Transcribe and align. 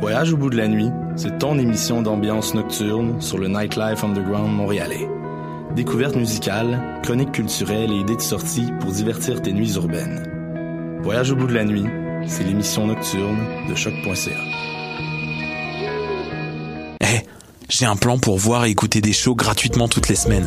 Voyage 0.00 0.32
au 0.34 0.36
bout 0.36 0.50
de 0.50 0.56
la 0.56 0.68
nuit, 0.68 0.90
c'est 1.16 1.38
ton 1.38 1.58
émission 1.58 2.02
d'ambiance 2.02 2.54
nocturne 2.54 3.20
sur 3.20 3.38
le 3.38 3.48
Nightlife 3.48 4.04
Underground 4.04 4.54
montréalais. 4.54 5.08
Découvertes 5.74 6.16
musicales, 6.16 7.00
chroniques 7.02 7.32
culturelles 7.32 7.90
et 7.90 8.00
idées 8.00 8.16
de 8.16 8.20
sortie 8.20 8.70
pour 8.80 8.92
divertir 8.92 9.40
tes 9.40 9.52
nuits 9.52 9.74
urbaines. 9.74 10.98
Voyage 11.02 11.30
au 11.32 11.36
bout 11.36 11.46
de 11.46 11.54
la 11.54 11.64
nuit, 11.64 11.86
c'est 12.26 12.44
l'émission 12.44 12.86
nocturne 12.86 13.38
de 13.68 13.74
choc.ca. 13.74 14.30
Eh, 17.00 17.26
j'ai 17.70 17.86
un 17.86 17.96
plan 17.96 18.18
pour 18.18 18.36
voir 18.36 18.66
et 18.66 18.70
écouter 18.70 19.00
des 19.00 19.14
shows 19.14 19.34
gratuitement 19.34 19.88
toutes 19.88 20.08
les 20.08 20.16
semaines. 20.16 20.46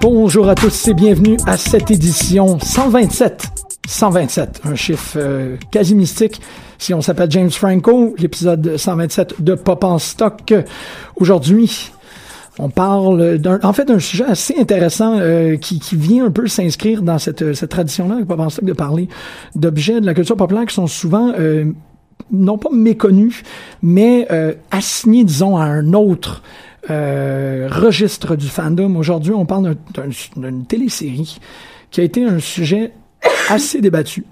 Bonjour 0.00 0.48
à 0.48 0.54
tous 0.54 0.88
et 0.88 0.94
bienvenue 0.94 1.36
à 1.46 1.56
cette 1.56 1.90
édition 1.90 2.58
127. 2.58 3.48
127, 3.86 4.60
un 4.64 4.74
chiffre 4.74 5.16
euh, 5.16 5.56
quasi 5.70 5.94
mystique. 5.94 6.40
Si 6.78 6.92
on 6.92 7.00
s'appelle 7.00 7.30
James 7.30 7.50
Franco, 7.50 8.14
l'épisode 8.18 8.76
127 8.76 9.42
de 9.42 9.54
Pop 9.54 9.84
en 9.84 9.98
stock. 9.98 10.54
Aujourd'hui, 11.16 11.92
on 12.58 12.68
parle 12.68 13.38
d'un, 13.38 13.58
en 13.62 13.72
fait, 13.72 13.84
d'un 13.86 13.98
sujet 13.98 14.24
assez 14.24 14.54
intéressant 14.58 15.18
euh, 15.18 15.56
qui, 15.56 15.78
qui 15.80 15.96
vient 15.96 16.26
un 16.26 16.30
peu 16.30 16.46
s'inscrire 16.48 17.02
dans 17.02 17.18
cette, 17.18 17.54
cette 17.54 17.70
tradition-là 17.70 18.18
stock 18.50 18.64
de 18.64 18.72
parler 18.72 19.08
d'objets 19.54 20.00
de 20.00 20.06
la 20.06 20.14
culture 20.14 20.36
populaire 20.36 20.66
qui 20.66 20.74
sont 20.74 20.86
souvent 20.86 21.32
euh, 21.38 21.64
non 22.30 22.58
pas 22.58 22.68
méconnus, 22.72 23.42
mais 23.82 24.26
euh, 24.30 24.52
assignés, 24.70 25.24
disons, 25.24 25.56
à 25.56 25.64
un 25.64 25.92
autre 25.94 26.42
euh, 26.90 27.68
registre 27.70 28.36
du 28.36 28.48
fandom. 28.48 28.96
Aujourd'hui, 28.96 29.32
on 29.32 29.46
parle 29.46 29.74
d'un- 29.94 30.02
d'un- 30.04 30.48
d'une 30.48 30.66
télésérie 30.66 31.38
qui 31.90 32.00
a 32.00 32.04
été 32.04 32.24
un 32.24 32.38
sujet 32.38 32.92
assez 33.48 33.80
débattu. 33.80 34.24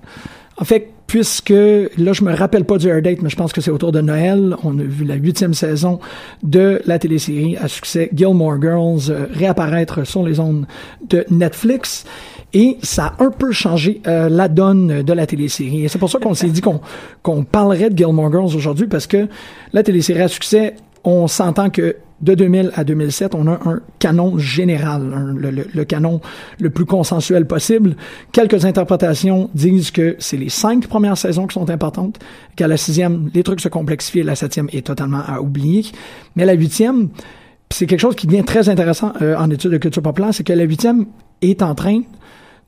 En 0.58 0.64
fait, 0.64 0.91
puisque 1.10 1.50
là, 1.50 2.12
je 2.12 2.22
me 2.22 2.32
rappelle 2.32 2.65
pas 2.65 2.78
du 2.78 2.87
air 2.87 3.03
date, 3.03 3.21
mais 3.21 3.31
je 3.31 3.34
pense 3.34 3.53
que 3.53 3.60
c'est 3.60 3.72
autour 3.72 3.91
de 3.91 4.00
Noël. 4.00 4.54
On 4.62 4.78
a 4.78 4.82
vu 4.84 5.04
la 5.04 5.16
huitième 5.16 5.54
saison 5.54 5.98
de 6.44 6.81
la 6.87 7.00
télésérie 7.00 7.56
à 7.56 7.66
succès 7.66 8.10
Gilmore 8.15 8.62
Girls 8.62 9.10
euh, 9.10 9.26
réapparaître 9.32 10.06
sur 10.06 10.22
les 10.22 10.38
ondes 10.38 10.66
de 11.09 11.25
Netflix. 11.28 12.04
Et 12.54 12.76
ça 12.84 13.06
a 13.19 13.25
un 13.25 13.32
peu 13.32 13.50
changé 13.50 14.00
euh, 14.06 14.28
la 14.28 14.47
donne 14.47 15.03
de 15.03 15.12
la 15.12 15.26
télésérie. 15.26 15.84
Et 15.84 15.88
c'est 15.88 15.99
pour 15.99 16.10
ça 16.10 16.20
qu'on 16.20 16.34
s'est 16.34 16.49
dit 16.49 16.60
qu'on 16.60 16.81
qu'on 17.25 17.43
parlerait 17.43 17.91
de 17.91 17.99
Gilmore 17.99 18.31
Girls 18.31 18.54
aujourd'hui, 18.54 18.87
parce 18.87 19.09
que 19.09 19.26
la 19.72 19.82
télésérie 19.82 20.22
à 20.22 20.28
succès, 20.28 20.76
on 21.05 21.27
s'entend 21.28 21.71
que 21.71 21.97
de 22.21 22.34
2000 22.34 22.72
à 22.75 22.84
2007, 22.84 23.34
on 23.34 23.47
a 23.47 23.59
un 23.66 23.81
canon 23.99 24.38
général, 24.38 25.37
le, 25.38 25.84
canon 25.84 26.21
le 26.61 26.71
plus 26.71 26.84
consensuel 26.84 27.47
possible. 27.47 27.97
Quelques 28.33 28.65
interprétations 28.66 29.49
disent 29.55 29.91
que 29.91 30.16
c'est 30.19 30.37
les 30.37 30.50
cinq 30.50 30.87
premières 30.87 31.16
saisons 31.16 31.47
qui 31.47 31.55
sont 31.55 31.71
importantes, 31.71 32.19
qu'à 32.56 32.69
la 32.69 32.77
sixième, 32.77 33.31
les 33.33 33.43
trucs 33.43 33.61
se 33.61 33.69
complexifient, 33.69 34.22
la 34.22 34.34
septième 34.34 34.69
est 34.72 34.87
totalement 34.87 35.22
à 35.27 35.41
oublier. 35.41 35.87
Mais 36.37 36.44
la 36.44 36.53
huitième, 36.53 37.09
c'est 37.71 37.87
quelque 37.87 38.00
chose 38.00 38.17
qui 38.17 38.27
devient 38.27 38.44
très 38.44 38.69
intéressant 38.69 39.12
euh, 39.22 39.37
en 39.37 39.50
études 39.50 39.71
de 39.71 39.78
culture 39.78 40.03
populaire, 40.03 40.34
c'est 40.34 40.44
que 40.44 40.53
la 40.53 40.65
huitième 40.65 41.06
est 41.41 41.62
en 41.62 41.75
train 41.75 42.03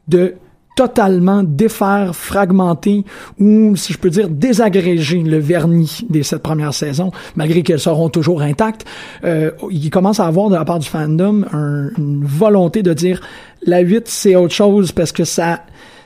de 0.09 0.35
totalement 0.75 1.43
défaire, 1.43 2.15
fragmenter 2.17 3.05
ou, 3.39 3.77
si 3.77 3.93
je 3.93 3.99
peux 3.99 4.11
dire, 4.11 4.29
désagréger 4.29 5.19
le 5.23 5.39
vernis 5.39 6.07
des 6.09 6.23
sept 6.23 6.43
premières 6.43 6.75
saisons, 6.75 7.11
malgré 7.37 7.63
qu'elles 7.63 7.79
seront 7.81 8.09
toujours 8.09 8.43
intactes. 8.43 8.85
Euh, 9.25 9.51
il 9.71 9.91
commence 9.91 10.19
à 10.21 10.27
avoir 10.27 10.49
de 10.49 10.55
la 10.55 10.65
part 10.65 10.79
du 10.79 10.89
fandom 10.89 11.45
un- 11.53 11.91
une 11.99 12.25
volonté 12.25 12.83
de 12.83 12.93
dire 12.95 13.21
la 13.65 13.81
8 13.81 14.09
c'est 14.09 14.35
autre 14.37 14.55
chose 14.55 14.93
parce 14.93 15.13
que 15.13 15.25
ça 15.25 15.61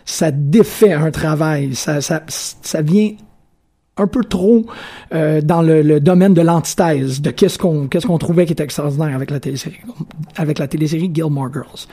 ça 0.05 0.31
défait 0.31 0.93
un 0.93 1.11
travail, 1.11 1.75
ça 1.75 2.01
ça 2.01 2.23
ça 2.29 2.81
vient 2.83 3.11
un 3.99 4.07
peu 4.07 4.23
trop 4.23 4.67
euh, 5.15 5.41
dans 5.41 5.63
le, 5.63 5.81
le 5.83 6.01
domaine 6.01 6.35
de 6.35 6.43
l'antithèse, 6.43 7.23
de 7.23 7.31
qu'est-ce 7.31 7.59
qu'on 7.59 7.89
qu'est-ce 7.89 8.07
qu'on 8.07 8.19
trouvait 8.19 8.45
qui 8.45 8.53
était 8.53 8.65
extraordinaire 8.65 9.15
avec 9.15 9.31
la 9.31 9.41
télésérie 9.41 9.79
avec 10.37 10.59
la 10.59 10.69
télésérie 10.69 11.11
Gilmore 11.13 11.53
Girls. 11.53 11.87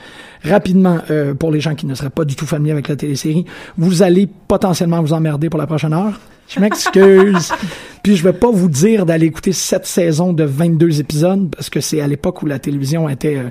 Rapidement, 0.44 0.98
euh, 1.10 1.32
pour 1.32 1.50
les 1.50 1.60
gens 1.60 1.74
qui 1.74 1.86
ne 1.86 1.94
seraient 1.94 2.10
pas 2.10 2.24
du 2.24 2.36
tout 2.36 2.46
familiers 2.46 2.72
avec 2.72 2.88
la 2.88 2.96
télésérie, 2.96 3.46
vous 3.78 4.02
allez 4.02 4.28
potentiellement 4.48 5.00
vous 5.00 5.14
emmerder 5.14 5.48
pour 5.48 5.58
la 5.58 5.66
prochaine 5.66 5.94
heure. 5.94 6.20
Je 6.48 6.60
m'excuse. 6.60 7.52
Puis 8.02 8.16
je 8.16 8.22
vais 8.22 8.34
pas 8.34 8.50
vous 8.50 8.68
dire 8.68 9.06
d'aller 9.06 9.26
écouter 9.26 9.52
cette 9.52 9.86
saison 9.86 10.34
de 10.34 10.44
22 10.44 11.00
épisodes 11.00 11.48
parce 11.50 11.70
que 11.70 11.80
c'est 11.80 12.02
à 12.02 12.06
l'époque 12.06 12.42
où 12.42 12.46
la 12.46 12.58
télévision 12.58 13.08
était 13.08 13.36
euh, 13.36 13.48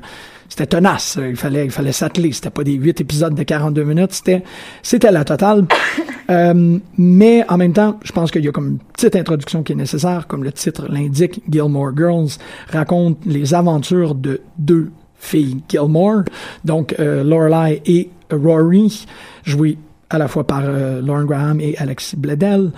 c'était 0.49 0.67
tenace, 0.67 1.17
il 1.19 1.35
fallait 1.35 1.65
il 1.65 1.71
fallait 1.71 1.91
s'atteler, 1.91 2.31
c'était 2.31 2.49
pas 2.49 2.63
des 2.63 2.73
8 2.73 3.01
épisodes 3.01 3.35
de 3.35 3.43
42 3.43 3.83
minutes, 3.83 4.13
c'était 4.13 4.43
c'était 4.81 5.11
la 5.11 5.23
totale. 5.23 5.65
Euh, 6.29 6.79
mais 6.97 7.43
en 7.49 7.57
même 7.57 7.73
temps, 7.73 7.99
je 8.01 8.13
pense 8.13 8.31
qu'il 8.31 8.45
y 8.45 8.47
a 8.47 8.53
comme 8.53 8.67
une 8.69 8.77
petite 8.77 9.17
introduction 9.17 9.61
qui 9.61 9.73
est 9.73 9.75
nécessaire, 9.75 10.25
comme 10.25 10.45
le 10.45 10.53
titre 10.53 10.87
l'indique, 10.89 11.41
Gilmore 11.49 11.91
Girls 11.97 12.29
raconte 12.69 13.17
les 13.25 13.53
aventures 13.53 14.15
de 14.15 14.39
deux 14.57 14.89
filles 15.17 15.61
Gilmore, 15.67 16.23
donc 16.63 16.95
euh, 16.97 17.25
Lorelai 17.25 17.81
et 17.85 18.09
Rory, 18.31 19.05
joués 19.43 19.77
à 20.09 20.17
la 20.17 20.27
fois 20.27 20.45
par 20.45 20.61
euh, 20.63 21.01
Lauren 21.01 21.25
Graham 21.25 21.59
et 21.59 21.75
Alexis 21.77 22.15
Bledel. 22.15 22.71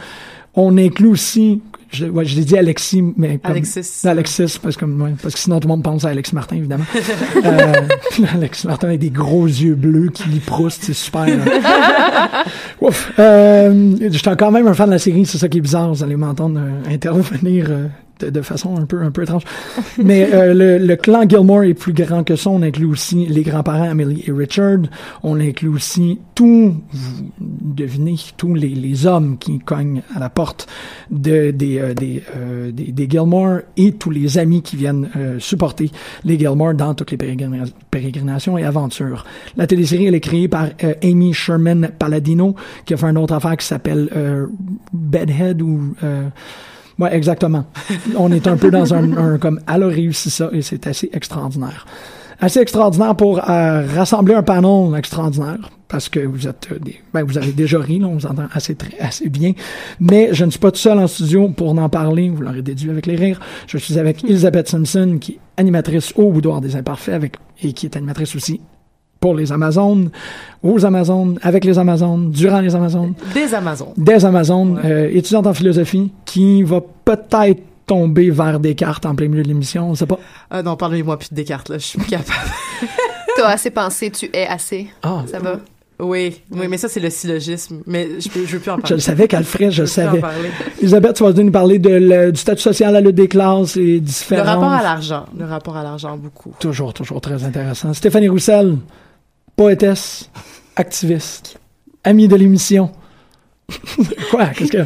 On 0.56 0.78
inclut 0.78 1.10
aussi, 1.10 1.62
je, 1.92 2.06
ouais, 2.06 2.26
je 2.26 2.36
l'ai 2.36 2.46
dit 2.46 2.58
Alexis, 2.58 3.02
mais 3.18 3.38
comme, 3.38 3.52
Alexis. 3.52 4.08
Alexis, 4.08 4.60
parce 4.62 4.78
que, 4.78 4.86
ouais, 4.86 5.14
parce 5.22 5.36
que 5.36 5.40
sinon 5.40 5.60
tout 5.60 5.68
le 5.68 5.74
monde 5.74 5.84
pense 5.84 6.06
à 6.06 6.10
Alex 6.10 6.34
Martin, 6.34 6.58
évidemment. 6.58 6.86
euh, 7.46 7.74
Alex 8.34 8.66
Martin 8.66 8.88
avec 8.88 9.00
des 9.00 9.10
gros 9.10 9.46
yeux 9.46 9.76
bleus 9.76 10.10
qui 10.10 10.28
lit 10.30 10.40
Proust, 10.40 10.84
c'est 10.84 10.94
super. 10.94 11.26
Ouf. 12.82 13.14
Euh, 13.20 13.96
J'étais 14.00 14.36
quand 14.36 14.52
même 14.52 14.68
un 14.68 14.74
fan 14.74 14.88
de 14.88 14.94
la 14.94 15.00
série, 15.00 15.26
c'est 15.26 15.38
ça 15.38 15.48
qui 15.48 15.60
est 15.60 15.62
bizarre, 15.62 15.94
vous 15.94 16.04
allez 16.04 16.16
m'entendre 16.16 16.60
euh, 16.60 16.94
intervenir 16.94 17.68
euh, 17.70 17.88
de, 18.20 18.30
de 18.30 18.42
façon 18.42 18.78
un 18.78 18.86
peu 18.86 19.02
un 19.02 19.12
peu 19.12 19.24
étrange. 19.24 19.44
Mais 20.04 20.30
euh, 20.34 20.54
le, 20.54 20.78
le 20.86 20.96
clan 20.96 21.24
Gilmore 21.28 21.64
est 21.64 21.74
plus 21.74 21.94
grand 21.94 22.24
que 22.24 22.36
ça. 22.36 22.50
On 22.50 22.62
inclut 22.62 22.86
aussi 22.86 23.26
les 23.28 23.44
grands-parents 23.44 23.90
Amelie 23.90 24.24
et 24.28 24.32
Richard. 24.32 24.80
On 25.24 25.40
inclut 25.40 25.70
aussi 25.70 26.20
tous, 26.34 26.74
vous 26.92 27.30
devinez, 27.40 28.16
tous 28.38 28.54
les, 28.54 28.70
les 28.70 29.06
hommes 29.06 29.38
qui 29.38 29.60
cognent 29.60 30.02
à 30.16 30.20
la 30.20 30.30
porte 30.30 30.68
de, 31.12 31.52
des, 31.52 31.80
euh, 31.80 31.94
des, 31.94 32.24
euh, 32.36 32.72
des, 32.72 32.92
des 32.92 33.10
Gilmore 33.10 33.60
et 33.78 33.94
tous 33.94 34.12
les 34.12 34.38
amis 34.38 34.62
qui 34.62 34.76
viennent 34.76 35.10
euh, 35.16 35.40
supporter 35.40 35.90
les 36.24 36.38
Gilmore 36.38 36.74
dans 36.74 36.94
toutes 36.94 37.12
les 37.12 37.18
pérégrina- 37.18 37.72
pérégrinations 37.92 38.58
et 38.58 38.64
aventures. 38.64 39.26
La 39.58 39.68
télésérie, 39.68 40.06
elle 40.08 40.16
est 40.16 40.20
créée 40.20 40.48
par 40.48 40.68
euh, 40.84 40.94
Amy 41.04 41.34
Sherman 41.34 41.90
Palladino, 41.98 42.56
qui 42.86 42.94
a 42.94 42.98
fait 42.98 43.08
une 43.08 43.18
autre 43.18 43.34
affaire 43.34 43.58
qui 43.58 43.66
s'appelle 43.66 44.10
euh, 44.16 44.48
Bedhead 44.94 45.62
ou... 45.62 45.94
Ouais, 46.98 47.14
exactement. 47.16 47.66
On 48.18 48.32
est 48.32 48.48
un 48.48 48.58
peu 48.58 48.72
dans 48.72 48.94
un, 48.94 49.38
comme 49.38 49.60
elle 49.74 49.84
a 49.84 49.88
réussi 49.88 50.30
ça 50.30 50.50
et 50.52 50.62
c'est 50.62 50.88
assez 50.88 51.10
extraordinaire. 51.14 51.86
Assez 52.40 52.60
extraordinaire 52.60 53.16
pour 53.16 53.50
euh, 53.50 53.86
rassembler 53.96 54.34
un 54.34 54.44
panel 54.44 54.94
extraordinaire 54.98 55.70
parce 55.88 56.10
que 56.10 56.20
vous 56.20 56.48
êtes 56.48 56.68
euh, 56.72 56.80
des, 56.80 57.00
ben 57.14 57.24
vous 57.24 57.38
avez 57.38 57.54
déjà 57.54 57.80
ri, 57.80 58.00
là, 58.00 58.08
on 58.08 58.16
vous 58.16 58.26
entend 58.26 58.48
assez 58.54 58.76
très, 58.76 58.98
assez 59.00 59.30
bien. 59.30 59.54
Mais 60.02 60.30
je 60.34 60.44
ne 60.44 60.52
suis 60.52 60.60
pas 60.60 60.72
tout 60.72 60.80
seul 60.80 61.00
en 61.00 61.08
studio 61.08 61.48
pour 61.50 61.78
en 61.78 61.90
parler. 61.90 62.30
Vous 62.30 62.42
l'aurez 62.42 62.62
déduit 62.62 62.90
avec 62.90 63.06
les 63.06 63.16
rires. 63.16 63.40
Je 63.68 63.78
suis 63.78 63.98
avec 63.98 64.24
Elizabeth 64.26 64.68
Simpson 64.68 65.18
qui 65.20 65.34
est 65.34 65.40
animatrice 65.58 66.12
au 66.18 66.32
Boudoir 66.32 66.60
des 66.60 66.76
Imparfaits 66.76 67.16
avec 67.16 67.38
et 67.62 67.72
qui 67.72 67.86
est 67.86 67.96
animatrice 67.96 68.36
aussi 68.36 68.60
pour 69.26 69.34
les 69.34 69.52
Amazones, 69.52 70.12
aux 70.62 70.86
Amazones, 70.86 71.40
avec 71.42 71.66
les 71.66 71.80
Amazones, 71.80 72.30
durant 72.30 72.60
les 72.62 72.76
Amazones 72.76 73.14
Des 73.34 73.56
Amazones. 73.56 73.94
des 73.98 74.24
Amazones, 74.24 74.80
euh, 74.86 75.10
étudiante 75.12 75.48
en 75.48 75.54
philosophie, 75.56 76.12
qui 76.26 76.62
va 76.62 76.80
peut-être 77.04 77.60
tomber 77.88 78.30
vers 78.30 78.60
Descartes 78.60 79.04
en 79.08 79.16
plein 79.16 79.28
milieu 79.28 79.42
de 79.42 79.48
l'émission, 79.48 79.90
on 79.90 79.96
sait 79.96 80.06
pas. 80.06 80.20
Ah 80.52 80.62
non, 80.62 80.76
parlez-moi 80.76 81.18
plus 81.18 81.30
de 81.32 81.36
Descartes, 81.36 81.70
là. 81.70 81.80
Je 81.80 81.86
suis 81.86 81.98
plus 81.98 82.10
capable. 82.12 82.38
T'as 83.36 83.48
assez 83.48 83.72
pensé, 83.72 84.12
tu 84.12 84.30
es 84.32 84.46
assez. 84.46 84.86
Ah, 85.02 85.24
Ça 85.26 85.40
va? 85.40 85.60
Oui, 85.98 86.42
oui, 86.52 86.68
mais 86.70 86.78
ça, 86.78 86.88
c'est 86.90 87.00
le 87.00 87.10
syllogisme. 87.10 87.82
Mais 87.88 88.20
je, 88.20 88.30
peux, 88.30 88.46
je 88.46 88.54
veux 88.58 88.60
plus 88.60 88.70
en 88.70 88.76
parler. 88.76 88.90
je 88.90 88.94
le 88.96 89.00
savais 89.00 89.28
le 89.32 89.44
ferait, 89.44 89.72
je 89.72 89.82
le 89.82 89.88
veux 89.88 89.92
plus 89.94 90.02
en 90.04 90.06
savais. 90.08 90.20
parler. 90.20 90.50
Elisabeth, 90.82 91.16
tu 91.16 91.24
vas 91.24 91.32
nous 91.34 91.52
parler 91.52 91.80
de 91.80 91.90
le- 91.90 92.32
du 92.32 92.40
statut 92.40 92.62
social, 92.62 92.94
la 92.94 93.02
lutte 93.02 93.16
des 93.16 93.28
classes 93.30 93.76
et 93.78 93.94
Le 93.96 94.00
différents... 94.02 94.44
rapport 94.44 94.72
à 94.72 94.84
l'argent. 94.84 95.26
Le 95.40 95.46
rapport 95.46 95.78
à 95.78 95.84
l'argent, 95.84 96.16
beaucoup. 96.18 96.52
Toujours, 96.60 96.94
toujours 96.94 97.22
très 97.22 97.44
intéressant. 97.44 97.94
Stéphanie 97.94 98.28
Roussel, 98.28 98.76
poétesse, 99.56 100.30
activiste, 100.76 101.58
amie 102.04 102.28
de 102.28 102.36
l'émission. 102.36 102.92
Quoi? 104.30 104.46
Qu'est-ce 104.48 104.72
que... 104.72 104.82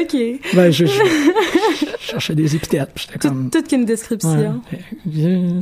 OK. 0.00 0.40
Ben, 0.54 0.70
je, 0.70 0.86
je- 0.86 0.92
je 0.92 2.06
cherchais 2.12 2.34
des 2.36 2.54
épithètes, 2.54 2.90
j'étais 2.94 3.18
Tout- 3.18 3.28
comme... 3.28 3.50
toute 3.50 3.66
qu'une 3.68 3.84
description. 3.84 4.60
Ouais. 4.70 4.78
C'est 5.12 5.20
une, 5.20 5.60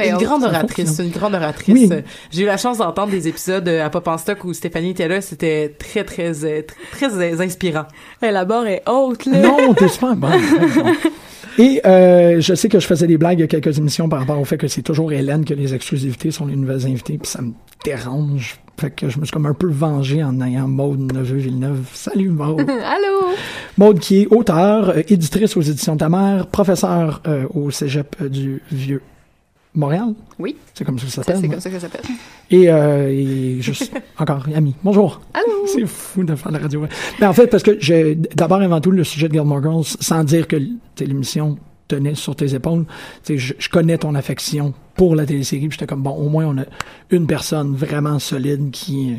est 0.00 0.08
une 0.08 0.14
haute. 0.16 0.22
grande 0.22 0.44
oratrice, 0.44 0.98
une 0.98 1.10
grande 1.10 1.34
oratrice. 1.34 1.74
Oui. 1.74 1.88
J'ai 2.30 2.42
eu 2.42 2.46
la 2.46 2.58
chance 2.58 2.76
d'entendre 2.78 3.10
des 3.10 3.26
épisodes 3.28 3.66
à 3.68 3.88
Pop 3.88 4.06
en 4.08 4.18
stock 4.18 4.44
où 4.44 4.52
Stéphanie 4.52 4.90
était 4.90 5.08
là, 5.08 5.20
c'était 5.22 5.74
très 5.78 6.04
très 6.04 6.44
euh, 6.44 6.62
très, 6.92 7.08
très, 7.08 7.32
euh, 7.32 7.40
inspirant. 7.40 7.86
Hey, 8.20 8.32
la 8.32 8.44
barre 8.44 8.66
est 8.66 8.82
haute, 8.86 9.24
là. 9.26 9.38
Non, 9.40 9.72
t'es 9.74 9.88
super 9.88 10.14
bon. 10.14 10.28
Et 11.60 11.82
euh, 11.84 12.40
je 12.40 12.54
sais 12.54 12.70
que 12.70 12.80
je 12.80 12.86
faisais 12.86 13.06
des 13.06 13.18
blagues 13.18 13.38
il 13.38 13.42
y 13.42 13.44
a 13.44 13.46
quelques 13.46 13.76
émissions 13.76 14.08
par 14.08 14.20
rapport 14.20 14.40
au 14.40 14.46
fait 14.46 14.56
que 14.56 14.66
c'est 14.66 14.80
toujours 14.80 15.12
Hélène 15.12 15.44
que 15.44 15.52
les 15.52 15.74
exclusivités 15.74 16.30
sont 16.30 16.46
les 16.46 16.56
nouvelles 16.56 16.86
invités, 16.86 17.18
puis 17.18 17.30
ça 17.30 17.42
me 17.42 17.52
dérange. 17.84 18.58
Fait 18.80 18.90
que 18.90 19.10
je 19.10 19.18
me 19.18 19.26
suis 19.26 19.32
comme 19.32 19.44
un 19.44 19.52
peu 19.52 19.68
vengé 19.68 20.24
en 20.24 20.40
ayant 20.40 20.66
Maude 20.66 21.12
Neveu-Villeneuve. 21.12 21.84
Salut 21.92 22.30
Maude! 22.30 22.60
Allô? 22.70 23.34
Maude 23.76 23.98
qui 23.98 24.22
est 24.22 24.26
auteure, 24.28 24.88
euh, 24.88 25.02
éditrice 25.06 25.54
aux 25.54 25.60
éditions 25.60 25.96
de 25.96 25.98
ta 25.98 26.08
mère, 26.08 26.46
professeure 26.46 27.20
euh, 27.26 27.44
au 27.52 27.70
cégep 27.70 28.24
du 28.24 28.62
Vieux 28.72 29.02
Montréal? 29.74 30.14
Oui. 30.38 30.56
C'est 30.74 30.84
comme 30.84 30.98
ça 30.98 31.06
que 31.06 31.12
ça 31.12 31.22
s'appelle. 31.22 31.40
c'est 31.40 31.48
comme 31.48 31.60
ça 31.60 31.70
que 31.70 31.78
ça 31.78 31.80
s'appelle. 31.88 32.10
Et, 32.50 32.68
euh, 32.70 33.08
et 33.08 33.60
juste 33.60 33.92
encore 34.18 34.44
ami. 34.54 34.74
Bonjour. 34.82 35.20
Allô? 35.32 35.66
C'est 35.66 35.86
fou 35.86 36.24
de 36.24 36.34
faire 36.34 36.50
la 36.50 36.58
radio. 36.58 36.86
Mais 37.20 37.26
en 37.26 37.32
fait, 37.32 37.46
parce 37.46 37.62
que 37.62 37.76
j'ai 37.78 38.16
d'abord 38.16 38.60
avant 38.60 38.80
tout 38.80 38.90
le 38.90 39.04
sujet 39.04 39.28
de 39.28 39.34
Gilmore 39.34 39.62
Girls, 39.62 39.84
sans 39.84 40.24
dire 40.24 40.48
que 40.48 40.56
l'émission 40.98 41.56
tenait 41.86 42.14
sur 42.16 42.34
tes 42.34 42.54
épaules, 42.54 42.84
je, 43.28 43.52
je 43.56 43.68
connais 43.68 43.98
ton 43.98 44.14
affection 44.16 44.74
pour 44.94 45.14
la 45.14 45.26
télésérie. 45.26 45.68
J'étais 45.70 45.86
comme 45.86 46.02
bon, 46.02 46.10
au 46.10 46.28
moins 46.28 46.46
on 46.46 46.58
a 46.58 46.64
une 47.10 47.26
personne 47.26 47.74
vraiment 47.74 48.18
solide 48.18 48.70
qui 48.70 49.18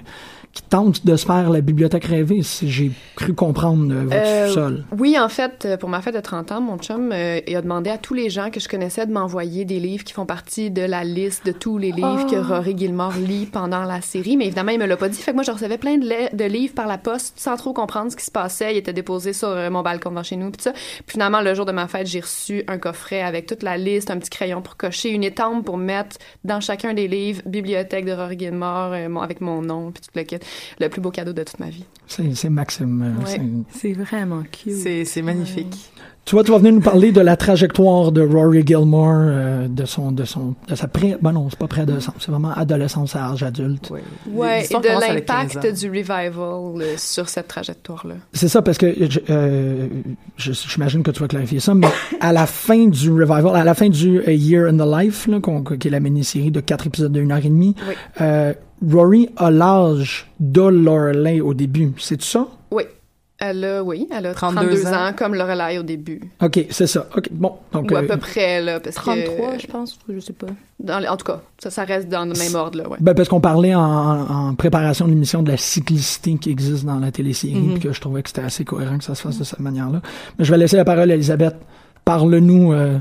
qui 0.53 0.63
tente 0.63 1.05
de 1.05 1.15
se 1.15 1.25
faire 1.25 1.49
la 1.49 1.61
bibliothèque 1.61 2.05
rêvée, 2.05 2.43
si 2.43 2.69
j'ai 2.69 2.91
cru 3.15 3.33
comprendre 3.33 3.93
euh, 3.93 4.03
votre 4.03 4.15
Euh, 4.15 4.47
sous-sol. 4.47 4.83
Oui, 4.97 5.17
en 5.19 5.29
fait, 5.29 5.65
euh, 5.65 5.77
pour 5.77 5.89
ma 5.89 6.01
fête 6.01 6.15
de 6.15 6.19
30 6.19 6.51
ans, 6.51 6.61
mon 6.61 6.77
chum 6.77 7.11
euh, 7.11 7.39
il 7.47 7.55
a 7.55 7.61
demandé 7.61 7.89
à 7.89 7.97
tous 7.97 8.13
les 8.13 8.29
gens 8.29 8.49
que 8.49 8.59
je 8.59 8.67
connaissais 8.67 9.05
de 9.05 9.11
m'envoyer 9.11 9.65
des 9.65 9.79
livres 9.79 10.03
qui 10.03 10.13
font 10.13 10.25
partie 10.25 10.71
de 10.71 10.81
la 10.81 11.03
liste 11.03 11.45
de 11.45 11.51
tous 11.51 11.77
les 11.77 11.91
livres 11.91 12.25
que 12.29 12.35
Rory 12.35 12.77
Gilmore 12.77 13.13
lit 13.13 13.45
pendant 13.45 13.83
la 13.83 14.01
série. 14.01 14.37
Mais 14.37 14.45
évidemment, 14.45 14.71
il 14.71 14.79
me 14.79 14.85
l'a 14.85 14.97
pas 14.97 15.09
dit. 15.09 15.21
Fait 15.21 15.31
que 15.31 15.35
moi, 15.35 15.43
je 15.43 15.51
recevais 15.51 15.77
plein 15.77 15.97
de, 15.97 16.45
livres 16.45 16.73
par 16.73 16.87
la 16.87 16.97
poste 16.97 17.39
sans 17.39 17.55
trop 17.55 17.73
comprendre 17.73 18.11
ce 18.11 18.17
qui 18.17 18.25
se 18.25 18.31
passait. 18.31 18.73
Ils 18.73 18.77
étaient 18.77 18.93
déposés 18.93 19.33
sur 19.33 19.49
euh, 19.49 19.69
mon 19.69 19.81
balcon 19.81 20.09
devant 20.09 20.23
chez 20.23 20.35
nous, 20.35 20.51
puis 20.51 20.61
ça. 20.61 20.73
Puis 20.73 21.13
finalement, 21.13 21.41
le 21.41 21.53
jour 21.53 21.65
de 21.65 21.71
ma 21.71 21.87
fête, 21.87 22.07
j'ai 22.07 22.19
reçu 22.19 22.63
un 22.67 22.77
coffret 22.77 23.21
avec 23.21 23.45
toute 23.45 23.63
la 23.63 23.77
liste, 23.77 24.11
un 24.11 24.17
petit 24.17 24.29
crayon 24.29 24.61
pour 24.61 24.77
cocher, 24.77 25.09
une 25.09 25.23
étampe 25.23 25.65
pour 25.65 25.77
mettre 25.77 26.17
dans 26.43 26.59
chacun 26.59 26.93
des 26.93 27.07
livres, 27.07 27.41
bibliothèque 27.45 28.05
de 28.05 28.11
Rory 28.11 28.37
Gilmore, 28.37 28.93
euh, 28.93 29.15
avec 29.21 29.41
mon 29.41 29.61
nom, 29.61 29.91
puis 29.91 30.01
tout 30.01 30.11
le 30.15 30.23
kit. 30.23 30.39
Le 30.79 30.87
plus 30.89 31.01
beau 31.01 31.11
cadeau 31.11 31.33
de 31.33 31.43
toute 31.43 31.59
ma 31.59 31.69
vie. 31.69 31.85
C'est 32.07 32.49
Maxime. 32.49 33.01
euh, 33.01 33.23
Ouais. 33.25 33.41
c'est- 33.73 33.93
vraiment 33.93 34.43
cute. 34.43 34.73
C'est 34.73 35.05
c'est 35.05 35.21
magnifique. 35.21 35.91
Tu 36.23 36.35
vois, 36.35 36.43
tu 36.43 36.51
vas 36.51 36.59
venir 36.59 36.71
nous 36.71 36.81
parler 36.81 37.11
de 37.11 37.19
la 37.19 37.35
trajectoire 37.35 38.11
de 38.11 38.21
Rory 38.21 38.63
Gilmore, 38.65 39.15
euh, 39.17 39.67
de 39.67 39.85
son, 39.85 40.11
de 40.11 40.23
son, 40.23 40.53
de 40.67 40.75
sa 40.75 40.87
pré, 40.87 41.17
ben 41.21 41.31
non, 41.33 41.49
c'est 41.49 41.57
pas 41.59 41.67
préadolescence, 41.67 42.13
c'est 42.19 42.29
vraiment 42.31 42.51
adolescence 42.55 43.15
à 43.15 43.31
âge 43.31 43.41
adulte. 43.43 43.89
Ouais, 43.89 44.63
et 44.63 44.67
de 44.67 44.73
commence 44.81 45.03
avec 45.03 45.25
15 45.25 45.55
l'impact 45.55 45.79
du 45.79 45.87
revival 45.89 46.31
euh, 46.37 46.93
sur 46.97 47.27
cette 47.27 47.47
trajectoire-là. 47.47 48.13
C'est 48.33 48.47
ça, 48.47 48.61
parce 48.61 48.77
que 48.77 48.93
je- 49.09 49.19
euh, 49.29 49.87
je- 50.37 50.51
j'imagine 50.53 51.01
que 51.03 51.11
tu 51.11 51.19
vas 51.19 51.27
clarifier 51.27 51.59
ça, 51.59 51.73
mais 51.73 51.87
à 52.21 52.31
la 52.31 52.45
fin 52.45 52.85
du 52.87 53.11
revival, 53.11 53.55
à 53.55 53.63
la 53.63 53.73
fin 53.73 53.89
du 53.89 54.21
A 54.25 54.31
Year 54.31 54.67
in 54.67 54.77
the 54.77 55.01
Life, 55.03 55.27
là, 55.27 55.39
qui 55.79 55.87
est 55.87 55.91
la 55.91 55.99
mini-série 55.99 56.51
de 56.51 56.61
quatre 56.61 56.85
épisodes 56.87 57.11
d'une 57.11 57.31
heure 57.31 57.39
et 57.43 57.49
demie, 57.49 57.75
Oui. 57.89 57.95
euh, 58.21 58.53
Rory 58.89 59.27
a 59.37 59.49
l'âge 59.51 60.31
de 60.39 60.61
Lorelai 60.61 61.41
au 61.41 61.53
début. 61.55 61.91
C'est 61.97 62.21
ça? 62.21 62.47
Oui. 62.71 62.83
Elle 63.43 63.65
a, 63.65 63.83
oui, 63.83 64.07
elle 64.15 64.27
a 64.27 64.33
32 64.35 64.61
32, 64.61 64.85
ans. 64.85 64.93
ans. 65.07 65.13
comme 65.17 65.33
Lorelai 65.33 65.79
au 65.79 65.83
début. 65.83 66.21
OK, 66.43 66.63
c'est 66.69 66.85
ça. 66.85 67.07
OK, 67.17 67.27
bon. 67.31 67.53
Donc, 67.73 67.89
Ou 67.89 67.95
à 67.95 68.01
euh, 68.01 68.07
peu 68.07 68.17
près, 68.17 68.61
là, 68.61 68.79
parce 68.79 68.95
33, 68.97 69.53
que... 69.53 69.59
je 69.59 69.65
pense, 69.67 69.97
je 70.07 70.19
sais 70.19 70.33
pas. 70.33 70.45
Dans, 70.79 70.99
les- 70.99 71.07
en 71.07 71.17
tout 71.17 71.25
cas, 71.25 71.41
ça, 71.57 71.71
ça 71.71 71.83
reste 71.83 72.07
dans 72.07 72.25
le 72.25 72.33
même 72.37 72.53
ordre, 72.53 72.77
là, 72.77 72.87
ouais. 72.87 72.97
Ben 72.99 73.15
parce 73.15 73.29
qu'on 73.29 73.41
parlait 73.41 73.73
en, 73.73 73.81
en 73.81 74.53
préparation 74.53 75.05
de 75.05 75.09
l'émission 75.11 75.41
de 75.41 75.49
la 75.49 75.57
cyclicité 75.57 76.35
qui 76.35 76.51
existe 76.51 76.85
dans 76.85 76.99
la 76.99 77.11
télésérie, 77.11 77.55
Mhm. 77.55 77.71
puis 77.73 77.79
que 77.89 77.93
je 77.93 77.99
trouvais 77.99 78.21
que 78.21 78.29
c'était 78.29 78.43
assez 78.43 78.63
cohérent 78.63 78.99
que 78.99 79.03
ça 79.03 79.15
se 79.15 79.23
fasse 79.23 79.39
de 79.39 79.43
cette 79.43 79.59
manière-là. 79.59 80.01
Mais 80.37 80.45
je 80.45 80.51
vais 80.51 80.57
laisser 80.59 80.77
la 80.77 80.85
parole 80.85 81.09
à 81.09 81.15
Elisabeth. 81.15 81.55
Parle-nous. 82.05 82.73
Euh, 82.73 82.97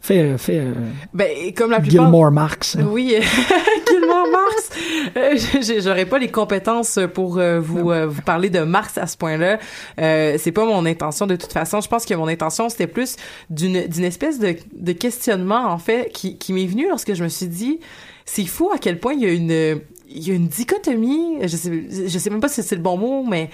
fais, 0.00 0.38
fais 0.38 0.58
euh, 0.60 0.72
Ben, 1.12 1.28
comme 1.54 1.70
la 1.72 1.80
plupart. 1.80 2.04
Gilmore 2.06 2.30
Marx. 2.30 2.76
hein. 2.76 2.86
Oui, 2.90 3.14
Marx. 4.30 4.70
Euh, 5.16 5.80
J'aurais 5.80 6.06
pas 6.06 6.18
les 6.18 6.30
compétences 6.30 6.98
pour 7.14 7.38
euh, 7.38 7.60
vous 7.60 7.90
euh, 7.90 8.06
vous 8.06 8.22
parler 8.22 8.50
de 8.50 8.60
Marx 8.60 8.98
à 8.98 9.06
ce 9.06 9.16
point-là. 9.16 9.58
Euh, 10.00 10.36
c'est 10.38 10.52
pas 10.52 10.64
mon 10.64 10.84
intention 10.86 11.26
de 11.26 11.36
toute 11.36 11.52
façon. 11.52 11.80
Je 11.80 11.88
pense 11.88 12.04
que 12.04 12.14
mon 12.14 12.28
intention 12.28 12.68
c'était 12.68 12.86
plus 12.86 13.16
d'une 13.50 13.86
d'une 13.86 14.04
espèce 14.04 14.38
de, 14.38 14.56
de 14.74 14.92
questionnement 14.92 15.66
en 15.66 15.78
fait 15.78 16.10
qui 16.12 16.38
qui 16.38 16.52
m'est 16.52 16.66
venu 16.66 16.88
lorsque 16.88 17.14
je 17.14 17.22
me 17.22 17.28
suis 17.28 17.46
dit 17.46 17.80
c'est 18.24 18.46
fou 18.46 18.70
à 18.72 18.78
quel 18.78 18.98
point 18.98 19.14
il 19.14 19.20
y 19.20 19.26
a 19.26 19.32
une 19.32 19.80
il 20.16 20.26
y 20.26 20.30
a 20.30 20.34
une 20.34 20.48
dichotomie, 20.48 21.38
je 21.42 21.56
sais, 21.56 21.84
je 22.08 22.18
sais 22.18 22.30
même 22.30 22.40
pas 22.40 22.48
si 22.48 22.62
c'est 22.62 22.74
le 22.74 22.82
bon 22.82 22.96
mot, 22.96 23.22
mais 23.22 23.50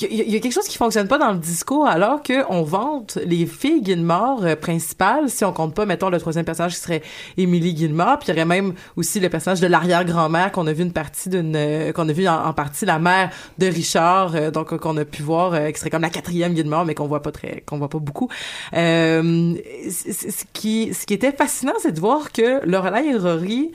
il 0.00 0.12
y, 0.12 0.36
a, 0.36 0.40
quelque 0.40 0.52
chose 0.52 0.68
qui 0.68 0.78
fonctionne 0.78 1.08
pas 1.08 1.18
dans 1.18 1.32
le 1.32 1.38
discours 1.38 1.86
alors 1.86 2.22
que 2.22 2.44
on 2.50 2.62
vante 2.62 3.18
les 3.26 3.46
filles 3.46 3.84
Gilmore 3.84 4.44
euh, 4.44 4.56
principales, 4.56 5.28
si 5.28 5.44
on 5.44 5.52
compte 5.52 5.74
pas, 5.74 5.86
mettons, 5.86 6.10
le 6.10 6.20
troisième 6.20 6.44
personnage 6.44 6.74
qui 6.74 6.80
serait 6.80 7.02
Émilie 7.36 7.76
Gilmore, 7.76 8.18
puis 8.18 8.28
il 8.28 8.30
y 8.30 8.32
aurait 8.36 8.44
même 8.44 8.74
aussi 8.96 9.18
le 9.20 9.28
personnage 9.28 9.60
de 9.60 9.66
l'arrière-grand-mère 9.66 10.52
qu'on 10.52 10.66
a 10.66 10.72
vu 10.72 10.82
une 10.82 10.92
partie 10.92 11.28
d'une, 11.28 11.56
euh, 11.56 11.92
qu'on 11.92 12.08
a 12.08 12.12
vu 12.12 12.28
en, 12.28 12.52
partie 12.52 12.86
la 12.86 12.98
mère 12.98 13.30
de 13.58 13.66
Richard, 13.66 14.36
euh, 14.36 14.50
donc 14.50 14.72
euh, 14.72 14.78
qu'on 14.78 14.96
a 14.96 15.04
pu 15.04 15.22
voir, 15.22 15.52
qui 15.72 15.78
serait 15.78 15.90
comme 15.90 16.02
la 16.02 16.10
quatrième 16.10 16.54
Gilmore, 16.54 16.84
mais 16.84 16.94
qu'on 16.94 17.08
voit 17.08 17.22
pas 17.22 17.32
très, 17.32 17.62
qu'on 17.66 17.78
voit 17.78 17.88
pas 17.88 17.98
beaucoup. 17.98 18.28
Ce 18.72 20.44
qui, 20.52 20.94
ce 20.94 21.06
qui 21.06 21.14
était 21.14 21.32
fascinant, 21.32 21.74
c'est 21.80 21.92
de 21.92 22.00
voir 22.00 22.32
que 22.32 22.64
Lorelai 22.66 23.08
et 23.08 23.16
Rory 23.16 23.72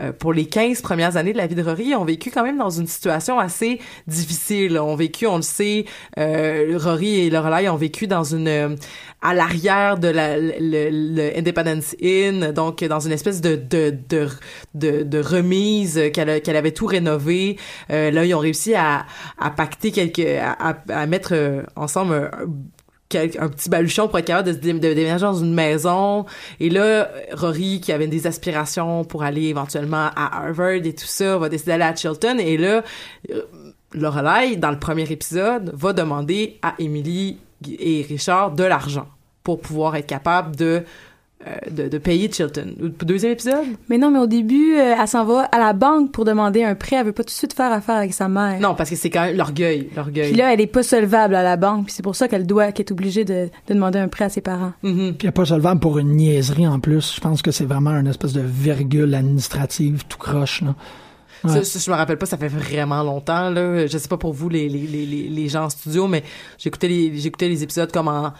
euh, 0.00 0.10
pour 0.10 0.32
les 0.32 0.46
15 0.46 0.80
premières 0.80 1.18
années 1.18 1.34
de 1.34 1.38
la 1.38 1.46
vie 1.46 1.54
de 1.54 1.62
Rory, 1.62 1.94
ont 1.94 2.04
vécu 2.04 2.30
quand 2.30 2.42
même 2.42 2.56
dans 2.56 2.70
une 2.70 2.86
situation 2.86 3.38
assez 3.38 3.78
difficile. 4.06 4.78
On 4.78 4.96
vécu, 4.96 5.26
on 5.26 5.36
le 5.36 5.42
sait, 5.42 5.84
euh, 6.18 6.78
Rory 6.80 7.20
et 7.20 7.30
Lorelai 7.30 7.68
ont 7.68 7.76
vécu 7.76 8.06
dans 8.06 8.24
une 8.24 8.48
euh, 8.48 8.74
à 9.20 9.34
l'arrière 9.34 9.98
de 9.98 10.08
la 10.08 10.38
le, 10.38 10.88
le 10.90 11.38
Independence 11.38 11.94
Inn, 12.02 12.52
donc 12.52 12.82
dans 12.82 13.00
une 13.00 13.12
espèce 13.12 13.42
de 13.42 13.54
de 13.54 13.94
de 14.74 15.02
de, 15.02 15.18
remise 15.20 16.00
qu'elle 16.14 16.40
qu'elle 16.40 16.56
avait 16.56 16.72
tout 16.72 16.86
rénové. 16.86 17.58
Euh, 17.90 18.10
là, 18.10 18.24
ils 18.24 18.34
ont 18.34 18.38
réussi 18.38 18.74
à 18.74 19.04
à 19.38 19.50
pacter 19.50 19.92
quelques 19.92 20.20
à, 20.20 20.52
à, 20.70 21.02
à 21.02 21.06
mettre 21.06 21.34
ensemble 21.76 22.30
un, 23.14 23.48
petit 23.48 23.68
baluchon 23.68 24.08
pour 24.08 24.18
être 24.18 24.26
capable 24.26 24.58
de, 24.58 24.70
déménager 24.70 25.22
dans 25.22 25.34
une 25.34 25.54
maison. 25.54 26.26
Et 26.60 26.70
là, 26.70 27.08
Rory, 27.32 27.80
qui 27.80 27.92
avait 27.92 28.06
des 28.06 28.26
aspirations 28.26 29.04
pour 29.04 29.22
aller 29.22 29.44
éventuellement 29.44 30.10
à 30.16 30.44
Harvard 30.44 30.84
et 30.84 30.94
tout 30.94 31.06
ça, 31.06 31.38
va 31.38 31.48
décider 31.48 31.72
d'aller 31.72 31.84
à 31.84 31.94
Chilton. 31.94 32.38
Et 32.38 32.56
là, 32.56 32.82
euh, 33.30 33.42
Lorelai, 33.94 34.56
dans 34.56 34.70
le 34.70 34.78
premier 34.78 35.10
épisode, 35.10 35.72
va 35.74 35.92
demander 35.92 36.58
à 36.62 36.74
Emily 36.78 37.38
et 37.78 38.04
Richard 38.08 38.52
de 38.52 38.64
l'argent 38.64 39.08
pour 39.42 39.60
pouvoir 39.60 39.96
être 39.96 40.06
capable 40.06 40.56
de, 40.56 40.84
de, 41.70 41.88
de 41.88 41.98
payer 41.98 42.30
Chilton. 42.30 42.74
Deuxième 43.02 43.32
épisode? 43.32 43.64
Mais 43.88 43.98
non, 43.98 44.10
mais 44.10 44.18
au 44.18 44.26
début, 44.26 44.74
euh, 44.74 44.94
elle 45.00 45.08
s'en 45.08 45.24
va 45.24 45.42
à 45.44 45.58
la 45.58 45.72
banque 45.72 46.12
pour 46.12 46.24
demander 46.24 46.62
un 46.62 46.74
prêt. 46.74 46.96
Elle 46.96 47.06
veut 47.06 47.12
pas 47.12 47.24
tout 47.24 47.28
de 47.28 47.30
suite 47.30 47.52
faire 47.52 47.72
affaire 47.72 47.96
avec 47.96 48.14
sa 48.14 48.28
mère. 48.28 48.60
Non, 48.60 48.74
parce 48.74 48.90
que 48.90 48.96
c'est 48.96 49.10
quand 49.10 49.24
même 49.24 49.36
l'orgueil. 49.36 49.88
L'orgueil. 49.96 50.28
Puis 50.30 50.38
là, 50.38 50.52
elle 50.52 50.60
est 50.60 50.66
pas 50.66 50.82
solvable 50.82 51.34
à 51.34 51.42
la 51.42 51.56
banque. 51.56 51.86
Puis 51.86 51.94
c'est 51.94 52.02
pour 52.02 52.16
ça 52.16 52.28
qu'elle 52.28 52.46
doit, 52.46 52.72
qu'elle 52.72 52.86
est 52.86 52.92
obligée 52.92 53.24
de, 53.24 53.48
de 53.66 53.74
demander 53.74 53.98
un 53.98 54.08
prêt 54.08 54.26
à 54.26 54.28
ses 54.28 54.40
parents. 54.40 54.72
Mm-hmm. 54.84 55.12
Puis 55.14 55.26
n'y 55.26 55.28
a 55.28 55.32
pas 55.32 55.44
solvable 55.44 55.80
pour 55.80 55.98
une 55.98 56.16
niaiserie 56.16 56.66
en 56.66 56.80
plus. 56.80 57.14
Je 57.16 57.20
pense 57.20 57.42
que 57.42 57.50
c'est 57.50 57.66
vraiment 57.66 57.90
une 57.90 58.06
espèce 58.06 58.32
de 58.32 58.42
virgule 58.42 59.14
administrative 59.14 60.04
tout 60.08 60.18
croche. 60.18 60.62
Là. 60.62 60.74
Ouais. 61.44 61.50
Ça, 61.50 61.64
ça, 61.64 61.78
je 61.80 61.90
me 61.90 61.96
rappelle 61.96 62.18
pas, 62.18 62.26
ça 62.26 62.36
fait 62.36 62.46
vraiment 62.46 63.02
longtemps, 63.02 63.50
là. 63.50 63.86
Je 63.86 63.98
sais 63.98 64.06
pas 64.06 64.16
pour 64.16 64.32
vous, 64.32 64.48
les, 64.48 64.68
les, 64.68 64.86
les, 64.86 65.04
les, 65.04 65.28
les 65.28 65.48
gens 65.48 65.64
en 65.64 65.70
studio, 65.70 66.06
mais 66.06 66.22
j'écoutais 66.56 66.86
les, 66.86 67.18
j'écoutais 67.18 67.48
les 67.48 67.64
épisodes 67.64 67.90
comme 67.90 68.06
en 68.06 68.32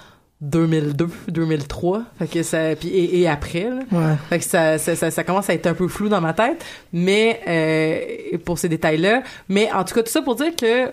2002, 0.43 1.07
2003. 1.29 2.03
Fait 2.19 2.27
que 2.27 2.43
ça, 2.43 2.75
puis, 2.77 2.89
et, 2.89 3.21
et 3.21 3.29
après, 3.29 3.65
là. 3.71 3.79
Ouais. 3.93 4.15
Fait 4.29 4.39
que 4.41 4.45
ça, 4.45 4.77
ça, 4.77 4.95
ça, 4.97 5.11
ça 5.11 5.25
commence 5.25 5.49
à 5.49 5.55
être 5.55 5.67
un 5.67 5.75
peu 5.75 5.89
flou 5.89 6.09
dans 6.09 6.21
ma 6.21 6.33
tête, 6.35 6.65
mais, 6.93 7.41
euh, 7.49 8.39
pour 8.45 8.59
ces 8.59 8.69
détails-là. 8.69 9.23
Mais 9.49 9.71
en 9.73 9.85
tout 9.85 9.95
cas, 9.95 10.03
tout 10.03 10.11
ça 10.11 10.21
pour 10.21 10.35
dire 10.35 10.55
que 10.57 10.91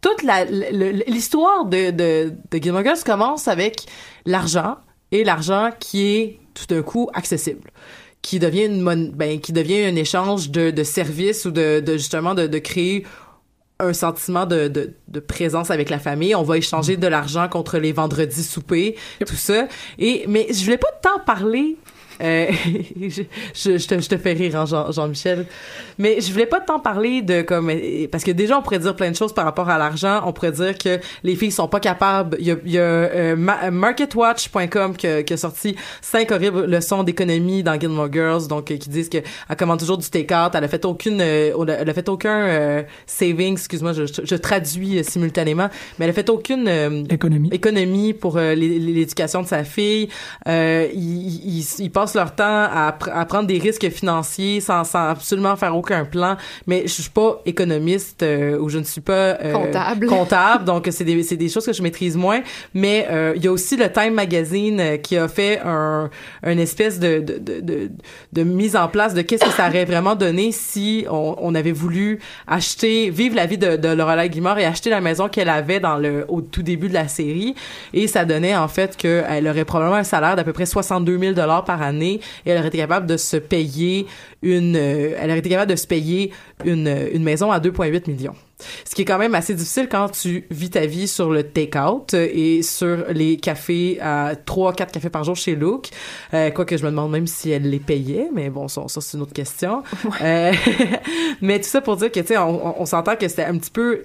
toute 0.00 0.22
la, 0.24 0.44
l'histoire 0.44 1.64
de, 1.64 1.90
de, 1.90 2.32
de 2.50 2.58
Gilmore 2.62 2.82
Girls 2.82 3.02
commence 3.04 3.48
avec 3.48 3.86
l'argent 4.26 4.76
et 5.12 5.24
l'argent 5.24 5.70
qui 5.78 6.06
est 6.16 6.38
tout 6.54 6.66
d'un 6.72 6.82
coup 6.82 7.08
accessible 7.14 7.70
qui 8.20 8.40
devient 8.40 8.64
une 8.64 8.80
mon- 8.80 9.12
ben 9.14 9.40
qui 9.40 9.52
devient 9.52 9.84
un 9.84 9.94
échange 9.94 10.50
de, 10.50 10.70
de 10.72 10.82
services 10.82 11.44
ou 11.44 11.52
de, 11.52 11.78
de 11.80 11.92
justement 11.92 12.34
de, 12.34 12.48
de 12.48 12.58
créer 12.58 13.06
un 13.80 13.92
sentiment 13.92 14.46
de, 14.46 14.68
de, 14.68 14.94
de 15.08 15.20
présence 15.20 15.70
avec 15.70 15.88
la 15.90 15.98
famille. 15.98 16.34
On 16.34 16.42
va 16.42 16.58
échanger 16.58 16.96
de 16.96 17.06
l'argent 17.06 17.48
contre 17.48 17.78
les 17.78 17.92
vendredis 17.92 18.42
soupers, 18.42 18.94
tout 19.26 19.36
ça. 19.36 19.68
Et 19.98 20.24
mais 20.28 20.48
je 20.50 20.64
voulais 20.64 20.78
pas 20.78 20.92
tant 21.02 21.20
parler. 21.24 21.76
Euh, 22.20 22.46
je, 23.00 23.22
je, 23.54 23.78
je 23.78 23.86
te, 23.86 24.00
je 24.00 24.08
te 24.08 24.16
fais 24.16 24.32
rire, 24.32 24.56
hein, 24.56 24.66
Jean, 24.66 24.90
Jean-Michel. 24.92 25.46
Mais 25.98 26.20
je 26.20 26.32
voulais 26.32 26.46
pas 26.46 26.60
tant 26.60 26.78
parler 26.80 27.22
de 27.22 27.42
comme 27.42 27.70
parce 28.10 28.24
que 28.24 28.30
déjà 28.30 28.58
on 28.58 28.62
pourrait 28.62 28.78
dire 28.78 28.94
plein 28.96 29.10
de 29.10 29.16
choses 29.16 29.32
par 29.32 29.44
rapport 29.44 29.68
à 29.68 29.78
l'argent. 29.78 30.22
On 30.26 30.32
pourrait 30.32 30.52
dire 30.52 30.76
que 30.78 30.98
les 31.22 31.36
filles 31.36 31.50
sont 31.52 31.68
pas 31.68 31.80
capables. 31.80 32.36
Il 32.40 32.46
y 32.46 32.50
a, 32.52 32.56
il 32.64 32.72
y 32.72 32.78
a 32.78 32.82
euh, 32.82 33.36
ma- 33.36 33.70
marketwatch.com 33.70 34.96
qui, 34.96 35.06
a- 35.06 35.22
qui 35.22 35.32
a 35.32 35.36
sorti 35.36 35.76
cinq 36.00 36.30
horribles 36.32 36.64
leçons 36.66 37.02
d'économie 37.02 37.62
dans 37.62 37.78
Gilmore 37.78 38.12
Girls, 38.12 38.46
donc 38.48 38.70
euh, 38.70 38.76
qui 38.76 38.88
disent 38.88 39.08
que 39.08 39.18
elle 39.48 39.56
commande 39.56 39.78
toujours 39.78 39.98
du 39.98 40.08
take-out. 40.08 40.52
Elle 40.54 40.64
a 40.64 40.68
fait 40.68 40.84
aucune, 40.84 41.20
euh, 41.20 41.76
elle 41.78 41.88
a 41.90 41.94
fait 41.94 42.08
aucun 42.08 42.46
euh, 42.46 42.82
saving. 43.06 43.52
Excuse-moi, 43.54 43.92
je, 43.92 44.34
traduis 44.36 45.02
simultanément, 45.04 45.68
mais 45.98 46.04
elle 46.06 46.10
a 46.10 46.14
fait 46.14 46.30
aucune 46.30 46.66
euh, 46.68 47.04
économie 47.10 47.48
économie 47.52 48.12
pour 48.14 48.38
l'é- 48.38 48.54
l'éducation 48.78 49.42
de 49.42 49.46
sa 49.48 49.64
fille. 49.64 50.08
Euh, 50.46 50.86
ils, 50.94 51.58
ils, 51.58 51.66
ils 51.80 51.90
passent 52.08 52.14
leur 52.14 52.34
temps 52.34 52.44
à, 52.44 52.96
pr- 52.98 53.10
à 53.12 53.24
prendre 53.26 53.46
des 53.46 53.58
risques 53.58 53.88
financiers 53.90 54.60
sans, 54.60 54.84
sans 54.84 55.10
absolument 55.10 55.56
faire 55.56 55.76
aucun 55.76 56.04
plan. 56.04 56.36
Mais 56.66 56.82
je 56.86 56.92
suis 57.02 57.10
pas 57.10 57.40
économiste 57.44 58.22
euh, 58.22 58.58
ou 58.58 58.68
je 58.68 58.78
ne 58.78 58.84
suis 58.84 59.00
pas 59.00 59.12
euh, 59.42 59.52
Comptable. 59.52 60.06
comptable, 60.08 60.64
donc 60.64 60.88
c'est 60.90 61.04
des, 61.04 61.22
des 61.22 61.48
choses 61.48 61.66
que 61.66 61.72
je 61.72 61.82
maîtrise 61.82 62.16
moins. 62.16 62.40
Mais 62.74 63.06
euh, 63.10 63.32
il 63.36 63.44
y 63.44 63.48
a 63.48 63.52
aussi 63.52 63.76
le 63.76 63.90
Time 63.92 64.14
Magazine 64.14 64.98
qui 65.02 65.16
a 65.16 65.28
fait 65.28 65.60
un, 65.64 66.08
une 66.46 66.58
espèce 66.58 66.98
de, 66.98 67.18
de, 67.20 67.38
de, 67.38 67.60
de, 67.60 67.90
de 68.32 68.42
mise 68.42 68.76
en 68.76 68.88
place 68.88 69.14
de 69.14 69.22
qu'est-ce 69.22 69.44
que 69.44 69.50
ça 69.50 69.68
aurait 69.68 69.84
vraiment 69.84 70.14
donné 70.14 70.52
si 70.52 71.04
on, 71.10 71.36
on 71.40 71.54
avait 71.54 71.72
voulu 71.72 72.20
acheter, 72.46 73.10
vivre 73.10 73.36
la 73.36 73.46
vie 73.46 73.58
de, 73.58 73.76
de 73.76 73.88
Lorelai 73.88 74.28
Guimard 74.30 74.58
et 74.58 74.64
acheter 74.64 74.90
la 74.90 75.00
maison 75.00 75.28
qu'elle 75.28 75.48
avait 75.50 75.80
dans 75.80 75.96
le 75.96 76.24
au 76.28 76.40
tout 76.40 76.62
début 76.62 76.88
de 76.88 76.94
la 76.94 77.08
série. 77.08 77.54
Et 77.92 78.06
ça 78.06 78.24
donnait 78.24 78.56
en 78.56 78.68
fait 78.68 78.96
qu'elle 78.96 79.46
aurait 79.48 79.64
probablement 79.64 79.96
un 79.96 80.04
salaire 80.04 80.36
d'à 80.36 80.44
peu 80.44 80.52
près 80.52 80.66
62 80.66 81.18
000 81.18 81.32
dollars 81.32 81.64
par 81.64 81.82
année 81.82 81.97
et 82.02 82.20
elle 82.46 82.58
aurait 82.58 82.68
été 82.68 82.78
capable 82.78 83.06
de 83.06 83.16
se 83.16 83.36
payer 83.36 84.06
une, 84.42 84.76
euh, 84.76 85.14
elle 85.18 85.30
aurait 85.30 85.38
été 85.40 85.48
capable 85.50 85.70
de 85.70 85.76
se 85.76 85.86
payer 85.86 86.32
une, 86.64 86.88
une 87.12 87.22
maison 87.22 87.50
à 87.50 87.58
2,8 87.60 88.10
millions. 88.10 88.34
Ce 88.84 88.94
qui 88.96 89.02
est 89.02 89.04
quand 89.04 89.18
même 89.18 89.36
assez 89.36 89.54
difficile 89.54 89.88
quand 89.88 90.08
tu 90.08 90.44
vis 90.50 90.70
ta 90.70 90.84
vie 90.84 91.06
sur 91.06 91.30
le 91.30 91.44
take-out 91.44 92.14
euh, 92.14 92.26
et 92.32 92.62
sur 92.62 93.04
les 93.10 93.36
cafés 93.36 93.98
à 94.00 94.34
3 94.34 94.72
4 94.72 94.90
cafés 94.92 95.10
par 95.10 95.22
jour 95.22 95.36
chez 95.36 95.54
Look. 95.54 95.88
Euh, 96.34 96.50
quoique 96.50 96.76
je 96.76 96.82
me 96.84 96.90
demande 96.90 97.12
même 97.12 97.28
si 97.28 97.50
elle 97.50 97.70
les 97.70 97.78
payait, 97.78 98.28
mais 98.34 98.50
bon, 98.50 98.66
ça, 98.66 98.82
ça, 98.88 99.00
c'est 99.00 99.16
une 99.16 99.22
autre 99.22 99.32
question. 99.32 99.84
Euh, 100.22 100.52
mais 101.40 101.60
tout 101.60 101.68
ça 101.68 101.80
pour 101.80 101.96
dire 101.96 102.10
que, 102.10 102.18
tu 102.20 102.26
sais, 102.28 102.38
on, 102.38 102.66
on- 102.66 102.82
on 102.82 102.86
s'entend 102.86 103.14
que 103.16 103.28
c'était 103.28 103.44
un 103.44 103.56
petit 103.58 103.70
peu 103.70 104.02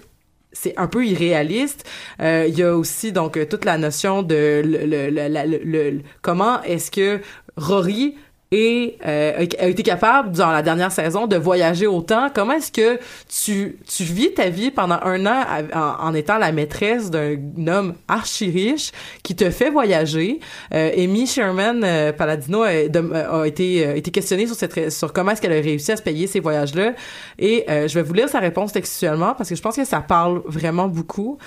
c'est 0.54 0.78
un 0.78 0.88
peu 0.88 1.06
irréaliste. 1.06 1.84
Euh, 2.22 2.46
Il 2.48 2.58
y 2.58 2.64
a 2.64 2.76
aussi 2.76 3.12
donc 3.12 3.38
toute 3.50 3.66
la 3.66 3.78
notion 3.78 4.24
de 4.24 4.62
le, 4.64 5.10
le- 5.10 5.28
le- 5.28 5.64
le- 5.92 6.02
comment 6.22 6.62
est-ce 6.64 6.90
que 6.92 7.20
Rory 7.58 8.16
est, 8.54 8.98
euh, 9.06 9.46
a 9.60 9.68
été 9.68 9.84
capable 9.84 10.32
dans 10.32 10.52
la 10.52 10.62
dernière 10.62 10.92
saison 10.92 11.28
de 11.28 11.36
voyager 11.36 11.88
autant. 11.88 12.30
Comment 12.34 12.54
est-ce 12.54 12.72
que 12.72 13.00
tu, 13.28 13.78
tu 13.88 14.04
vis 14.04 14.34
ta 14.34 14.50
vie 14.50 14.72
pendant 14.72 15.00
un 15.04 15.26
an 15.26 15.44
en, 15.74 16.14
étant 16.14 16.38
la 16.38 16.52
maîtresse 16.52 17.10
d'un 17.10 17.38
homme 17.68 17.96
archi 18.08 18.50
riche 18.52 18.92
qui 19.24 19.36
te 19.36 19.50
fait 19.50 19.70
voyager? 19.70 20.40
Euh, 20.74 20.92
Amy 20.98 21.26
Sherman 21.28 21.84
euh, 21.84 22.12
Palladino 22.14 22.64
a, 22.64 22.88
de- 22.88 23.14
a 23.14 23.46
été, 23.48 23.86
euh, 23.88 24.00
questionnée 24.02 24.48
sur, 24.90 25.12
comment 25.14 25.32
est-ce 25.32 25.42
qu'elle 25.42 25.54
a 25.54 25.62
réussi 25.62 25.92
à 25.92 25.98
se 25.98 26.02
payer 26.04 26.28
ces 26.28 26.40
voyages-là. 26.40 26.94
Et 27.40 27.66
euh, 27.70 27.88
je 27.88 27.96
vais 27.96 28.04
vous 28.04 28.14
lire 28.14 28.30
sa 28.30 28.40
réponse 28.40 28.72
textuellement 28.74 29.34
parce 29.36 29.50
que 29.50 29.56
je 29.56 29.62
pense 29.62 29.76
que 29.76 29.86
ça 29.86 30.02
parle 30.02 30.42
vraiment 30.46 30.88
beaucoup. 30.88 31.38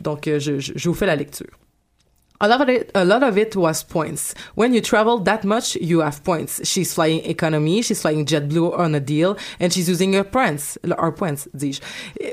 Donc, 0.00 0.26
euh, 0.26 0.38
je, 0.38 0.58
je, 0.58 0.72
je 0.74 0.88
vous 0.88 0.94
fais 0.94 1.06
la 1.06 1.16
lecture. 1.16 1.46
A 2.42 2.48
lot, 2.48 2.62
of 2.62 2.70
it, 2.70 2.90
a 2.94 3.04
lot 3.04 3.22
of 3.22 3.36
it 3.36 3.54
was 3.54 3.82
points. 3.82 4.34
When 4.54 4.72
you 4.72 4.80
travel 4.80 5.18
that 5.18 5.44
much, 5.44 5.76
you 5.76 6.00
have 6.00 6.24
points. 6.24 6.66
She's 6.66 6.94
flying 6.94 7.22
economy, 7.26 7.82
she's 7.82 8.00
flying 8.00 8.24
JetBlue 8.24 8.78
on 8.78 8.94
a 8.94 9.00
deal, 9.00 9.36
and 9.58 9.70
she's 9.70 9.90
using 9.90 10.14
her 10.14 10.24
points, 10.24 10.78
our 10.96 11.12
points. 11.12 11.48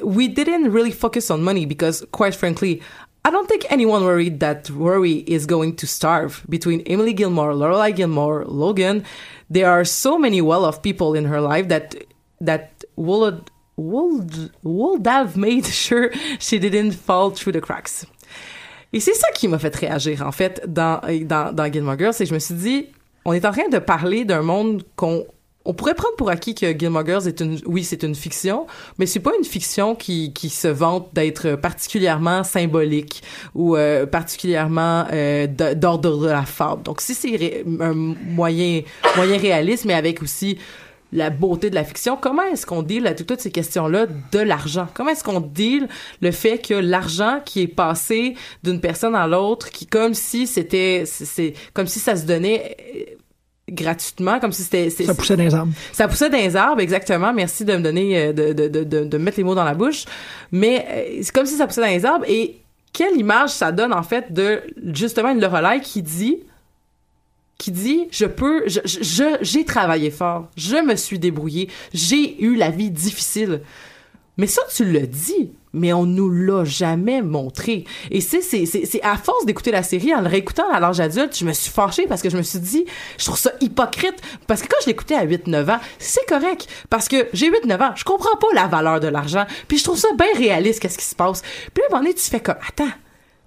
We 0.01 0.29
didn't 0.29 0.71
really 0.71 0.91
focus 0.91 1.29
on 1.29 1.43
money 1.43 1.65
because, 1.65 2.05
quite 2.13 2.35
frankly, 2.35 2.81
I 3.25 3.31
don't 3.31 3.49
think 3.49 3.65
anyone 3.69 4.05
worried 4.05 4.39
that 4.39 4.69
Rory 4.69 5.25
is 5.27 5.45
going 5.45 5.75
to 5.75 5.85
starve. 5.85 6.45
Between 6.47 6.79
Emily 6.83 7.11
Gilmore, 7.11 7.51
Lorelai 7.51 7.93
Gilmore, 7.93 8.45
Logan, 8.45 9.03
there 9.49 9.69
are 9.69 9.83
so 9.83 10.17
many 10.17 10.39
well-off 10.39 10.81
people 10.81 11.15
in 11.15 11.25
her 11.25 11.41
life 11.41 11.67
that 11.67 11.95
that 12.39 12.85
would 12.95 13.51
would 13.75 14.51
would 14.63 15.05
have 15.05 15.35
made 15.35 15.65
sure 15.85 16.13
she 16.39 16.59
didn't 16.59 16.93
fall 16.93 17.31
through 17.31 17.51
the 17.51 17.59
cracks. 17.59 18.05
Et 18.93 18.99
c'est 18.99 19.13
ça 19.13 19.27
qui 19.33 19.47
m'a 19.47 19.59
fait 19.59 19.75
réagir, 19.75 20.25
en 20.25 20.31
fait, 20.31 20.63
dans, 20.67 21.01
dans, 21.23 21.53
dans 21.53 21.71
Gilmore 21.71 21.97
Girls. 21.97 22.15
Que 22.17 22.25
je 22.25 22.33
me 22.33 22.39
suis 22.39 22.55
dit, 22.55 22.87
on 23.25 23.33
est 23.33 23.45
en 23.45 23.51
train 23.51 23.67
de 23.69 23.79
parler 23.79 24.25
d'un 24.25 24.41
monde 24.41 24.83
qu'on 24.95 25.25
on 25.67 25.73
pourrait 25.73 25.95
prendre 25.95 26.15
pour 26.15 26.29
acquis 26.29 26.55
que 26.55 26.71
Gilmore 26.77 27.05
Girls 27.05 27.27
est 27.27 27.41
une, 27.41 27.59
oui, 27.65 27.83
c'est 27.83 28.01
une 28.03 28.15
fiction, 28.15 28.67
mais 28.97 29.05
c'est 29.05 29.19
pas 29.19 29.33
une 29.37 29.43
fiction 29.43 29.95
qui, 29.95 30.31
qui 30.31 30.47
se 30.49 30.69
vante 30.69 31.09
d'être 31.11 31.55
particulièrement 31.55 32.45
symbolique 32.45 33.21
ou 33.53 33.75
euh, 33.75 34.05
particulièrement 34.05 35.05
euh, 35.11 35.45
d'ordre 35.75 36.21
de 36.21 36.27
la 36.27 36.43
fable. 36.43 36.83
Donc, 36.83 37.01
si 37.01 37.13
c'est 37.13 37.65
un 37.81 37.93
moyen, 37.93 38.81
moyen 39.17 39.37
réaliste, 39.37 39.83
mais 39.83 39.93
avec 39.93 40.23
aussi 40.23 40.57
la 41.13 41.29
beauté 41.29 41.69
de 41.69 41.75
la 41.75 41.83
fiction, 41.85 42.17
comment 42.19 42.43
est-ce 42.43 42.65
qu'on 42.65 42.83
deal 42.83 43.07
avec 43.07 43.25
toutes 43.25 43.39
ces 43.39 43.51
questions-là 43.51 44.07
de 44.31 44.39
l'argent? 44.39 44.87
Comment 44.93 45.11
est-ce 45.11 45.23
qu'on 45.23 45.39
deal 45.39 45.87
le 46.21 46.31
fait 46.31 46.57
que 46.57 46.73
l'argent 46.73 47.39
qui 47.45 47.61
est 47.61 47.67
passé 47.67 48.35
d'une 48.63 48.81
personne 48.81 49.15
à 49.15 49.25
l'autre, 49.27 49.69
qui 49.71 49.85
comme 49.87 50.13
si 50.13 50.47
c'était, 50.47 51.03
c'est- 51.05 51.53
comme 51.73 51.87
si 51.87 51.99
ça 51.99 52.15
se 52.17 52.25
donnait 52.25 52.75
euh, 52.95 53.03
gratuitement, 53.69 54.39
comme 54.39 54.51
si 54.51 54.63
c'était... 54.63 54.89
Ça 54.89 55.13
poussait 55.15 55.35
dans 55.37 55.43
les 55.43 55.53
arbres. 55.55 55.73
ça 55.91 56.07
poussait 56.07 56.29
dans 56.29 56.37
les 56.37 56.55
arbres, 56.55 56.81
exactement. 56.81 57.33
Merci 57.33 57.65
de 57.65 57.75
me 57.75 57.81
donner, 57.81 58.17
euh, 58.27 58.33
de, 58.33 58.53
de, 58.53 58.67
de, 58.67 58.83
de, 58.83 59.03
de 59.05 59.17
mettre 59.17 59.37
les 59.37 59.43
mots 59.43 59.55
dans 59.55 59.63
la 59.65 59.73
bouche. 59.75 60.05
Mais 60.51 60.85
euh, 60.89 61.19
c'est 61.21 61.33
comme 61.33 61.45
si 61.45 61.55
ça 61.55 61.67
poussait 61.67 61.81
dans 61.81 61.87
les 61.87 62.05
arbres. 62.05 62.25
Et 62.29 62.61
quelle 62.93 63.17
image 63.17 63.49
ça 63.49 63.71
donne, 63.71 63.93
en 63.93 64.03
fait, 64.03 64.31
de 64.33 64.61
justement 64.93 65.29
une 65.31 65.39
Lorelai 65.41 65.81
qui 65.81 66.01
dit 66.01 66.39
qui 67.57 67.71
dit 67.71 68.07
je 68.11 68.25
peux 68.25 68.63
je 68.67 69.37
j'ai 69.41 69.65
travaillé 69.65 70.11
fort, 70.11 70.47
je 70.55 70.77
me 70.77 70.95
suis 70.95 71.19
débrouillé, 71.19 71.69
j'ai 71.93 72.41
eu 72.41 72.55
la 72.55 72.69
vie 72.69 72.91
difficile. 72.91 73.61
Mais 74.37 74.45
ça 74.45 74.61
tu 74.73 74.85
le 74.85 75.07
dis, 75.07 75.51
mais 75.73 75.93
on 75.93 76.05
nous 76.05 76.29
l'a 76.29 76.63
jamais 76.63 77.21
montré. 77.21 77.85
Et 78.11 78.21
c'est 78.21 78.41
c'est 78.41 79.01
à 79.01 79.17
force 79.17 79.45
d'écouter 79.45 79.71
la 79.71 79.83
série 79.83 80.13
en 80.13 80.21
le 80.21 80.27
réécoutant 80.27 80.69
à 80.71 80.79
l'âge 80.79 80.99
adulte, 80.99 81.37
je 81.37 81.45
me 81.45 81.53
suis 81.53 81.71
fâchée 81.71 82.05
parce 82.07 82.21
que 82.21 82.29
je 82.29 82.37
me 82.37 82.43
suis 82.43 82.59
dit 82.59 82.85
je 83.17 83.25
trouve 83.25 83.37
ça 83.37 83.51
hypocrite 83.61 84.21
parce 84.45 84.61
que 84.61 84.67
quand 84.67 84.77
je 84.81 84.87
l'écoutais 84.87 85.15
à 85.15 85.23
8 85.23 85.47
9 85.47 85.69
ans, 85.69 85.79
c'est 85.97 86.25
correct 86.27 86.67
parce 86.89 87.07
que 87.07 87.27
j'ai 87.33 87.47
8 87.47 87.65
9 87.65 87.81
ans, 87.81 87.91
je 87.95 88.03
comprends 88.03 88.37
pas 88.37 88.47
la 88.53 88.67
valeur 88.67 88.99
de 88.99 89.07
l'argent, 89.07 89.45
puis 89.67 89.79
je 89.79 89.83
trouve 89.83 89.97
ça 89.97 90.09
bien 90.17 90.27
réaliste 90.35 90.79
qu'est-ce 90.79 90.97
qui 90.97 91.05
se 91.05 91.15
passe. 91.15 91.41
Puis 91.73 91.83
à 91.83 91.87
un 91.87 91.89
moment 91.89 92.03
donné, 92.03 92.13
tu 92.13 92.29
fais 92.29 92.39
comme 92.39 92.57
attends, 92.67 92.93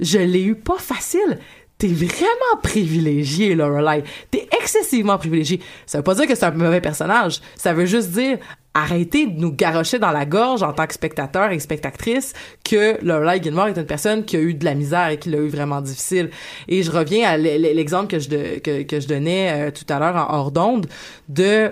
je 0.00 0.18
l'ai 0.18 0.42
eu 0.42 0.54
pas 0.56 0.78
facile. 0.78 1.38
T'es 1.80 1.88
vraiment 1.88 2.60
privilégié, 2.62 3.54
Lorelai. 3.54 4.04
T'es 4.30 4.46
excessivement 4.60 5.16
privilégié. 5.16 5.60
Ça 5.87 5.99
veut 5.99 6.04
pas 6.04 6.14
dire 6.14 6.26
que 6.26 6.34
c'est 6.34 6.44
un 6.44 6.50
mauvais 6.50 6.82
personnage. 6.82 7.40
Ça 7.56 7.72
veut 7.72 7.87
juste 7.87 8.10
dire 8.10 8.38
arrêtez 8.75 9.26
de 9.26 9.40
nous 9.40 9.50
garrocher 9.50 9.99
dans 9.99 10.10
la 10.10 10.26
gorge 10.26 10.62
en 10.62 10.75
tant 10.75 10.87
que 10.87 10.92
spectateur 10.92 11.50
et 11.52 11.58
spectatrice 11.58 12.34
que 12.62 13.02
Lorelai 13.02 13.42
Gilmore 13.42 13.68
est 13.68 13.78
une 13.78 13.87
personne 13.87 14.26
qui 14.26 14.37
a 14.37 14.40
eu 14.40 14.52
de 14.52 14.64
la 14.64 14.75
misère 14.75 15.08
et 15.08 15.18
qui 15.18 15.30
l'a 15.30 15.38
eu 15.38 15.49
vraiment 15.49 15.80
difficile. 15.80 16.28
Et 16.68 16.82
je 16.82 16.90
reviens 16.90 17.26
à 17.26 17.38
l'exemple 17.38 18.08
que 18.08 18.18
je, 18.18 18.58
que 18.58 19.00
je 19.00 19.08
donnais 19.08 19.50
euh, 19.50 19.70
tout 19.70 19.90
à 19.90 19.99
l'heure 19.99 20.16
en 20.16 20.34
hors 20.34 20.52
d'onde 20.52 20.87
de 21.30 21.70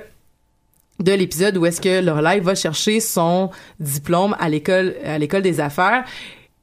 de 1.01 1.13
l'épisode 1.13 1.57
où 1.57 1.65
est-ce 1.65 1.81
que 1.81 2.01
Lorelai 2.01 2.41
va 2.41 2.57
chercher 2.57 2.99
son 2.99 3.51
diplôme 3.79 4.35
à 4.41 4.49
l'école 4.49 4.97
à 5.05 5.17
l'école 5.19 5.43
des 5.43 5.61
affaires 5.61 6.05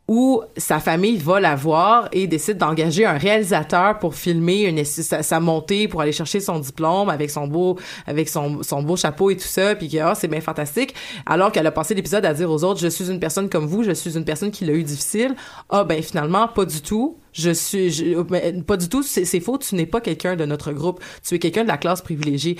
où 0.08 0.44
sa 0.56 0.80
famille 0.80 1.18
va 1.18 1.40
la 1.40 1.56
voir 1.56 2.10
et 2.12 2.28
décide 2.28 2.58
d'engager 2.58 3.06
un 3.06 3.18
réalisateur 3.18 3.98
pour 3.98 4.14
filmer 4.14 4.84
sa, 4.84 5.40
montée 5.40 5.88
pour 5.88 6.02
aller 6.02 6.12
chercher 6.12 6.40
son 6.40 6.60
diplôme 6.60 7.10
avec 7.10 7.32
son 7.32 7.48
beau 7.48 7.80
avec 8.06 8.30
son, 8.30 8.62
son 8.62 8.84
beau 8.84 8.96
chapeau 8.96 9.32
et 9.32 9.38
tout 9.38 9.48
ça 9.48 9.74
puis 9.74 9.90
que 9.90 9.98
ah, 9.98 10.14
c'est 10.14 10.28
bien 10.28 10.42
fantastique. 10.42 10.94
Alors 11.26 11.52
qu'elle 11.52 11.66
a 11.66 11.72
passé 11.72 11.96
l'épisode 11.96 12.24
à 12.26 12.34
dire 12.34 12.52
aux 12.52 12.64
autres 12.64 12.80
je 12.80 12.88
suis 12.88 13.10
une 13.10 13.20
personne 13.20 13.50
comme 13.50 13.66
vous 13.66 13.84
je 13.84 13.92
suis 13.92 14.16
une 14.16 14.26
personne 14.26 14.52
qui 14.52 14.66
l'a 14.66 14.74
eu 14.74 14.84
difficile 14.84 15.36
ah 15.70 15.84
ben 15.84 16.02
finalement 16.04 16.48
pas 16.48 16.66
du 16.66 16.82
tout. 16.82 17.18
Je 17.34 17.52
suis 17.52 18.16
ben, 18.30 18.64
pas 18.64 18.78
du 18.78 18.88
tout. 18.88 19.04
C'est 19.04 19.26
c'est 19.26 19.40
faux. 19.40 19.58
Tu 19.58 19.76
n'es 19.76 19.86
pas 19.86 20.02
quelqu'un 20.02 20.36
de 20.36 20.46
notre 20.46 20.72
groupe. 20.72 21.04
Tu 21.22 21.36
es 21.36 21.40
quelqu'un 21.40 21.64
de 21.64 21.68
la 21.68 21.78
classe 21.78 22.02
privilégiée. 22.02 22.58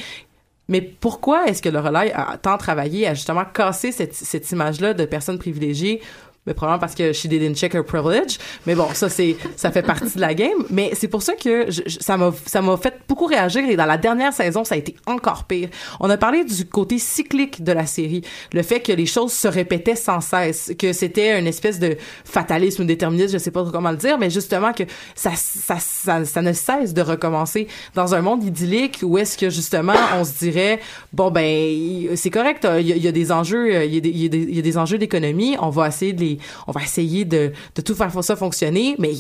Mais 0.68 0.82
pourquoi 0.82 1.48
est-ce 1.48 1.62
que 1.62 1.70
le 1.70 1.80
relais 1.80 2.12
a 2.14 2.38
tant 2.38 2.58
travaillé 2.58 3.08
à 3.08 3.14
justement 3.14 3.46
casser 3.46 3.92
cette, 3.92 4.16
cette 4.16 4.52
image-là 4.52 4.96
de 4.96 5.06
personne 5.06 5.38
privilégiée? 5.38 6.02
Mais 6.48 6.54
probablement 6.54 6.80
parce 6.80 6.94
que 6.94 7.12
she 7.12 7.28
didn't 7.28 7.56
check 7.56 7.74
her 7.74 7.84
privilege. 7.84 8.38
Mais 8.68 8.76
bon, 8.76 8.88
ça 8.94 9.10
c'est 9.10 9.36
ça 9.56 9.72
fait 9.72 9.82
partie 9.82 10.16
de 10.16 10.22
la 10.22 10.34
game. 10.34 10.66
Mais 10.70 10.92
c'est 10.94 11.08
pour 11.08 11.24
ça 11.24 11.34
que 11.34 11.72
je- 11.72 11.82
ça 12.00 12.18
m'a 12.18 12.32
ça 12.46 12.62
m'a 12.62 12.78
fait 12.78 12.94
beaucoup 13.08 13.26
réagir 13.26 13.68
et 13.68 13.76
dans 13.76 13.86
la 13.86 13.98
dernière 13.98 14.32
saison 14.34 14.64
ça 14.64 14.76
a 14.76 14.78
été 14.78 14.96
encore 15.08 15.46
pire. 15.46 15.70
On 16.00 16.10
a 16.10 16.18
parlé 16.18 16.44
du 16.44 16.66
côté 16.66 17.00
cyclique 17.00 17.64
de 17.64 17.72
la 17.72 17.86
série, 17.88 18.22
le 18.54 18.62
fait 18.62 18.80
que 18.80 18.92
les 18.92 19.06
choses 19.08 19.34
se 19.34 19.48
répétaient 19.48 19.96
sans 19.96 20.22
cesse, 20.22 20.72
que 20.78 20.94
c'était 20.94 21.40
une 21.40 21.48
espèce 21.48 21.80
de 21.80 21.98
fatalisme 22.24 22.84
ou 22.84 22.86
déterminisme, 22.86 23.34
je 23.34 23.38
sais 23.40 23.52
pas 23.52 23.66
comment 23.72 23.92
le 23.92 23.98
dire, 23.98 24.18
mais 24.20 24.30
justement 24.30 24.72
que 24.74 24.84
ça 25.16 25.32
ça 25.36 25.78
ça, 25.80 26.26
ça 26.26 26.42
ne 26.42 26.54
cesse 26.54 26.94
de 26.94 27.02
recommencer 27.02 27.68
dans 27.96 28.14
un 28.14 28.22
monde 28.22 28.44
idyllique 28.44 29.00
où 29.02 29.18
est-ce 29.18 29.38
que 29.38 29.50
justement 29.50 29.94
on 30.20 30.24
se 30.24 30.34
dirait 30.38 30.80
bon 31.12 31.32
ben 31.32 32.16
c'est 32.16 32.30
correct, 32.30 32.68
il 32.80 32.88
y, 32.88 32.94
a- 32.94 32.96
il 32.96 33.04
y 33.04 33.08
a 33.08 33.12
des 33.12 33.32
enjeux, 33.32 33.84
y 33.86 34.00
des, 34.02 34.10
il 34.10 34.18
y 34.18 34.26
il 34.26 34.56
y 34.56 34.60
a 34.60 34.62
des 34.62 34.78
enjeux 34.78 34.98
d'économie, 35.00 35.56
on 35.60 35.70
va 35.70 35.88
essayer 35.88 36.14
de 36.14 36.20
les 36.22 36.35
on 36.68 36.72
va 36.72 36.82
essayer 36.82 37.26
de, 37.26 37.52
tout 37.84 37.96
faire 37.96 38.12
ça 38.24 38.36
fonctionner, 38.36 38.96
mais 39.00 39.14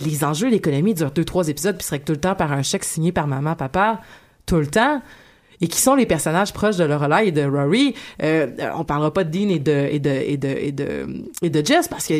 les 0.00 0.24
enjeux 0.24 0.50
d'économie 0.50 0.94
durent 0.94 1.10
deux 1.10 1.24
trois 1.24 1.48
épisodes 1.48 1.76
puis 1.76 1.86
seraient 1.86 1.98
tout 1.98 2.12
le 2.12 2.20
temps 2.20 2.34
par 2.34 2.52
un 2.52 2.62
chèque 2.62 2.84
signé 2.84 3.12
par 3.12 3.26
maman 3.26 3.54
papa 3.54 4.00
tout 4.46 4.56
le 4.56 4.66
temps 4.66 5.02
et 5.60 5.68
qui 5.68 5.80
sont 5.80 5.94
les 5.94 6.06
personnages 6.06 6.52
proches 6.52 6.76
de 6.76 6.84
Lorelai 6.84 7.28
et 7.28 7.32
de 7.32 7.42
Rory? 7.42 7.94
Euh, 8.22 8.48
on 8.76 8.84
parlera 8.84 9.12
pas 9.12 9.24
de 9.24 9.30
Dean 9.30 9.48
et 9.48 9.58
de 9.58 9.88
et 11.42 11.64
Jess 11.64 11.88
parce 11.88 12.06
que 12.06 12.14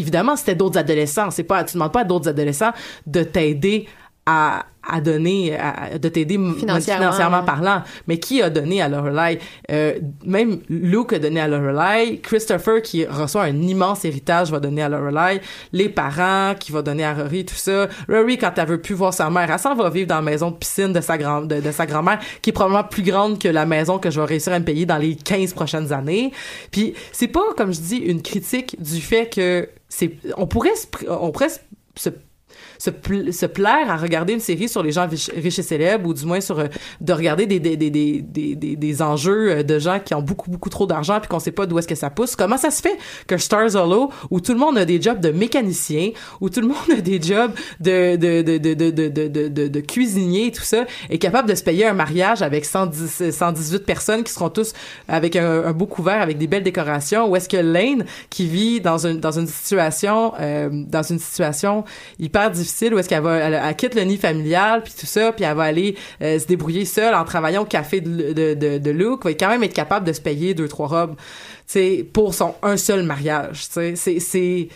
évidemment 0.00 0.36
c'était 0.36 0.54
d'autres 0.54 0.78
adolescents. 0.78 1.30
C'est 1.30 1.42
pas 1.42 1.64
tu 1.64 1.74
demandes 1.74 1.92
pas 1.92 2.00
à 2.00 2.04
d'autres 2.04 2.28
adolescents 2.28 2.72
de 3.06 3.22
t'aider 3.22 3.86
à 4.26 4.66
à 4.84 5.00
donner 5.00 5.56
à- 5.56 5.96
de 5.96 6.08
t'aider 6.08 6.34
Financièrement. 6.34 7.02
financièrement. 7.12 7.44
Parlant. 7.44 7.82
Mais 8.08 8.18
qui 8.18 8.42
a 8.42 8.50
donné 8.50 8.82
à 8.82 8.88
Lorelai? 8.88 9.38
Euh, 9.70 9.94
même 10.26 10.58
Luke 10.68 11.12
a 11.12 11.20
donné 11.20 11.40
à 11.40 11.46
Lorelai. 11.46 12.18
Christopher 12.20 12.82
qui 12.82 13.06
reçoit 13.06 13.44
un 13.44 13.62
immense 13.62 14.04
héritage 14.04 14.50
va 14.50 14.58
donner 14.58 14.82
à 14.82 14.88
Lorelai. 14.88 15.40
Les 15.72 15.88
parents 15.88 16.54
qui 16.58 16.72
va 16.72 16.82
donner 16.82 17.04
à 17.04 17.14
Rory 17.14 17.44
tout 17.44 17.54
ça. 17.54 17.86
Rory 18.08 18.38
quand 18.38 18.50
elle 18.56 18.66
veut 18.66 18.80
plus 18.82 18.96
voir 18.96 19.14
sa 19.14 19.30
mère 19.30 19.48
elle 19.48 19.58
s'en 19.60 19.76
va 19.76 19.88
vivre 19.88 20.08
dans 20.08 20.16
la 20.16 20.22
maison 20.22 20.50
de 20.50 20.56
piscine 20.56 20.92
de 20.92 21.00
sa 21.00 21.16
grand 21.16 21.42
de, 21.42 21.60
de 21.60 21.70
sa 21.70 21.86
grand-mère 21.86 22.18
qui 22.42 22.50
est 22.50 22.52
probablement 22.52 22.82
plus 22.82 23.04
grande 23.04 23.38
que 23.38 23.46
la 23.48 23.64
maison 23.66 24.00
que 24.00 24.10
je 24.10 24.20
vais 24.20 24.26
réussir 24.26 24.52
à 24.52 24.58
me 24.58 24.64
payer 24.64 24.84
dans 24.84 24.98
les 24.98 25.14
15 25.14 25.52
prochaines 25.52 25.92
années. 25.92 26.32
Puis 26.72 26.94
c'est 27.12 27.28
pas 27.28 27.44
comme 27.56 27.72
je 27.72 27.78
dis 27.80 27.98
une 27.98 28.20
critique 28.20 28.74
du 28.82 29.00
fait 29.00 29.32
que 29.32 29.68
c'est 29.88 30.16
on 30.36 30.48
pourrait 30.48 30.74
se 30.74 30.86
on 31.08 31.30
pourrait 31.30 31.50
se- 31.94 32.10
se 32.78 32.90
se, 32.90 32.90
pl- 32.90 33.32
se 33.32 33.46
plaire 33.46 33.90
à 33.90 33.96
regarder 33.96 34.32
une 34.32 34.40
série 34.40 34.68
sur 34.68 34.82
les 34.82 34.92
gens 34.92 35.08
riches, 35.08 35.30
et 35.58 35.62
célèbres 35.62 36.08
ou 36.08 36.14
du 36.14 36.24
moins 36.24 36.40
sur 36.40 36.58
euh, 36.58 36.66
de 37.00 37.12
regarder 37.12 37.46
des 37.46 37.60
des, 37.60 37.76
des, 37.76 37.90
des, 37.90 38.56
des, 38.56 39.02
enjeux 39.02 39.50
euh, 39.50 39.62
de 39.62 39.78
gens 39.78 40.00
qui 40.00 40.14
ont 40.14 40.22
beaucoup 40.22 40.50
beaucoup 40.50 40.68
trop 40.68 40.86
d'argent 40.86 41.18
puis 41.20 41.28
qu'on 41.28 41.38
sait 41.38 41.52
pas 41.52 41.66
d'où 41.66 41.78
est-ce 41.78 41.88
que 41.88 41.94
ça 41.94 42.10
pousse. 42.10 42.36
Comment 42.36 42.56
ça 42.56 42.70
se 42.70 42.82
fait 42.82 42.96
que 43.26 43.36
Stars 43.38 43.74
Hollow 43.76 44.10
où 44.30 44.40
tout 44.40 44.52
le 44.52 44.58
monde 44.58 44.78
a 44.78 44.84
des 44.84 45.00
jobs 45.00 45.20
de 45.20 45.30
mécanicien 45.30 46.10
où 46.40 46.48
tout 46.50 46.60
le 46.60 46.68
monde 46.68 46.90
a 46.96 47.00
des 47.00 47.20
jobs 47.20 47.52
de 47.80 48.16
de 48.16 48.42
de 48.42 48.58
de 48.58 49.48
de 49.48 49.68
de 49.68 49.80
cuisinier 49.80 50.46
et 50.46 50.52
tout 50.52 50.62
ça 50.62 50.84
est 51.10 51.18
capable 51.18 51.48
de 51.48 51.54
se 51.54 51.62
payer 51.62 51.86
un 51.86 51.94
mariage 51.94 52.42
avec 52.42 52.64
110 52.64 53.30
118 53.30 53.84
personnes 53.86 54.24
qui 54.24 54.32
seront 54.32 54.50
tous 54.50 54.72
avec 55.08 55.36
un, 55.36 55.64
un 55.64 55.72
beau 55.72 55.86
couvert 55.86 56.20
avec 56.22 56.38
des 56.38 56.46
belles 56.46 56.62
décorations? 56.62 57.28
Ou 57.30 57.36
est-ce 57.36 57.48
que 57.48 57.56
Lane 57.56 58.04
qui 58.30 58.46
vit 58.46 58.80
dans 58.80 59.06
une 59.06 59.20
dans 59.20 59.38
une 59.38 59.46
situation 59.46 60.32
euh, 60.40 60.68
dans 60.72 61.02
une 61.02 61.18
situation 61.18 61.84
hyper 62.18 62.41
difficile 62.50 62.94
où 62.94 62.98
est-ce 62.98 63.08
qu'elle 63.08 63.22
va 63.22 63.36
elle, 63.36 63.76
quitte 63.76 63.94
le 63.94 64.02
nid 64.02 64.16
familial 64.16 64.82
puis 64.82 64.92
tout 64.98 65.06
ça 65.06 65.32
puis 65.32 65.44
elle 65.44 65.56
va 65.56 65.64
aller 65.64 65.96
euh, 66.22 66.38
se 66.38 66.46
débrouiller 66.46 66.84
seule 66.84 67.14
en 67.14 67.24
travaillant 67.24 67.62
au 67.62 67.66
café 67.66 68.00
de, 68.00 68.32
de, 68.32 68.78
de, 68.78 68.90
Luke. 68.90 69.24
Va 69.24 69.32
quand 69.34 69.48
même 69.48 69.62
être 69.62 69.74
capable 69.74 70.06
de 70.06 70.12
se 70.12 70.20
payer 70.20 70.54
deux 70.54 70.68
trois 70.68 70.86
robes 70.86 71.16
pour 72.12 72.34
son 72.34 72.54
un 72.62 72.76
seul 72.76 73.02
mariage 73.02 73.66
c'est- 73.70 74.68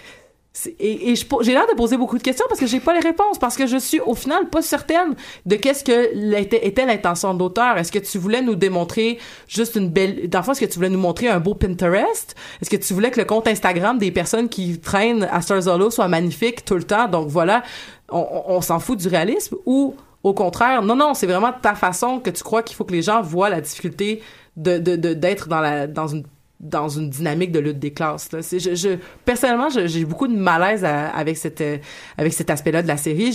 et, 0.78 1.14
j'ai 1.14 1.52
l'air 1.52 1.66
de 1.66 1.76
poser 1.76 1.96
beaucoup 1.96 2.16
de 2.16 2.22
questions 2.22 2.46
parce 2.48 2.60
que 2.60 2.66
j'ai 2.66 2.80
pas 2.80 2.94
les 2.94 3.00
réponses 3.00 3.38
parce 3.38 3.56
que 3.56 3.66
je 3.66 3.76
suis 3.76 4.00
au 4.00 4.14
final 4.14 4.48
pas 4.48 4.62
certaine 4.62 5.14
de 5.44 5.56
qu'est-ce 5.56 5.84
que 5.84 6.34
était 6.34 6.86
l'intention 6.86 7.34
de 7.34 7.38
l'auteur. 7.38 7.76
Est-ce 7.76 7.92
que 7.92 7.98
tu 7.98 8.18
voulais 8.18 8.40
nous 8.40 8.54
démontrer 8.54 9.18
juste 9.48 9.76
une 9.76 9.90
belle 9.90 10.28
dans 10.28 10.38
le 10.38 10.44
fond 10.44 10.52
est-ce 10.52 10.60
que 10.60 10.66
tu 10.66 10.76
voulais 10.76 10.88
nous 10.88 10.98
montrer 10.98 11.28
un 11.28 11.40
beau 11.40 11.54
Pinterest? 11.54 12.34
Est-ce 12.62 12.70
que 12.70 12.76
tu 12.76 12.94
voulais 12.94 13.10
que 13.10 13.20
le 13.20 13.26
compte 13.26 13.46
Instagram 13.46 13.98
des 13.98 14.10
personnes 14.10 14.48
qui 14.48 14.78
traînent 14.78 15.28
à 15.30 15.42
Stars 15.42 15.66
Hollow 15.66 15.90
soit 15.90 16.08
magnifique 16.08 16.64
tout 16.64 16.76
le 16.76 16.84
temps? 16.84 17.08
Donc 17.08 17.28
voilà, 17.28 17.62
on, 18.10 18.60
s'en 18.60 18.78
fout 18.78 18.98
du 18.98 19.08
réalisme 19.08 19.56
ou 19.66 19.94
au 20.22 20.32
contraire, 20.32 20.82
non 20.82 20.96
non, 20.96 21.14
c'est 21.14 21.26
vraiment 21.26 21.52
ta 21.52 21.74
façon 21.74 22.18
que 22.18 22.30
tu 22.30 22.42
crois 22.42 22.62
qu'il 22.62 22.76
faut 22.76 22.84
que 22.84 22.92
les 22.92 23.02
gens 23.02 23.20
voient 23.20 23.50
la 23.50 23.60
difficulté 23.60 24.22
de- 24.56 24.78
d'être 24.78 25.48
dans 25.48 25.60
la 25.60 25.86
dans 25.86 26.08
une 26.08 26.24
dans 26.60 26.88
une 26.88 27.10
dynamique 27.10 27.52
de 27.52 27.58
lutte 27.58 27.78
des 27.78 27.92
classes. 27.92 28.32
Là. 28.32 28.40
Je, 28.40 28.74
je, 28.74 28.98
personnellement, 29.24 29.68
j'ai 29.70 30.04
beaucoup 30.04 30.28
de 30.28 30.36
malaise 30.36 30.84
avec, 30.84 31.36
cette, 31.36 31.60
euh, 31.60 31.78
avec 32.16 32.32
cet 32.32 32.50
aspect-là 32.50 32.82
de 32.82 32.88
la 32.88 32.96
série. 32.96 33.32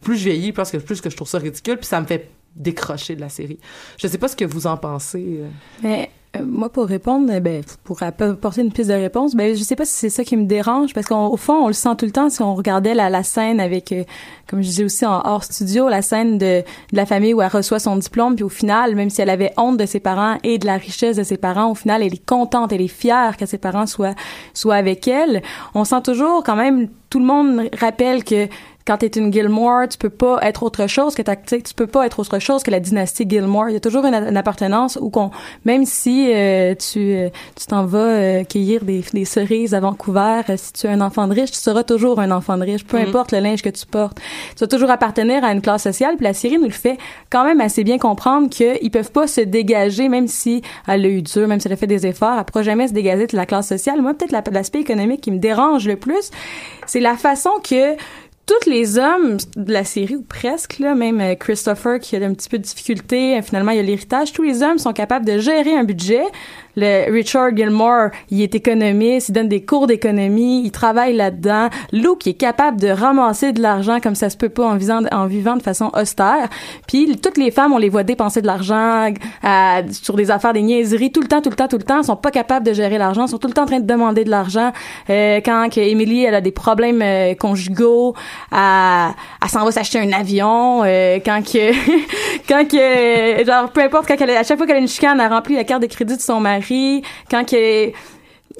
Plus 0.00 0.16
je 0.16 0.24
vieillis, 0.24 0.52
plus 0.52 0.70
que, 0.70 0.76
plus 0.78 1.00
que 1.00 1.08
je 1.10 1.16
trouve 1.16 1.28
ça 1.28 1.38
ridicule, 1.38 1.76
puis 1.78 1.86
ça 1.86 2.00
me 2.00 2.06
fait 2.06 2.30
décrocher 2.54 3.14
de 3.16 3.20
la 3.20 3.28
série. 3.28 3.58
Je 3.98 4.06
sais 4.06 4.18
pas 4.18 4.28
ce 4.28 4.36
que 4.36 4.44
vous 4.44 4.66
en 4.66 4.76
pensez. 4.76 5.40
euh, 5.84 6.04
moi, 6.44 6.70
pour 6.70 6.86
répondre, 6.86 7.32
eh 7.32 7.40
ben, 7.40 7.62
pour 7.84 8.02
apporter 8.02 8.60
une 8.60 8.72
piste 8.72 8.90
de 8.90 8.94
réponse, 8.94 9.34
ben, 9.34 9.56
je 9.56 9.62
sais 9.62 9.76
pas 9.76 9.84
si 9.84 9.94
c'est 9.94 10.10
ça 10.10 10.24
qui 10.24 10.36
me 10.36 10.44
dérange, 10.44 10.92
parce 10.92 11.06
qu'au 11.06 11.36
fond, 11.36 11.64
on 11.64 11.66
le 11.68 11.72
sent 11.72 11.96
tout 11.96 12.04
le 12.04 12.10
temps 12.10 12.28
si 12.28 12.42
on 12.42 12.54
regardait 12.54 12.94
la, 12.94 13.08
la 13.08 13.22
scène 13.22 13.60
avec, 13.60 13.92
euh, 13.92 14.04
comme 14.48 14.62
je 14.62 14.68
disais 14.68 14.84
aussi 14.84 15.06
en 15.06 15.22
hors 15.24 15.44
studio, 15.44 15.88
la 15.88 16.02
scène 16.02 16.38
de, 16.38 16.62
de 16.62 16.96
la 16.96 17.06
famille 17.06 17.32
où 17.32 17.40
elle 17.40 17.48
reçoit 17.48 17.78
son 17.78 17.96
diplôme, 17.96 18.34
puis 18.34 18.44
au 18.44 18.50
final, 18.50 18.94
même 18.94 19.10
si 19.10 19.22
elle 19.22 19.30
avait 19.30 19.52
honte 19.56 19.78
de 19.78 19.86
ses 19.86 20.00
parents 20.00 20.36
et 20.42 20.58
de 20.58 20.66
la 20.66 20.76
richesse 20.76 21.16
de 21.16 21.22
ses 21.22 21.38
parents, 21.38 21.70
au 21.70 21.74
final, 21.74 22.02
elle 22.02 22.12
est 22.12 22.26
contente, 22.26 22.72
elle 22.72 22.82
est 22.82 22.88
fière 22.88 23.36
que 23.36 23.46
ses 23.46 23.58
parents 23.58 23.86
soient, 23.86 24.14
soient 24.52 24.76
avec 24.76 25.08
elle. 25.08 25.42
On 25.74 25.84
sent 25.84 26.02
toujours 26.02 26.42
quand 26.44 26.56
même, 26.56 26.88
tout 27.10 27.20
le 27.20 27.26
monde 27.26 27.68
rappelle 27.78 28.22
que 28.22 28.48
quand 28.88 28.96
t'es 28.96 29.06
une 29.08 29.32
Gilmore, 29.32 29.86
tu 29.88 29.98
peux 29.98 30.10
pas 30.10 30.38
être 30.42 30.62
autre 30.64 30.86
chose 30.88 31.14
que 31.14 31.22
ta, 31.22 31.36
tu 31.36 31.74
peux 31.76 31.86
pas 31.86 32.06
être 32.06 32.18
autre 32.18 32.38
chose 32.40 32.62
que 32.64 32.70
la 32.70 32.80
dynastie 32.80 33.26
Gilmore. 33.28 33.68
Il 33.68 33.74
y 33.74 33.76
a 33.76 33.80
toujours 33.80 34.04
une, 34.06 34.14
une 34.14 34.36
appartenance 34.36 34.98
où 35.00 35.10
qu'on, 35.10 35.30
même 35.64 35.84
si 35.84 36.32
euh, 36.34 36.74
tu 36.74 36.98
euh, 37.12 37.28
tu 37.54 37.66
t'en 37.66 37.84
vas 37.84 37.98
euh, 37.98 38.44
cueillir 38.44 38.82
des, 38.84 39.04
des 39.12 39.24
cerises 39.26 39.74
à 39.74 39.80
Vancouver, 39.80 40.40
euh, 40.48 40.54
si 40.56 40.72
tu 40.72 40.86
es 40.86 40.90
un 40.90 41.00
enfant 41.02 41.28
de 41.28 41.34
riche, 41.34 41.50
tu 41.50 41.58
seras 41.58 41.84
toujours 41.84 42.18
un 42.18 42.30
enfant 42.30 42.56
de 42.56 42.64
riche, 42.64 42.84
peu 42.84 42.98
Mhm. 42.98 43.08
importe 43.08 43.32
le 43.32 43.40
linge 43.40 43.60
que 43.62 43.68
tu 43.68 43.84
portes. 43.86 44.18
Tu 44.56 44.60
vas 44.64 44.66
toujours 44.66 44.90
appartenir 44.90 45.44
à 45.44 45.52
une 45.52 45.60
classe 45.60 45.82
sociale. 45.82 46.16
Puis 46.16 46.24
la 46.24 46.32
série 46.34 46.56
nous 46.58 46.64
le 46.64 46.70
fait 46.70 46.96
quand 47.30 47.44
même 47.44 47.60
assez 47.60 47.84
bien 47.84 47.98
comprendre 47.98 48.48
qu'ils 48.48 48.90
peuvent 48.90 49.12
pas 49.12 49.26
se 49.26 49.42
dégager, 49.42 50.08
même 50.08 50.26
si 50.28 50.62
elle 50.86 51.04
a 51.04 51.08
eu 51.08 51.20
dur, 51.22 51.46
même 51.46 51.60
si 51.60 51.68
elle 51.68 51.74
a 51.74 51.76
fait 51.76 51.86
des 51.86 52.06
efforts, 52.06 52.38
elle 52.38 52.44
pourra 52.46 52.62
jamais 52.62 52.88
se 52.88 52.94
dégager 52.94 53.26
de 53.26 53.36
la 53.36 53.44
classe 53.44 53.68
sociale. 53.68 54.00
Moi, 54.00 54.14
peut-être 54.14 54.32
la- 54.32 54.42
l'aspect 54.50 54.80
économique 54.80 55.20
qui 55.20 55.30
me 55.30 55.38
dérange 55.38 55.86
le 55.86 55.96
plus, 55.96 56.30
c'est 56.86 57.00
la 57.00 57.16
façon 57.16 57.50
que 57.62 57.96
tous 58.48 58.70
les 58.70 58.98
hommes 58.98 59.36
de 59.56 59.72
la 59.72 59.84
série 59.84 60.16
ou 60.16 60.22
presque 60.22 60.78
là, 60.78 60.94
même 60.94 61.20
euh, 61.20 61.34
Christopher 61.34 62.00
qui 62.00 62.16
a 62.16 62.24
un 62.24 62.32
petit 62.32 62.48
peu 62.48 62.56
de 62.56 62.62
difficulté, 62.62 63.36
euh, 63.36 63.42
finalement 63.42 63.72
il 63.72 63.76
y 63.76 63.80
a 63.80 63.82
l'héritage, 63.82 64.32
tous 64.32 64.42
les 64.42 64.62
hommes 64.62 64.78
sont 64.78 64.94
capables 64.94 65.26
de 65.26 65.38
gérer 65.38 65.76
un 65.76 65.84
budget. 65.84 66.24
Le 66.80 67.10
Richard 67.12 67.56
Gilmore, 67.56 68.10
il 68.30 68.40
est 68.42 68.54
économiste, 68.54 69.30
il 69.30 69.32
donne 69.32 69.48
des 69.48 69.64
cours 69.64 69.88
d'économie, 69.88 70.62
il 70.64 70.70
travaille 70.70 71.14
là-dedans. 71.16 71.68
Luke 71.92 72.24
il 72.26 72.30
est 72.30 72.34
capable 72.34 72.78
de 72.80 72.88
ramasser 72.88 73.52
de 73.52 73.60
l'argent 73.60 73.98
comme 74.00 74.14
ça 74.14 74.30
se 74.30 74.36
peut 74.36 74.48
pas 74.48 74.64
en 74.66 74.76
vivant, 74.76 75.56
de 75.56 75.62
façon 75.62 75.90
austère. 75.94 76.48
Puis 76.86 77.16
toutes 77.20 77.36
les 77.36 77.50
femmes, 77.50 77.72
on 77.72 77.78
les 77.78 77.88
voit 77.88 78.04
dépenser 78.04 78.42
de 78.42 78.46
l'argent 78.46 79.12
à- 79.42 79.80
sur 79.90 80.14
des 80.14 80.30
affaires, 80.30 80.52
des 80.52 80.62
niaiseries, 80.62 81.10
tout 81.10 81.20
le 81.20 81.26
temps, 81.26 81.42
tout 81.42 81.50
le 81.50 81.56
temps, 81.56 81.66
tout 81.68 81.78
le 81.78 81.82
temps, 81.82 82.02
sont 82.04 82.16
pas 82.16 82.30
capables 82.30 82.64
de 82.66 82.72
gérer 82.72 82.96
l'argent, 82.98 83.26
sont 83.26 83.38
tout 83.38 83.48
le 83.48 83.54
temps 83.54 83.62
en 83.62 83.66
train 83.66 83.80
de 83.80 83.86
demander 83.86 84.22
de 84.24 84.30
l'argent. 84.30 84.72
Euh, 85.10 85.40
quand 85.44 85.68
que 85.74 85.80
Emily, 85.80 86.24
elle 86.24 86.34
a 86.36 86.40
des 86.40 86.52
problèmes 86.52 87.02
euh, 87.02 87.34
conjugaux, 87.34 88.14
elle, 88.52 88.58
elle 89.42 89.48
s'en 89.48 89.64
va 89.64 89.72
s'acheter 89.72 89.98
un 89.98 90.12
avion. 90.12 90.82
euh, 90.84 91.18
quand 91.24 91.42
que, 91.44 91.72
quand 92.48 92.68
que, 92.68 93.44
genre 93.44 93.70
peu 93.70 93.82
importe, 93.82 94.06
quand 94.06 94.16
elle, 94.20 94.30
à 94.30 94.44
chaque 94.44 94.58
fois 94.58 94.66
qu'elle 94.66 94.76
a 94.76 94.80
une 94.80 94.86
chicane, 94.88 95.18
elle 95.20 95.32
remplit 95.32 95.56
la 95.56 95.64
carte 95.64 95.82
de 95.82 95.86
crédit 95.88 96.16
de 96.16 96.20
son 96.22 96.40
mari. 96.40 96.67
Quand 97.30 97.44
que 97.44 97.92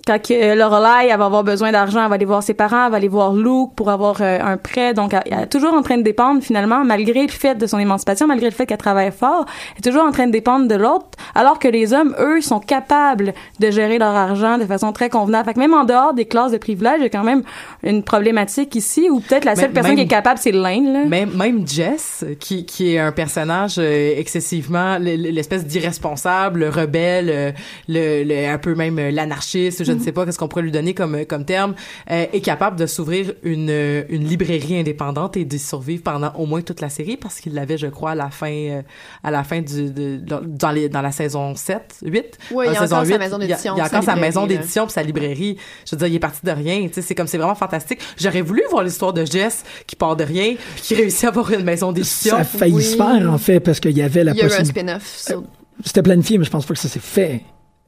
quand 0.07 0.21
que 0.23 0.55
Lorelai 0.57 1.09
elle 1.11 1.19
va 1.19 1.27
avoir 1.27 1.45
besoin 1.45 1.73
d'argent, 1.73 2.03
elle 2.03 2.09
va 2.09 2.15
aller 2.15 2.25
voir 2.25 2.43
ses 2.43 2.55
parents, 2.55 2.87
elle 2.87 2.91
va 2.91 2.97
aller 2.97 3.09
voir 3.09 3.33
Luke 3.35 3.71
pour 3.77 3.91
avoir 3.91 4.17
euh, 4.21 4.39
un 4.43 4.57
prêt. 4.57 4.95
Donc, 4.95 5.13
elle, 5.15 5.23
elle 5.31 5.41
est 5.45 5.47
toujours 5.47 5.75
en 5.75 5.83
train 5.83 5.97
de 5.99 6.03
dépendre 6.03 6.43
finalement, 6.43 6.85
malgré 6.85 7.23
le 7.23 7.29
fait 7.33 7.55
de 7.57 7.67
son 7.67 7.79
émancipation, 7.79 8.27
malgré 8.27 8.47
le 8.47 8.55
fait 8.55 8.67
qu'elle 8.67 8.79
travaille 8.79 9.13
fort, 9.13 9.45
elle 9.73 9.79
est 9.79 9.89
toujours 9.91 10.05
en 10.05 10.13
train 10.13 10.27
de 10.27 10.33
dépendre 10.33 10.69
de 10.69 10.75
l'autre, 10.75 11.07
alors 11.35 11.59
que 11.59 11.69
les 11.69 11.93
hommes, 11.93 12.15
eux, 12.21 12.41
sont 12.41 12.61
capables 12.61 13.35
de 13.61 13.71
gérer 13.71 13.99
leur 13.99 14.15
argent 14.15 14.59
de 14.59 14.65
façon 14.65 14.93
très 14.93 15.09
convenable. 15.11 15.47
Fait 15.47 15.55
que 15.55 15.61
même 15.61 15.75
en 15.75 15.85
dehors 15.85 16.15
des 16.15 16.25
classes 16.27 16.53
de 16.53 16.59
privilèges, 16.59 16.97
il 16.99 17.03
y 17.03 17.07
a 17.07 17.11
quand 17.11 17.25
même 17.25 17.43
une 17.83 18.03
problématique 18.03 18.75
ici 18.75 19.09
où 19.11 19.21
peut-être 19.21 19.45
la 19.45 19.57
seule 19.57 19.71
personne 19.73 19.95
qui 19.97 20.03
est 20.03 20.07
capable, 20.07 20.39
c'est 20.39 20.53
Lane. 20.53 20.93
Là. 20.93 21.05
Même, 21.05 21.31
même 21.37 21.67
Jess, 21.67 22.25
qui, 22.41 22.65
qui 22.67 22.95
est 22.95 22.99
un 22.99 23.13
personnage 23.13 23.77
euh, 23.79 24.15
excessivement 24.17 24.99
l'espèce 24.99 25.67
d'irresponsable, 25.67 26.61
le 26.61 26.69
rebelle, 26.69 27.31
euh, 27.31 27.51
le, 27.89 28.25
le- 28.25 28.49
un 28.49 28.59
peu 28.59 28.75
même 28.75 28.99
euh, 28.99 29.11
l'anarchiste, 29.11 29.85
je 29.89 29.93
ne 29.93 30.01
sais 30.01 30.13
pas 30.13 30.25
qu'est-ce 30.25 30.39
qu'on 30.39 30.49
pourrait 30.49 30.63
lui 30.63 30.71
donner 30.73 30.95
comme 30.95 31.25
comme 31.27 31.45
terme, 31.45 31.75
euh, 32.11 32.27
est 32.33 32.41
capable 32.41 32.77
de 32.79 32.87
s'ouvrir 32.87 33.33
une 33.43 33.71
euh, 33.71 34.03
une 34.09 34.25
librairie 34.25 34.79
indépendante 34.79 35.37
et 35.37 35.45
d'y 35.45 35.59
survivre 35.59 36.03
pendant 36.03 36.33
au 36.37 36.47
moins 36.47 36.63
toute 36.63 36.81
la 36.81 36.89
série 36.89 37.17
parce 37.17 37.41
qu'il 37.41 37.55
l'avait, 37.55 37.79
je 37.79 37.87
crois, 37.89 38.13
à 38.13 38.15
la 38.15 38.31
fin 38.31 38.51
euh, 38.53 38.83
à 39.25 39.31
la 39.31 39.43
fin 39.45 39.61
du 39.61 39.91
de, 39.91 40.21
dans 40.47 40.71
les 40.71 40.89
dans 40.89 41.03
la 41.03 41.13
saison 41.13 41.55
7, 41.55 41.97
8. 42.05 42.39
Ouais, 42.53 42.67
Dans 42.67 42.73
il 42.73 42.75
y 42.75 42.77
a 42.77 42.83
encore 42.85 42.89
sa 42.89 43.05
8, 43.05 43.19
maison 43.19 43.37
il 43.39 43.41
y 43.41 43.45
a- 43.45 43.49
d'édition, 43.49 43.75
Il 43.75 43.79
y 43.79 43.81
a 43.81 43.85
encore 43.87 44.03
sa 44.05 44.17
maison 44.17 44.47
d'édition 44.47 44.85
puis 44.87 44.93
sa 44.93 45.03
librairie. 45.03 45.57
Je 45.87 45.97
veux 45.97 45.99
dire, 45.99 46.07
il 46.09 46.15
est 46.15 46.19
parti 46.19 46.41
de 46.45 46.51
rien. 46.51 46.87
Tu 46.89 46.95
sais, 46.95 47.03
c'est 47.03 47.15
comme 47.15 47.27
c'est 47.27 47.39
vraiment 47.39 47.55
fantastique. 47.55 48.01
J'aurais 48.19 48.43
voulu 48.43 48.63
voir 48.71 48.85
l'histoire 48.85 49.13
de 49.13 49.25
Jess 49.25 49.65
qui 49.87 49.97
part 49.97 50.17
de 50.17 50.25
rien 50.25 50.55
puis 50.75 50.83
qui 50.83 50.95
réussit 50.95 51.25
à 51.25 51.29
avoir 51.29 51.51
une 51.53 51.65
maison 51.65 51.93
d'édition. 51.93 52.37
Ça 52.37 52.43
a 52.43 52.45
failli 52.45 52.75
Oui. 52.75 52.83
se 52.85 52.97
faire, 52.97 53.33
en 53.33 53.39
fait, 53.39 53.61
parce 53.61 53.81
qu'il 53.81 53.97
y 53.97 54.03
avait 54.03 54.25
la 54.25 54.33
Il 54.33 54.39
y 54.39 54.41
a 54.41 54.45
eu 54.45 54.47
un 54.47 54.49
possibilité. 54.51 54.81
spin-off. 54.81 55.17
sur- 55.19 55.43
C'était 55.85 56.03
planifié, 56.03 56.39
mais 56.39 56.45
je 56.45 56.51
pense 56.51 56.67
pas 56.67 56.75
que 56.75 56.81
ça 56.81 56.89
s'est 56.89 56.99
fait. 57.01 57.43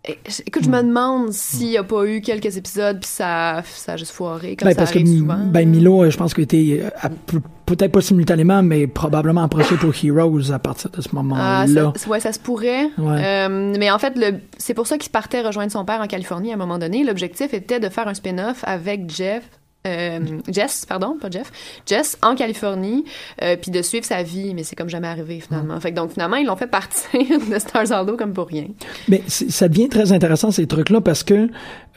Eh, 0.09 0.17
Écoute, 0.47 0.65
je 0.65 0.71
me 0.71 0.83
demande 0.83 1.31
s'il 1.33 1.69
n'y 1.69 1.77
a 1.77 1.85
pas 1.85 2.05
eu 2.07 2.23
quelques 2.23 2.57
épisodes 2.57 3.01
puis 3.01 3.09
ça, 3.09 3.63
ça 3.67 3.93
a 3.93 3.97
juste 3.99 4.13
foiré 4.13 4.57
comme 4.57 4.67
Ben, 4.67 4.73
ça 4.75 4.79
parce 4.79 4.93
que 4.93 4.99
arrive 4.99 5.19
souvent. 5.19 5.39
ben, 5.45 5.69
Milo, 5.69 6.05
euh, 6.05 6.11
je 6.11 6.17
pense 6.17 6.33
qu'il 6.33 6.45
était 6.45 6.83
euh, 7.05 7.39
peut-être 7.67 7.93
pas 7.93 8.01
simultanément, 8.01 8.63
mais 8.63 8.87
probablement 8.87 9.43
approché 9.43 9.77
pour 9.77 9.93
Heroes 10.03 10.53
à 10.53 10.59
partir 10.59 10.89
de 10.91 11.03
ce 11.03 11.09
Ah, 11.13 11.17
moment-là. 11.17 11.93
ça, 11.95 12.09
ouais, 12.09 12.19
ça 12.21 12.33
se 12.33 12.39
pourrait. 12.39 12.87
Ouais. 12.97 13.23
Euh, 13.23 13.75
mais 13.79 13.91
en 13.91 13.99
fait, 13.99 14.15
c'est 14.57 14.73
pour 14.75 14.87
ça 14.87 14.97
qu'il 14.97 15.13
partait 15.13 15.43
rejoindre 15.43 15.71
son 15.71 15.85
père 15.85 16.01
en 16.01 16.07
Californie 16.07 16.51
à 16.51 16.55
un 16.55 16.59
moment 16.59 16.79
donné. 16.79 17.05
L'objectif 17.05 17.53
était 17.53 17.79
de 17.79 17.89
faire 17.91 18.09
un 18.09 18.15
spin-off 18.15 18.65
avec 18.67 19.11
Jeff. 19.11 19.43
Euh, 19.87 20.41
Jess, 20.49 20.85
pardon, 20.87 21.17
pas 21.19 21.31
Jeff. 21.31 21.51
Jess 21.87 22.19
en 22.23 22.35
Californie, 22.35 23.05
euh, 23.43 23.57
puis 23.57 23.71
de 23.71 23.81
suivre 23.81 24.05
sa 24.05 24.23
vie, 24.23 24.55
mais 24.55 24.63
c'est 24.63 24.77
comme 24.77 24.91
jamais 24.91 25.09
arrivé 25.09 25.41
finalement. 25.41 25.81
Fait 25.81 25.91
que 25.91 25.97
donc 25.97 26.13
finalement 26.13 26.37
ils 26.37 26.47
l'ont 26.47 26.57
fait 26.57 26.67
partir 26.67 27.21
de 27.51 27.59
Stars 27.59 27.91
Hollow 27.91 28.17
comme 28.17 28.35
pour 28.35 28.49
rien. 28.49 28.67
Mais 29.09 29.23
ça 29.27 29.69
devient 29.69 29.89
très 29.89 30.13
intéressant 30.13 30.51
ces 30.51 30.67
trucs-là 30.67 31.01
parce 31.01 31.23
que 31.23 31.49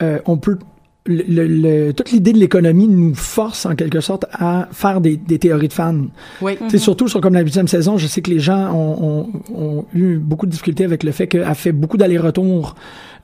euh, 0.02 0.18
on 0.24 0.38
peut 0.38 0.58
le, 1.06 1.22
le- 1.28 1.46
le- 1.46 1.92
toute 1.92 2.10
l'idée 2.12 2.32
de 2.32 2.38
l'économie 2.38 2.88
nous 2.88 3.14
force 3.14 3.66
en 3.66 3.74
quelque 3.74 4.00
sorte 4.00 4.24
à 4.32 4.68
faire 4.72 5.00
des, 5.00 5.16
des 5.16 5.38
théories 5.38 5.68
de 5.68 5.72
fans. 5.72 6.06
Oui. 6.40 6.56
C'est 6.68 6.78
surtout 6.78 7.08
sur 7.08 7.20
comme 7.20 7.34
la 7.34 7.40
huitième 7.42 7.68
saison, 7.68 7.98
je 7.98 8.06
sais 8.06 8.22
que 8.22 8.30
les 8.30 8.40
gens 8.40 8.72
ont, 8.72 9.28
ont- 9.54 9.54
ont 9.54 9.84
eu 9.94 10.16
beaucoup 10.16 10.46
de 10.46 10.50
difficultés 10.50 10.84
avec 10.84 11.02
le 11.02 11.12
fait 11.12 11.26
qu'elle 11.26 11.44
fait 11.54 11.72
beaucoup 11.72 11.96
d'allers-retours. 11.98 12.74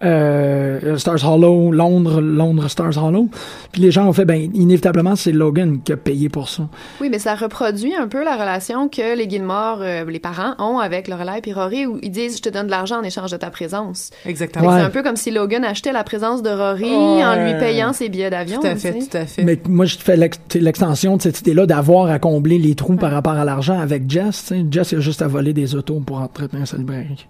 Euh, 0.03 0.97
Stars 0.97 1.31
Hollow, 1.31 1.71
Londres, 1.73 2.23
Londres, 2.23 2.69
Stars 2.69 2.97
Hollow. 3.03 3.29
Puis 3.71 3.83
les 3.83 3.91
gens 3.91 4.09
ont 4.09 4.15
fait, 4.15 4.25
ben, 4.25 4.51
inévitablement, 4.55 5.15
c'est 5.15 5.31
Logan 5.33 5.81
qui 5.85 5.93
a 5.93 5.99
payé 5.99 6.31
pour 6.31 6.49
ça. 6.49 6.69
Oui, 7.03 7.09
mais 7.11 7.19
ça 7.19 7.35
reproduit 7.35 7.95
un 7.95 8.09
peu 8.09 8.25
la 8.25 8.37
relation 8.37 8.89
que 8.89 9.15
les 9.15 9.29
Gilmore, 9.29 9.81
euh, 9.83 10.05
les 10.07 10.19
parents, 10.19 10.55
ont 10.59 10.79
avec 10.79 11.07
Lorelai 11.07 11.43
et 11.45 11.53
Rory, 11.53 11.85
où 11.85 11.99
ils 12.03 12.11
disent 12.11 12.37
«je 12.39 12.43
te 12.43 12.49
donne 12.49 12.65
de 12.67 12.71
l'argent 12.71 13.01
en 13.01 13.03
échange 13.03 13.31
de 13.31 13.37
ta 13.37 13.51
présence». 13.51 14.09
Exactement. 14.25 14.69
Ouais. 14.69 14.79
C'est 14.79 14.87
un 14.87 14.91
peu 14.91 15.03
comme 15.03 15.17
si 15.17 15.31
Logan 15.31 15.65
achetait 15.65 15.93
la 15.93 16.03
présence 16.03 16.43
de 16.43 16.49
Rory 16.49 16.85
Ouais. 16.91 17.23
en 17.25 17.45
lui 17.45 17.53
payant 17.59 17.70
ses 17.93 18.09
billets 18.09 18.31
d'avion. 18.31 18.61
Tout 18.61 18.67
à 18.67 18.75
tu 18.75 18.81
fait, 18.81 18.93
sais. 19.01 19.07
tout 19.09 19.17
à 19.17 19.27
fait. 19.27 19.43
Mais 19.45 19.59
moi, 19.69 19.85
je 19.87 19.97
fais 19.99 20.17
l'extension 20.55 21.17
de 21.17 21.23
cette 21.23 21.41
idée-là 21.41 21.67
d'avoir 21.67 22.11
à 22.11 22.19
combler 22.19 22.59
les 22.59 22.75
trous 22.75 22.97
par 22.97 23.11
rapport 23.13 23.33
à 23.35 23.45
l'argent 23.45 23.79
avec 23.79 24.11
Jess. 24.11 24.45
tu 24.49 24.55
sais. 24.55 24.65
Jess, 24.71 24.93
il 24.93 24.99
a 24.99 25.01
juste 25.01 25.23
à 25.23 25.29
voler 25.29 25.53
des 25.53 25.75
autos 25.75 26.01
pour 26.01 26.19
entretenir 26.21 26.67
sa 26.67 26.77
librairie. 26.77 27.27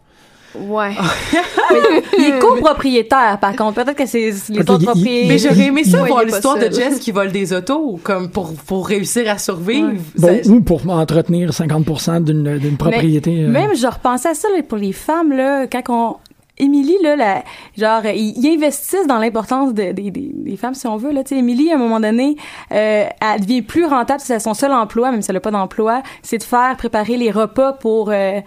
Ouais. 0.59 0.91
Il 2.19 2.25
est 2.25 2.39
copropriétaire, 2.41 3.39
par 3.41 3.55
contre. 3.55 3.85
Peut-être 3.85 3.97
que 3.97 4.07
c'est 4.07 4.33
les 4.49 4.61
Ok, 4.61 4.71
autres 4.71 4.85
propriétaires. 4.85 5.29
Mais 5.29 5.39
j'aurais 5.39 5.67
aimé 5.69 5.85
ça 5.85 6.03
voir 6.03 6.25
l'histoire 6.25 6.59
de. 6.59 6.65
Jess 6.75 6.99
qui 6.99 7.13
vole 7.13 7.31
des 7.31 7.53
autos 7.53 8.01
comme 8.03 8.31
pour 8.31 8.53
pour 8.55 8.89
réussir 8.89 9.31
à 9.31 9.39
survivre. 9.39 9.93
Bon, 10.19 10.41
ou 10.47 10.61
pour 10.61 10.89
entretenir 10.91 11.51
50% 11.51 12.25
d'une 12.25 12.77
propriété. 12.77 13.45
euh, 13.45 13.49
Même, 13.49 13.77
je 13.77 13.87
repensais 13.87 14.31
à 14.31 14.35
ça 14.35 14.49
là, 14.57 14.63
pour 14.65 14.79
les 14.79 14.93
femmes, 14.93 15.33
là, 15.33 15.67
quand 15.69 15.83
on... 15.89 16.17
Émilie, 16.61 16.97
là, 17.03 17.17
la- 17.17 17.45
genre, 17.77 18.05
ils, 18.07 18.35
ils 18.39 18.55
investissent 18.57 19.07
dans 19.07 19.19
l'importance 19.19 19.73
de- 19.75 19.93
des- 19.93 20.11
des- 20.11 20.31
des 20.35 20.57
femmes, 20.57 20.75
si 20.75 20.87
on 20.87 20.97
veut. 20.97 21.11
Là, 21.13 21.25
Tu 21.25 21.31
sais, 21.35 21.39
Émilie, 21.39 21.71
à 21.73 21.75
un 21.75 21.79
moment 21.79 22.01
donné, 22.01 22.37
euh, 22.73 23.05
elle 23.21 23.41
devient 23.41 23.63
plus 23.63 23.85
rentable. 23.87 24.21
C'est 24.21 24.39
son 24.39 24.55
seul 24.55 24.73
emploi, 24.73 25.11
même 25.11 25.23
si 25.23 25.31
elle 25.31 25.37
n'a 25.37 25.41
pas 25.41 25.51
d'emploi, 25.51 26.03
c'est 26.23 26.39
de 26.39 26.43
faire 26.43 26.77
préparer 26.77 27.17
les 27.17 27.31
repas 27.31 27.73
pour 27.73 28.11
euh, 28.11 28.41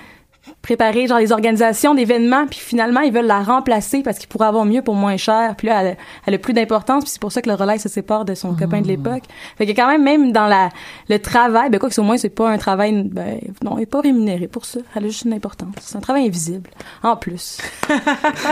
préparer 0.62 1.08
genre 1.08 1.20
les 1.20 1.32
organisations 1.32 1.96
d'événements. 1.96 2.48
Puis 2.48 2.60
finalement, 2.60 3.02
ils 3.02 3.12
veulent 3.12 3.26
la 3.26 3.42
remplacer 3.42 4.02
parce 4.02 4.18
qu'ils 4.18 4.30
pourraient 4.30 4.48
avoir 4.48 4.66
mieux 4.66 4.82
pour 4.82 4.96
moins 4.96 5.18
cher. 5.18 5.56
Puis 5.58 5.68
là, 5.68 5.84
elle, 5.84 5.98
elle 6.26 6.34
a 6.34 6.38
plus 6.38 6.54
d'importance. 6.54 7.04
Puis 7.04 7.12
c'est 7.14 7.22
pour 7.22 7.32
ça 7.32 7.42
que 7.42 7.50
le 7.50 7.56
relais 7.56 7.78
se 7.78 7.90
sépare 7.90 8.26
de 8.26 8.36
son 8.36 8.54
copain 8.56 8.82
de 8.82 8.88
l'époque. 8.88 9.24
Fait 9.58 9.66
que 9.66 9.72
quand 9.72 9.88
même, 9.88 10.04
même 10.04 10.32
dans 10.32 10.48
la 10.48 10.70
le 11.10 11.20
travail, 11.20 11.70
ben 11.70 11.80
quoi 11.80 11.90
que 11.90 11.96
c'est 11.96 12.02
au 12.02 12.06
moins 12.06 12.18
c'est 12.18 12.30
pas 12.30 12.50
un 12.50 12.58
travail, 12.58 13.04
ben 13.04 13.40
non, 13.64 13.78
elle 13.78 13.84
est 13.84 13.88
pas 13.88 14.02
rémunérée 14.02 14.48
pour 14.48 14.66
ça. 14.66 14.80
Elle 14.96 15.06
a 15.06 15.08
juste 15.08 15.26
une 15.26 15.34
importance. 15.34 15.76
C'est 15.82 15.98
un 15.98 16.02
travail 16.02 16.28
invisible. 16.28 16.70
En 17.02 17.16
plus. 17.16 17.60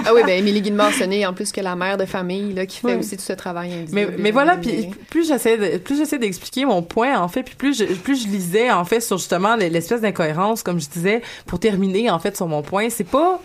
Ah 0.04 0.14
oui, 0.16 0.22
ben 0.26 0.40
Émilie 0.40 0.62
Guillemard, 0.62 0.92
ce 0.94 1.04
n'est 1.04 1.26
en 1.26 1.34
plus 1.34 1.52
que 1.52 1.62
la 1.62 1.76
mère 1.76 1.98
de 1.98 2.06
famille 2.06 2.54
là, 2.54 2.66
qui 2.66 2.80
fait 2.80 2.96
aussi 2.96 3.18
tout 3.18 3.24
ce 3.24 3.34
travail 3.34 3.74
invisible. 3.74 3.94
Mais, 3.94 4.08
mais 4.18 4.32
voilà, 4.32 4.58
puis 4.58 4.90
plus 5.10 5.28
j'essaie 5.28 5.80
plus 5.80 5.98
j'essaie 5.98 6.18
d'expliquer 6.18 6.66
mon 6.66 6.82
point 6.82 7.20
en 7.20 7.28
fait, 7.28 7.44
puis 7.44 7.56
plus 7.56 7.78
je, 7.78 7.86
plus 7.86 8.24
je 8.24 8.28
lisais 8.28 8.72
en 8.72 8.84
fait 8.84 9.00
sur 9.00 9.18
justement 9.18 9.56
l'espèce 9.56 10.02
d'incohérence, 10.02 10.64
comme 10.64 10.80
je 10.80 10.90
disais, 10.90 11.22
pour 11.46 11.60
terminer 11.60 11.81
en 12.10 12.20
fait 12.20 12.36
sur 12.36 12.48
mon 12.48 12.62
point, 12.62 12.90
c'est 12.90 13.04
pas 13.04 13.42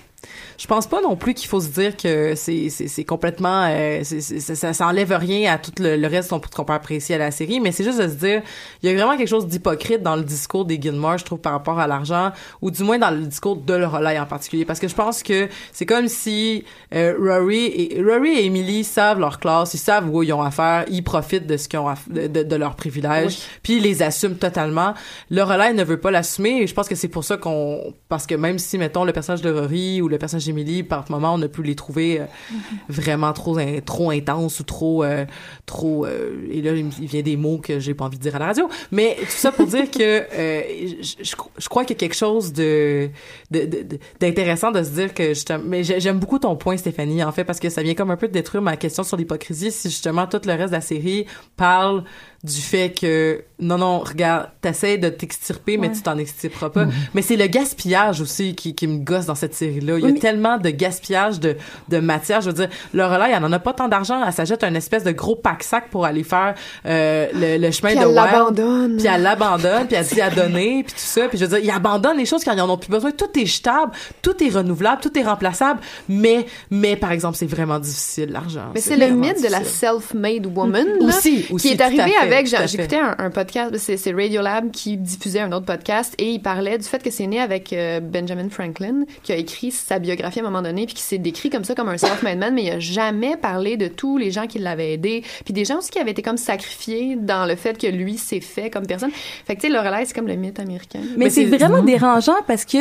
je 0.59 0.66
pense 0.66 0.87
pas 0.87 1.01
non 1.03 1.16
plus 1.16 1.35
qu'il 1.35 1.49
faut 1.49 1.61
se 1.61 1.69
dire 1.69 1.97
que 1.97 2.35
c'est 2.35 3.05
complètement 3.05 3.66
euh, 3.69 4.01
c'est 4.05 4.21
c'est- 4.21 4.40
ça, 4.40 4.55
ça 4.55 4.73
ça 4.73 4.87
enlève 4.87 5.12
rien 5.12 5.53
à 5.53 5.59
tout 5.59 5.73
le, 5.79 5.97
le 5.97 6.07
reste 6.09 6.31
qu'on 6.31 6.64
peut 6.64 6.73
apprécier 6.73 7.14
à 7.16 7.19
la 7.19 7.31
série 7.31 7.61
mais 7.61 7.73
c'est 7.73 7.85
juste 7.85 7.99
de 8.01 8.09
se 8.09 8.14
dire 8.14 8.42
il 8.83 8.90
y 8.90 8.92
a 8.92 8.97
vraiment 8.97 9.16
quelque 9.16 9.29
chose 9.29 9.47
d'hypocrite 9.47 10.03
dans 10.03 10.16
le 10.16 10.23
discours 10.23 10.64
des 10.64 10.81
Gilmore 10.81 11.19
je 11.19 11.25
trouve 11.25 11.38
par 11.40 11.53
rapport 11.53 11.79
à 11.79 11.87
l'argent 11.87 12.33
ou 12.62 12.71
du 12.71 12.83
moins 12.83 12.99
dans 12.99 13.11
le 13.11 13.21
discours 13.27 13.57
de 13.57 13.75
Lorelai 13.75 14.19
en 14.19 14.27
particulier 14.27 14.64
parce 14.64 14.81
que 14.81 14.88
je 14.88 14.95
pense 14.95 15.23
que 15.23 15.49
c'est 15.73 15.87
comme 15.87 16.09
si 16.09 16.64
euh, 16.95 17.14
Rory 17.19 17.66
et 17.66 18.03
Rory 18.03 18.31
et 18.38 18.47
Emily 18.47 18.85
savent 18.85 19.19
leur 19.21 19.38
classe 19.40 19.75
ils 19.75 19.79
savent 19.79 20.09
où 20.14 20.23
ils 20.23 20.33
ont 20.33 20.42
affaire 20.42 20.85
ils 20.88 21.03
profitent 21.03 21.47
de 21.47 21.57
ce 21.57 21.69
qu'ils 21.69 21.79
ont 21.79 21.92
de, 22.09 22.27
de, 22.27 22.42
de 22.42 22.57
leurs 22.57 22.77
privilèges 22.77 23.27
Oui. 23.38 23.38
puis 23.62 23.77
ils 23.77 23.83
les 23.83 24.03
assument 24.03 24.37
totalement 24.37 24.95
Lorelai 25.31 25.73
ne 25.75 25.85
veut 25.85 26.01
pas 26.01 26.11
l'assumer 26.11 26.62
et 26.62 26.66
je 26.66 26.75
pense 26.75 26.88
que 26.88 26.95
c'est 26.95 27.09
pour 27.09 27.25
ça 27.25 27.37
qu'on 27.37 27.95
parce 28.09 28.27
que 28.27 28.35
même 28.35 28.59
si 28.59 28.79
mettons 28.79 29.05
le 29.05 29.12
personnage 29.12 29.42
de 29.42 29.51
Rory 29.51 30.01
ou 30.01 30.09
le 30.09 30.19
personnage 30.19 30.46
d'Emily 30.47 30.83
par 30.83 31.11
moment 31.11 31.35
on 31.35 31.43
a 31.43 31.49
pu 31.49 31.63
les 31.63 31.75
trouver 31.75 32.21
euh, 32.21 32.25
vraiment 32.89 33.33
trop 33.33 33.59
in- 33.59 33.81
trop 33.85 34.11
intenses 34.11 34.61
ou 34.61 34.65
trop 34.65 35.05
euh, 35.05 35.25
trop 35.67 36.07
euh, 36.07 36.47
et 36.51 36.63
là 36.63 36.73
il 36.73 36.89
vient 37.07 37.23
des 37.23 37.37
mots 37.37 37.59
que 37.59 37.79
j'ai 37.81 37.95
pas 37.95 38.05
envie 38.07 38.19
de 38.19 38.23
dire 38.23 38.37
à 38.37 38.39
la 38.39 38.47
radio. 38.47 38.69
Mais 38.93 39.17
tout 39.21 39.27
ça 39.29 39.53
pour 39.53 39.67
dire 39.67 39.91
que 39.91 40.25
je, 40.33 41.15
je, 41.23 41.35
je 41.59 41.69
crois 41.69 41.85
qu'il 41.85 41.95
y 41.95 41.99
a 41.99 42.01
quelque 42.01 42.15
chose 42.17 42.53
de 42.53 43.11
de- 43.51 43.65
de- 43.67 43.83
de- 43.83 43.99
d'intéressant 44.21 44.71
de, 44.73 44.83
se 44.83 44.91
dire 44.91 45.15
que 45.15 45.29
justement 45.35 45.63
mais 45.67 45.85
j'ai- 45.85 46.01
j'aime 46.01 46.19
beaucoup 46.19 46.39
ton 46.39 46.57
point 46.57 46.77
Stéphanie 46.77 47.23
en 47.25 47.33
fait 47.33 47.45
parce 47.45 47.61
que 47.61 47.69
ça 47.71 47.83
vient 47.83 47.95
comme 47.95 48.11
un 48.11 48.17
peu 48.17 48.29
de 48.29 48.33
détruire 48.33 48.63
ma 48.63 48.77
question 48.77 49.03
sur 49.03 49.17
l'hypocrisie 49.17 49.71
si 49.73 49.89
justement 49.89 50.27
tout 50.27 50.41
le 50.45 50.53
reste 50.53 50.69
de 50.69 50.73
la 50.77 50.81
série 50.81 51.27
parle 51.57 52.05
du 52.47 52.61
fait 52.61 52.91
que 52.99 53.43
non 53.59 53.79
non 53.79 54.01
regarde 54.01 54.49
t'essaies 54.61 54.99
de 54.99 55.09
t'extirper 55.09 55.79
mais 55.79 55.91
tu 55.91 56.03
t'en 56.03 56.19
extirperas 56.19 56.69
pas. 56.71 56.85
Mhm. 56.85 56.93
mais 57.15 57.23
c'est 57.23 57.37
le 57.37 57.47
gaspillage 57.47 58.21
aussi 58.21 58.55
qui, 58.55 58.75
qui 58.75 58.87
me 58.87 58.99
gosse 58.99 59.27
dans 59.27 59.35
cette 59.35 59.55
série 59.55 59.81
là 59.81 59.95
il 59.97 60.01
y 60.01 60.05
a 60.05 60.07
Oui, 60.07 60.13
mais- 60.13 60.19
tellement 60.21 60.59
de 60.59 60.69
gaspillage 60.71 61.41
de, 61.41 61.57
de 61.89 61.99
matière. 61.99 62.41
Je 62.43 62.49
veux 62.51 62.53
dire 62.55 62.69
Lorelai 62.95 63.33
elle 63.35 63.45
en 63.45 63.53
a 63.53 63.59
pas 63.59 63.73
tant 63.73 63.89
d'argent. 63.89 64.23
Elle 64.27 64.33
s'achète 64.33 64.63
un 64.63 64.75
espèce 64.75 65.05
de 65.05 65.13
gros 65.13 65.37
pack 65.37 65.63
sac 65.63 65.89
pour 65.91 66.05
aller 66.05 66.23
faire 66.23 66.55
euh, 66.85 67.27
le, 67.35 67.57
le 67.59 67.71
chemin 67.71 67.91
Puis 67.91 67.99
de 67.99 68.05
elle 68.05 68.15
l'abandonne. 68.15 68.97
puis 68.99 69.07
elle 69.07 69.23
l'abandonne 69.23 69.87
puis 69.87 69.97
elle 69.97 70.07
dit 70.07 70.21
à 70.21 70.31
donner 70.31 70.85
puis 70.85 70.93
tout 70.93 70.99
ça. 71.01 71.27
Puis 71.29 71.39
je 71.39 71.45
veux 71.47 71.59
dire 71.59 71.65
il 71.65 71.71
abandonne 71.71 72.19
les 72.19 72.27
choses 72.27 72.45
quand 72.45 72.53
ils 72.53 72.61
en 72.61 72.69
ont 72.71 72.77
plus 72.79 72.91
besoin. 72.91 73.11
Tout 73.11 73.39
est 73.39 73.47
jetable 73.47 73.93
tout 74.23 74.43
est 74.45 74.51
renouvelable 74.51 75.01
tout 75.01 75.19
est 75.19 75.25
remplaçable. 75.25 75.81
Mais 76.09 76.45
mais 76.71 76.95
par 76.97 77.11
exemple 77.11 77.37
c'est 77.39 77.47
vraiment 77.47 77.79
difficile 77.79 78.31
l'argent. 78.31 78.71
Mais 78.75 78.81
c'est 78.83 78.97
le 78.97 79.09
mythe 79.09 79.43
de 79.43 79.49
la 79.51 79.61
difficile. 79.61 79.89
self-made 79.89 80.47
woman 80.55 80.87
là, 81.01 81.07
Aussi, 81.07 81.47
aussi, 81.51 81.69
qui 81.69 81.75
est 81.75 81.81
arrivé 81.81 82.13
avec. 82.21 82.36
Fait. 82.44 82.68
J'écoutais 82.68 82.96
un, 82.96 83.14
un 83.18 83.31
podcast, 83.31 83.77
c'est 83.77 84.12
Radiolab 84.12 84.70
qui 84.70 84.96
diffusait 84.96 85.40
un 85.40 85.53
autre 85.53 85.66
podcast 85.66 86.14
et 86.18 86.31
il 86.31 86.40
parlait 86.40 86.79
du 86.79 86.85
fait 86.85 87.03
que 87.03 87.11
c'est 87.11 87.27
né 87.27 87.40
avec 87.40 87.72
euh, 87.72 88.01
Benjamin 88.01 88.49
Franklin 88.49 89.05
qui 89.22 89.33
a 89.33 89.37
écrit 89.37 89.70
sa 89.70 89.99
biographie 89.99 90.40
à 90.40 90.42
un 90.42 90.46
moment 90.46 90.62
donné 90.62 90.87
puis 90.87 90.94
qui 90.94 91.03
s'est 91.03 91.18
décrit 91.18 91.51
comme 91.51 91.64
ça 91.64 91.75
comme 91.75 91.88
un 91.88 91.99
self-made 91.99 92.38
man, 92.38 92.55
mais 92.55 92.64
il 92.64 92.70
a 92.70 92.79
jamais 92.79 93.37
parlé 93.37 93.77
de 93.77 93.88
tous 93.88 94.18
les 94.18 94.31
gens 94.31 94.46
qui 94.46 94.59
l'avaient 94.59 94.92
aidé, 94.92 95.25
puis 95.44 95.55
des 95.55 95.64
gens 95.64 95.79
aussi 95.79 95.90
qui 95.90 95.99
avaient 95.99 96.11
été 96.11 96.22
comme 96.22 96.37
sacrifiés 96.37 97.16
dans 97.16 97.46
le 97.46 97.57
fait 97.57 97.79
que 97.79 97.87
lui 97.87 98.18
s'est 98.18 98.40
fait 98.40 98.70
comme 98.70 98.87
personne. 98.87 99.11
Fait 99.46 99.57
que 99.57 99.61
tu 99.61 99.68
sais, 99.68 99.72
Lorelai 99.72 100.05
c'est 100.05 100.14
comme 100.14 100.29
le 100.29 100.37
mythe 100.37 100.61
américain. 100.61 101.01
Mais, 101.16 101.31
c'est 101.31 101.44
vraiment 101.44 101.83
dérangeant 101.83 102.37
parce 102.46 102.64
que 102.64 102.79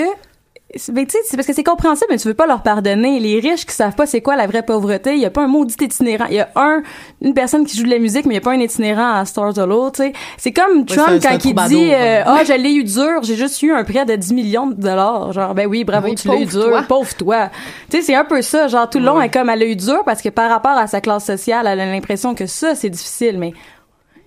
ben, 0.89 1.05
tu 1.05 1.11
sais, 1.11 1.19
c'est 1.25 1.37
parce 1.37 1.47
que 1.47 1.53
c'est 1.53 1.63
compréhensible, 1.63 2.07
mais 2.09 2.17
tu 2.17 2.27
veux 2.27 2.33
pas 2.33 2.47
leur 2.47 2.61
pardonner. 2.61 3.19
Les 3.19 3.39
riches 3.39 3.65
qui 3.65 3.73
savent 3.73 3.95
pas 3.95 4.05
c'est 4.05 4.19
quoi 4.21 4.35
la 4.35 4.45
vraie 4.47 4.63
pauvreté, 4.63 5.13
il 5.13 5.21
y 5.21 5.25
a 5.25 5.29
pas 5.29 5.43
un 5.43 5.47
maudit 5.47 5.75
itinérant. 5.79 6.25
Il 6.29 6.35
y 6.35 6.39
a 6.39 6.49
un, 6.55 6.81
une 7.21 7.33
personne 7.33 7.65
qui 7.65 7.77
joue 7.77 7.83
de 7.83 7.89
la 7.89 7.99
musique, 7.99 8.25
mais 8.25 8.33
il 8.33 8.37
y 8.37 8.39
a 8.39 8.41
pas 8.41 8.51
un 8.51 8.59
itinérant 8.59 9.13
à 9.13 9.23
Stars 9.25 9.57
Hollow, 9.57 9.91
tu 9.91 10.03
sais. 10.03 10.13
C'est 10.37 10.51
comme 10.51 10.85
Trump 10.85 11.21
quand 11.21 11.45
il 11.45 11.55
dit, 11.69 11.93
euh, 11.93 12.23
hein. 12.25 12.37
ah, 12.39 12.43
je 12.43 12.53
l'ai 12.53 12.73
eu 12.73 12.83
dur, 12.83 13.21
j'ai 13.21 13.35
juste 13.35 13.61
eu 13.61 13.71
un 13.71 13.83
prêt 13.83 14.05
de 14.05 14.15
10 14.15 14.33
millions 14.33 14.67
de 14.67 14.73
dollars. 14.73 15.31
Genre, 15.31 15.53
ben 15.53 15.67
oui, 15.67 15.83
bravo, 15.85 16.07
Oui, 16.07 16.15
tu 16.15 16.27
l'as 16.27 16.39
eu 16.39 16.45
dur, 16.45 16.67
toi. 16.67 16.83
pauvre 16.87 17.15
toi. 17.15 17.49
Tu 17.89 17.97
sais, 17.97 18.03
c'est 18.03 18.15
un 18.15 18.25
peu 18.25 18.41
ça. 18.41 18.67
Genre, 18.67 18.89
tout 18.89 18.99
le 18.99 19.05
long, 19.05 19.21
elle 19.21 19.27
est 19.27 19.33
comme, 19.33 19.49
elle 19.49 19.59
l'a 19.59 19.65
eu 19.67 19.75
dur 19.75 20.03
parce 20.03 20.21
que 20.21 20.29
par 20.29 20.49
rapport 20.49 20.77
à 20.77 20.87
sa 20.87 20.99
classe 20.99 21.25
sociale, 21.25 21.67
elle 21.67 21.79
a 21.79 21.85
l'impression 21.85 22.35
que 22.35 22.47
ça, 22.47 22.75
c'est 22.75 22.89
difficile, 22.89 23.37
mais 23.37 23.53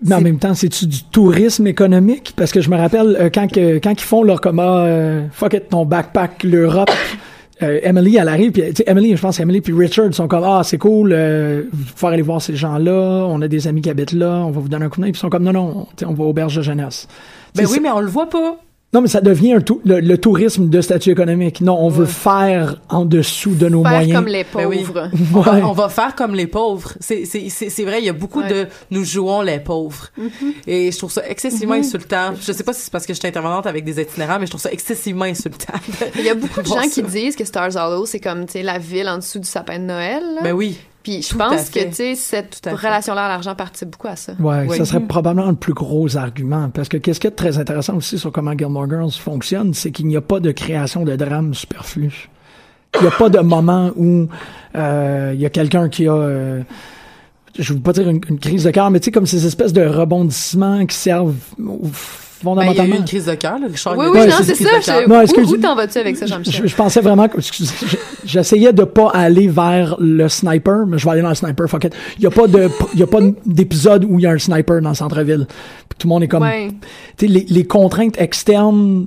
Mais 0.04 0.14
en 0.14 0.20
même 0.20 0.38
temps, 0.38 0.54
c'est-tu 0.54 0.86
du 0.86 1.02
tourisme 1.04 1.66
économique? 1.66 2.32
Parce 2.36 2.52
que 2.52 2.60
je 2.60 2.70
me 2.70 2.76
rappelle, 2.76 3.16
euh, 3.18 3.30
quand, 3.32 3.48
quand 3.52 3.90
ils 3.90 4.00
font 4.00 4.22
leur 4.22 4.40
coma, 4.40 4.84
euh, 4.84 5.26
fuck 5.32 5.54
it, 5.54 5.68
ton 5.68 5.84
backpack, 5.84 6.44
l'Europe, 6.44 6.90
euh, 7.62 7.80
Emily, 7.82 8.16
elle 8.16 8.28
arrive, 8.28 8.52
puis, 8.52 8.62
Emily, 8.86 9.16
je 9.16 9.20
pense 9.20 9.40
Emily 9.40 9.60
puis 9.60 9.72
Richard 9.72 10.14
sont 10.14 10.28
comme, 10.28 10.44
ah, 10.44 10.62
c'est 10.62 10.78
cool, 10.78 11.10
euh, 11.12 11.64
pouvez 11.96 12.12
aller 12.12 12.22
voir 12.22 12.40
ces 12.40 12.54
gens-là, 12.54 13.26
on 13.28 13.42
a 13.42 13.48
des 13.48 13.66
amis 13.66 13.80
qui 13.80 13.90
habitent 13.90 14.12
là, 14.12 14.44
on 14.44 14.50
va 14.50 14.60
vous 14.60 14.68
donner 14.68 14.84
un 14.84 14.88
coup 14.88 15.00
de 15.00 15.06
main, 15.06 15.10
puis 15.10 15.18
ils 15.18 15.20
sont 15.20 15.30
comme, 15.30 15.42
non, 15.42 15.52
non, 15.52 15.86
on 16.06 16.14
va 16.14 16.24
au 16.24 16.28
auberge 16.28 16.54
de 16.54 16.62
jeunesse. 16.62 17.08
ben 17.56 17.66
oui 17.68 17.80
mais 17.82 17.90
on 17.90 18.00
le 18.00 18.06
voit 18.06 18.28
pas 18.28 18.58
Non, 18.94 19.02
mais 19.02 19.08
ça 19.08 19.20
devient 19.20 19.52
un 19.52 19.60
tou- 19.60 19.82
le, 19.84 20.00
le 20.00 20.16
tourisme 20.16 20.70
de 20.70 20.80
statut 20.80 21.10
économique. 21.10 21.60
Non, 21.60 21.76
on 21.78 21.90
veut 21.90 22.06
faire 22.06 22.80
en 22.88 23.04
dessous 23.04 23.54
de 23.54 23.68
nos 23.68 23.82
Faire 23.82 23.92
moyens. 23.92 24.14
comme 24.18 24.28
les 24.28 24.44
Ben 24.54 24.64
oui. 24.66 24.78
pauvres. 24.82 25.10
On, 25.12 25.40
va, 25.42 25.52
Ouais. 25.56 25.62
on 25.62 25.72
va 25.72 25.88
faire 25.90 26.14
comme 26.14 26.34
les 26.34 26.46
pauvres. 26.46 26.94
C'est, 26.98 27.24
vrai, 27.84 27.98
il 28.00 28.06
y 28.06 28.08
a 28.08 28.14
beaucoup 28.14 28.40
Ouais. 28.40 28.48
de 28.48 28.66
nous 28.90 29.04
jouons 29.04 29.42
les 29.42 29.58
pauvres. 29.60 30.08
Et 30.66 30.90
je 30.90 30.96
trouve 30.96 31.12
ça 31.12 31.20
excessivement 31.28 31.74
Mhm. 31.74 31.80
insultant. 31.80 32.32
Je 32.40 32.50
sais 32.50 32.64
pas 32.64 32.72
si 32.72 32.80
c'est 32.80 32.90
parce 32.90 33.04
que 33.04 33.12
je 33.12 33.18
suis 33.18 33.28
intervenante 33.28 33.66
avec 33.66 33.84
des 33.84 34.00
itinérants, 34.00 34.38
mais 34.38 34.46
je 34.46 34.52
trouve 34.52 34.62
ça 34.62 34.72
excessivement 34.72 35.26
insultant. 35.26 35.74
Il 36.18 36.24
y 36.24 36.30
a 36.30 36.34
beaucoup 36.34 36.62
de 36.62 36.66
gens 36.66 36.76
ça. 36.82 36.88
qui 36.88 37.02
disent 37.02 37.36
que 37.36 37.44
Stars 37.44 37.76
Hollow, 37.76 38.06
c'est 38.06 38.20
comme, 38.20 38.46
tu 38.46 38.52
sais, 38.52 38.62
la 38.62 38.78
ville 38.78 39.08
en 39.10 39.18
dessous 39.18 39.38
du 39.38 39.46
sapin 39.48 39.78
de 39.78 39.84
Noël. 39.84 40.22
là. 40.36 40.40
Ben 40.42 40.52
oui. 40.52 40.78
Puis 41.02 41.22
je 41.22 41.30
Tout 41.30 41.38
pense 41.38 41.70
que, 41.70 41.84
tu 41.88 41.94
sais, 41.94 42.14
cette 42.16 42.60
relation-là 42.70 43.26
à 43.26 43.28
l'argent 43.28 43.54
participe 43.54 43.90
beaucoup 43.90 44.08
à 44.08 44.16
ça. 44.16 44.32
Ouais, 44.40 44.66
Oui. 44.68 44.76
ça 44.76 44.84
serait 44.84 45.00
probablement 45.00 45.48
le 45.48 45.56
plus 45.56 45.72
gros 45.72 46.16
argument. 46.16 46.68
Parce 46.70 46.88
que 46.88 46.96
qu'est-ce 46.98 47.20
qui 47.20 47.26
est 47.28 47.30
très 47.32 47.56
intéressant 47.58 47.96
aussi 47.96 48.18
sur 48.18 48.30
comment 48.32 48.52
Gilmore 48.52 48.88
Girls 48.88 49.12
fonctionne, 49.12 49.72
c'est 49.74 49.90
qu'il 49.90 50.06
n'y 50.06 50.16
a 50.16 50.20
pas 50.20 50.40
de 50.40 50.50
création 50.52 51.04
de 51.04 51.14
drame 51.16 51.54
superflu. 51.54 52.28
Il 52.96 53.02
n'y 53.02 53.06
a 53.08 53.10
pas 53.12 53.28
de 53.28 53.38
moment 53.38 53.90
où 53.96 54.28
euh, 54.74 55.30
il 55.34 55.40
y 55.40 55.46
a 55.46 55.50
quelqu'un 55.50 55.88
qui 55.88 56.08
a, 56.08 56.12
euh, 56.14 56.62
je 57.58 57.72
ne 57.72 57.78
veux 57.78 57.82
pas 57.82 57.92
dire 57.92 58.08
une, 58.08 58.20
une 58.28 58.38
crise 58.38 58.64
de 58.64 58.70
cœur, 58.70 58.90
mais 58.90 58.98
tu 59.00 59.06
sais, 59.06 59.10
comme 59.12 59.26
ces 59.26 59.46
espèces 59.46 59.72
de 59.72 59.84
rebondissements 59.86 60.84
qui 60.86 60.96
servent 60.96 61.34
au- 61.58 61.82
Ben, 62.44 62.52
il 62.52 62.56
y 62.56 62.60
a 62.60 62.64
fondamentalement. 62.64 62.94
eu 62.94 62.98
une 62.98 63.04
crise 63.04 63.26
de 63.26 63.34
cœur, 63.34 63.58
là, 63.58 63.66
Richard. 63.68 63.96
Oui, 63.98 64.06
oui, 64.12 64.18
non, 64.26 64.34
c'est 64.42 64.54
ça. 64.54 64.68
cœur. 64.70 65.02
je- 65.04 65.08
Non, 65.08 65.48
où 65.52 65.56
t'en 65.56 65.74
vas-tu 65.74 65.98
avec 65.98 66.16
ça, 66.16 66.26
Je, 66.26 66.30
Jean-Michel? 66.32 66.68
je 66.68 66.74
pensais 66.76 67.00
vraiment 67.00 67.28
que 67.28 67.38
j'essayais 68.24 68.72
de 68.72 68.84
pas 68.84 69.10
aller 69.12 69.48
vers 69.48 69.96
le 69.98 70.28
sniper, 70.28 70.86
mais 70.86 70.98
je 70.98 71.04
vais 71.04 71.10
aller 71.12 71.22
dans 71.22 71.28
le 71.30 71.34
sniper. 71.34 71.68
Fuck 71.68 71.84
it. 71.84 71.94
Il 72.18 72.24
y 72.24 72.26
a 72.26 72.30
pas 72.30 72.46
de, 72.46 72.68
il 72.94 73.00
y 73.00 73.02
a 73.02 73.06
pas 73.06 73.18
d'épisode 73.46 74.04
où 74.04 74.18
il 74.18 74.22
y 74.22 74.26
a 74.26 74.30
un 74.30 74.38
sniper 74.38 74.80
dans 74.80 74.90
le 74.90 74.94
centre-ville. 74.94 75.46
Puis 75.88 75.98
tout 75.98 76.06
le 76.06 76.10
monde 76.10 76.22
est 76.22 76.28
comme, 76.28 76.42
Ouais. 76.42 76.68
tu 77.16 77.26
sais, 77.26 77.32
les, 77.32 77.46
les 77.48 77.64
contraintes 77.64 78.20
externes 78.20 79.06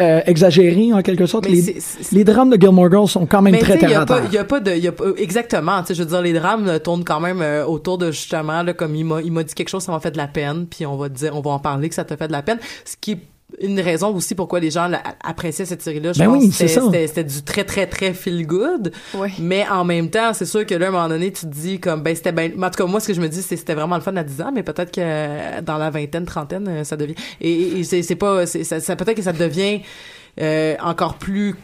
euh, 0.00 0.20
exagérées 0.26 0.92
en 0.92 1.02
quelque 1.02 1.26
sorte. 1.26 1.46
Les, 1.48 1.76
les 2.12 2.24
drames 2.24 2.50
de 2.50 2.60
Gilmore 2.60 2.90
Girls 2.90 3.08
sont 3.08 3.26
quand 3.26 3.42
même 3.42 3.52
Mais 3.52 3.58
très 3.58 3.78
terre 3.78 3.88
il 3.90 3.92
y 4.32 4.38
a 4.38 4.44
pas 4.44 4.60
de, 4.60 4.72
il 4.72 4.82
y 4.82 4.88
a 4.88 4.92
pas- 4.92 5.04
exactement. 5.16 5.80
Tu 5.80 5.88
sais, 5.88 5.94
je 5.94 6.02
veux 6.02 6.08
dire, 6.08 6.22
les 6.22 6.32
drames 6.32 6.68
euh, 6.68 6.78
tournent 6.78 7.04
quand 7.04 7.20
même 7.20 7.42
euh, 7.42 7.64
autour 7.64 7.98
de 7.98 8.10
justement 8.10 8.62
là, 8.62 8.72
comme 8.74 8.94
il 8.94 9.04
m'a, 9.04 9.20
il 9.22 9.32
m'a 9.32 9.42
dit 9.42 9.54
quelque 9.54 9.68
chose, 9.68 9.82
ça 9.82 9.92
m'a 9.92 10.00
fait 10.00 10.10
de 10.10 10.16
la 10.16 10.28
peine, 10.28 10.66
puis 10.66 10.86
on 10.86 10.96
va 10.96 11.08
te 11.08 11.14
dire, 11.14 11.34
on 11.36 11.40
va 11.40 11.50
en 11.50 11.58
parler 11.58 11.88
que 11.88 11.94
ça 11.94 12.04
t'a 12.04 12.16
fait 12.16 12.28
de 12.28 12.32
la 12.32 12.42
peine, 12.42 12.58
ce 12.84 12.94
qui 13.00 13.12
est 13.12 13.18
une 13.62 13.80
raison 13.80 14.14
aussi 14.14 14.34
pourquoi 14.34 14.60
les 14.60 14.70
gens 14.70 14.90
appréciaient 15.24 15.64
cette 15.64 15.80
série-là. 15.82 16.12
Je 16.12 16.18
Ben 16.18 16.26
pense 16.26 16.42
oui, 16.42 16.52
c'était, 16.52 16.68
c'est 16.68 16.74
ça. 16.80 16.84
c'était, 16.84 17.06
c'était 17.06 17.24
du 17.24 17.42
très 17.42 17.64
très 17.64 17.86
très 17.86 18.12
feel 18.12 18.46
good. 18.46 18.92
Ouais. 19.14 19.32
Mais 19.38 19.66
en 19.68 19.84
même 19.84 20.10
temps, 20.10 20.34
c'est 20.34 20.44
sûr 20.44 20.66
que 20.66 20.74
là, 20.74 20.86
à 20.86 20.88
un 20.90 20.92
moment 20.92 21.08
donné, 21.08 21.32
tu 21.32 21.42
te 21.46 21.50
dis 21.52 21.80
comme, 21.80 22.02
ben, 22.02 22.14
c'était 22.14 22.32
ben, 22.32 22.52
en 22.62 22.70
tout 22.70 22.82
cas, 22.84 22.86
moi, 22.90 23.00
ce 23.00 23.08
que 23.08 23.14
je 23.14 23.20
me 23.20 23.28
dis, 23.28 23.40
c'est 23.42 23.56
c'était 23.56 23.74
vraiment 23.74 23.96
le 23.96 24.02
fun 24.02 24.14
à 24.16 24.22
10 24.22 24.40
ans, 24.42 24.52
mais 24.54 24.62
peut-être 24.62 24.90
que 24.92 25.60
dans 25.62 25.78
la 25.78 25.88
vingtaine, 25.90 26.26
trentaine, 26.26 26.68
euh, 26.68 26.84
ça 26.84 26.96
devient, 26.96 27.14
et, 27.40 27.78
et 27.80 27.84
c'est, 27.84 28.02
c'est 28.02 28.16
pas, 28.16 28.44
c'est, 28.46 28.64
ça, 28.64 28.80
ça- 28.80 28.96
peut-être 28.96 29.16
que 29.16 29.22
ça 29.22 29.32
devient, 29.32 29.80
euh, 30.40 30.76
encore 30.82 31.14
plus 31.14 31.54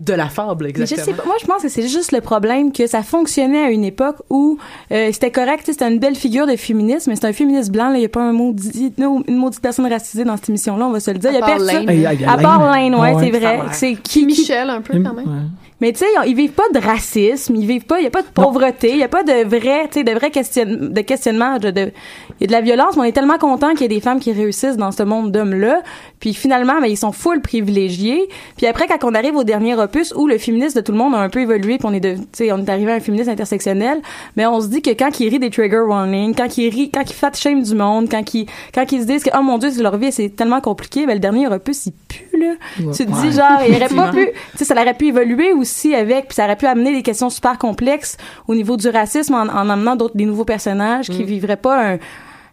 de 0.00 0.14
la 0.14 0.28
fable, 0.30 0.64
Mais 0.64 0.72
je 0.74 0.80
exactement. 0.94 1.04
sais 1.04 1.12
pas. 1.22 1.26
Moi, 1.26 1.34
je 1.40 1.46
pense 1.46 1.62
que 1.62 1.68
c'est 1.68 1.86
juste 1.86 2.12
le 2.12 2.20
problème 2.22 2.72
que 2.72 2.86
ça 2.86 3.02
fonctionnait 3.02 3.64
à 3.64 3.70
une 3.70 3.84
époque 3.84 4.16
où 4.30 4.56
euh, 4.92 5.10
c'était 5.12 5.30
correct. 5.30 5.62
C'était 5.66 5.86
une 5.90 5.98
belle 5.98 6.14
figure 6.16 6.46
de 6.46 6.56
féminisme, 6.56 7.10
mais 7.10 7.16
c'est 7.16 7.26
un 7.26 7.32
féministe 7.34 7.70
blanc. 7.70 7.90
là. 7.90 7.96
Il 7.96 8.00
n'y 8.00 8.06
a 8.06 8.08
pas 8.08 8.22
un 8.22 8.32
maudit, 8.32 8.92
non, 8.98 9.22
une 9.28 9.36
maudite 9.36 9.60
personne 9.60 9.86
racisée 9.86 10.24
dans 10.24 10.36
cette 10.36 10.48
émission-là. 10.48 10.86
On 10.86 10.90
va 10.92 11.00
se 11.00 11.10
le 11.10 11.18
dire. 11.18 11.30
À 11.30 11.32
Il 11.32 11.36
y 11.36 11.38
a 11.38 11.40
part 11.40 11.48
personne. 11.58 11.84
Lane. 11.86 12.06
À 12.28 12.36
part 12.38 12.60
Lane. 12.64 12.92
Lane, 12.92 12.94
ouais, 13.00 13.12
Ah 13.14 13.20
c'est 13.20 13.30
vrai. 13.30 13.56
Va. 13.58 13.72
C'est 13.72 13.94
qui, 13.94 14.20
qui- 14.20 14.26
Michel, 14.26 14.70
un 14.70 14.80
peu, 14.80 14.94
quand 15.02 15.14
même. 15.14 15.26
Ouais. 15.28 15.69
Mais 15.80 15.92
tu 15.92 16.00
sais, 16.00 16.06
ils 16.26 16.34
vivent 16.34 16.52
pas 16.52 16.68
de 16.74 16.78
racisme, 16.78 17.54
ils 17.56 17.66
vivent 17.66 17.84
pas, 17.86 18.00
il 18.00 18.04
y 18.04 18.06
a 18.06 18.10
pas 18.10 18.22
de 18.22 18.28
pauvreté, 18.28 18.90
il 18.90 18.98
y 18.98 19.02
a 19.02 19.08
pas 19.08 19.22
de 19.22 19.44
vrai, 19.44 19.88
tu 19.90 20.00
sais, 20.00 20.04
de 20.04 20.12
vrai 20.12 20.30
question, 20.30 20.64
de 20.66 21.00
questionnement, 21.00 21.58
de, 21.58 21.70
de- 21.70 21.90
il 22.38 22.42
y 22.42 22.44
a 22.44 22.46
de 22.48 22.52
la 22.52 22.60
violence, 22.60 22.96
mais 22.96 23.02
on 23.02 23.04
est 23.04 23.12
tellement 23.12 23.38
content 23.38 23.70
qu'il 23.72 23.82
y 23.82 23.84
ait 23.84 23.88
des 23.88 24.00
femmes 24.00 24.20
qui 24.20 24.32
réussissent 24.32 24.76
dans 24.76 24.92
ce 24.92 25.02
monde 25.02 25.30
d'hommes-là. 25.32 25.82
Puis 26.20 26.34
finalement, 26.34 26.80
ben, 26.80 26.86
ils 26.86 26.96
sont 26.98 27.12
full 27.12 27.40
privilégiés. 27.40 28.28
Puis 28.56 28.66
après, 28.66 28.86
quand 28.86 29.04
on 29.04 29.14
arrive 29.14 29.36
au 29.36 29.44
dernier 29.44 29.74
opus 29.74 30.12
où 30.16 30.26
le 30.26 30.38
féminisme 30.38 30.76
de 30.80 30.84
tout 30.84 30.92
le 30.92 30.98
monde 30.98 31.14
a 31.14 31.18
un 31.18 31.28
peu 31.28 31.40
évolué, 31.40 31.78
puis 31.78 31.86
on 31.86 31.92
est 31.94 32.00
de, 32.00 32.14
tu 32.14 32.22
sais, 32.32 32.52
on 32.52 32.58
est 32.58 32.68
arrivé 32.68 32.92
à 32.92 32.96
un 32.96 33.00
féminisme 33.00 33.30
intersectionnel, 33.30 34.00
mais 34.36 34.46
on 34.46 34.60
se 34.60 34.66
dit 34.68 34.82
que 34.82 34.90
quand 34.90 35.18
ils 35.20 35.28
rient 35.28 35.38
des 35.38 35.50
trigger 35.50 35.80
warnings, 35.80 36.34
quand 36.34 36.58
ils 36.58 36.68
rient, 36.68 36.90
quand 36.90 37.08
ils 37.08 37.14
fat 37.14 37.32
shame 37.34 37.62
du 37.62 37.74
monde, 37.74 38.08
quand 38.10 38.34
ils, 38.34 38.46
quand 38.74 38.90
ils 38.92 39.00
se 39.02 39.06
disent 39.06 39.22
que, 39.24 39.30
oh 39.38 39.42
mon 39.42 39.58
dieu, 39.58 39.70
c'est 39.70 39.82
leur 39.82 39.96
vie, 39.96 40.12
c'est 40.12 40.28
tellement 40.30 40.60
compliqué, 40.60 41.06
ben, 41.06 41.14
le 41.14 41.20
dernier 41.20 41.46
opus, 41.48 41.86
il 41.86 41.92
pue, 42.08 42.38
là. 42.38 42.54
Tu 42.92 43.06
te 43.06 43.10
dis, 43.10 43.32
genre, 43.32 43.60
il 43.66 43.74
aurait 43.74 43.88
pas 43.94 44.10
pu, 44.12 44.26
tu 44.52 44.58
sais, 44.58 44.64
ça 44.64 44.74
aurait 44.74 44.94
pu 44.94 45.08
évoluer 45.08 45.52
aussi 45.52 45.69
avec, 45.94 46.28
puis 46.28 46.34
ça 46.34 46.44
aurait 46.44 46.56
pu 46.56 46.66
amener 46.66 46.92
des 46.92 47.02
questions 47.02 47.30
super 47.30 47.58
complexes 47.58 48.16
au 48.48 48.54
niveau 48.54 48.76
du 48.76 48.88
racisme 48.88 49.34
en, 49.34 49.42
en 49.42 49.68
amenant 49.70 49.96
d'autres, 49.96 50.16
des 50.16 50.26
nouveaux 50.26 50.44
personnages 50.44 51.08
qui 51.08 51.24
vivraient 51.24 51.56
pas 51.56 51.92
un, 51.94 51.98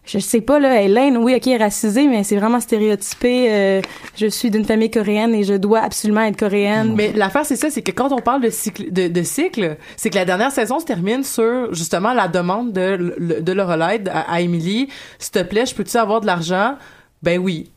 je 0.04 0.18
sais 0.20 0.40
pas, 0.40 0.58
là, 0.58 0.80
Hélène, 0.80 1.18
oui, 1.18 1.34
ok, 1.36 1.46
elle 1.48 1.60
est 1.60 1.64
racisée, 1.64 2.06
mais 2.08 2.24
c'est 2.24 2.36
vraiment 2.36 2.60
stéréotypé, 2.60 3.46
euh, 3.50 3.82
je 4.16 4.26
suis 4.26 4.50
d'une 4.50 4.64
famille 4.64 4.90
coréenne 4.90 5.34
et 5.34 5.44
je 5.44 5.52
dois 5.52 5.80
absolument 5.80 6.22
être 6.22 6.38
coréenne. 6.38 6.94
Mais 6.96 7.12
l'affaire, 7.12 7.44
c'est 7.44 7.56
ça, 7.56 7.68
c'est 7.68 7.82
que 7.82 7.90
quand 7.92 8.10
on 8.12 8.20
parle 8.20 8.40
de 8.40 8.48
cycle, 8.48 8.90
de, 8.90 9.08
de 9.08 9.22
cycle, 9.22 9.76
c'est 9.98 10.08
que 10.08 10.14
la 10.14 10.24
dernière 10.24 10.50
saison 10.50 10.78
se 10.80 10.86
termine 10.86 11.24
sur 11.24 11.74
justement 11.74 12.14
la 12.14 12.26
demande 12.26 12.72
de, 12.72 13.40
de 13.40 13.52
Lorelai 13.52 14.02
à, 14.10 14.32
à 14.32 14.40
Emily, 14.40 14.88
s'il 15.18 15.32
te 15.32 15.42
plaît, 15.42 15.66
je 15.66 15.74
peux-tu 15.74 15.96
avoir 15.98 16.22
de 16.22 16.26
l'argent? 16.26 16.76
Ben 17.22 17.38
oui. 17.38 17.70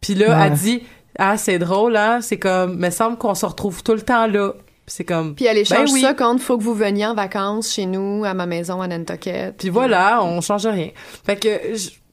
Puis 0.00 0.14
là, 0.16 0.30
Ouais. 0.36 0.46
elle 0.46 0.54
dit, 0.54 0.82
ah, 1.16 1.36
c'est 1.36 1.58
drôle, 1.60 1.96
hein, 1.96 2.18
c'est 2.22 2.38
comme, 2.38 2.76
me 2.76 2.90
semble 2.90 3.18
qu'on 3.18 3.34
se 3.36 3.46
retrouve 3.46 3.84
tout 3.84 3.94
le 3.94 4.02
temps 4.02 4.26
là. 4.26 4.52
Puis 4.88 4.94
c'est 4.96 5.04
comme, 5.04 5.34
Puis 5.34 5.44
elle 5.44 5.58
échange 5.58 5.90
Ben 5.90 5.92
oui. 5.92 6.00
ça 6.00 6.14
contre 6.14 6.42
faut 6.42 6.56
que 6.56 6.62
vous 6.62 6.72
veniez 6.72 7.04
en 7.04 7.14
vacances 7.14 7.74
chez 7.74 7.84
nous, 7.84 8.24
à 8.24 8.32
ma 8.32 8.46
maison, 8.46 8.80
à 8.80 8.88
Nantucket. 8.88 9.52
puis 9.58 9.68
voilà, 9.68 10.24
on 10.24 10.40
change 10.40 10.66
rien. 10.66 10.88
Fait 11.26 11.36
que, 11.36 11.48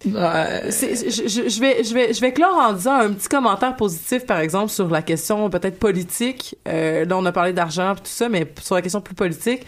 je 0.03 1.59
vais, 1.61 1.83
je 1.85 1.93
vais, 1.93 2.13
je 2.13 2.19
vais 2.19 2.33
clore 2.33 2.57
en 2.57 2.73
disant 2.73 2.95
un 2.95 3.13
petit 3.13 3.29
commentaire 3.29 3.77
positif, 3.77 4.25
par 4.25 4.39
exemple, 4.39 4.69
sur 4.71 4.89
la 4.89 5.01
question 5.01 5.49
peut-être 5.49 5.79
politique. 5.79 6.57
Euh, 6.67 7.05
là, 7.05 7.17
on 7.17 7.25
a 7.25 7.31
parlé 7.31 7.53
d'argent 7.53 7.93
et 7.93 7.95
tout 7.95 8.01
ça, 8.03 8.27
mais 8.27 8.45
sur 8.61 8.75
la 8.75 8.81
question 8.81 8.99
plus 8.99 9.15
politique, 9.15 9.65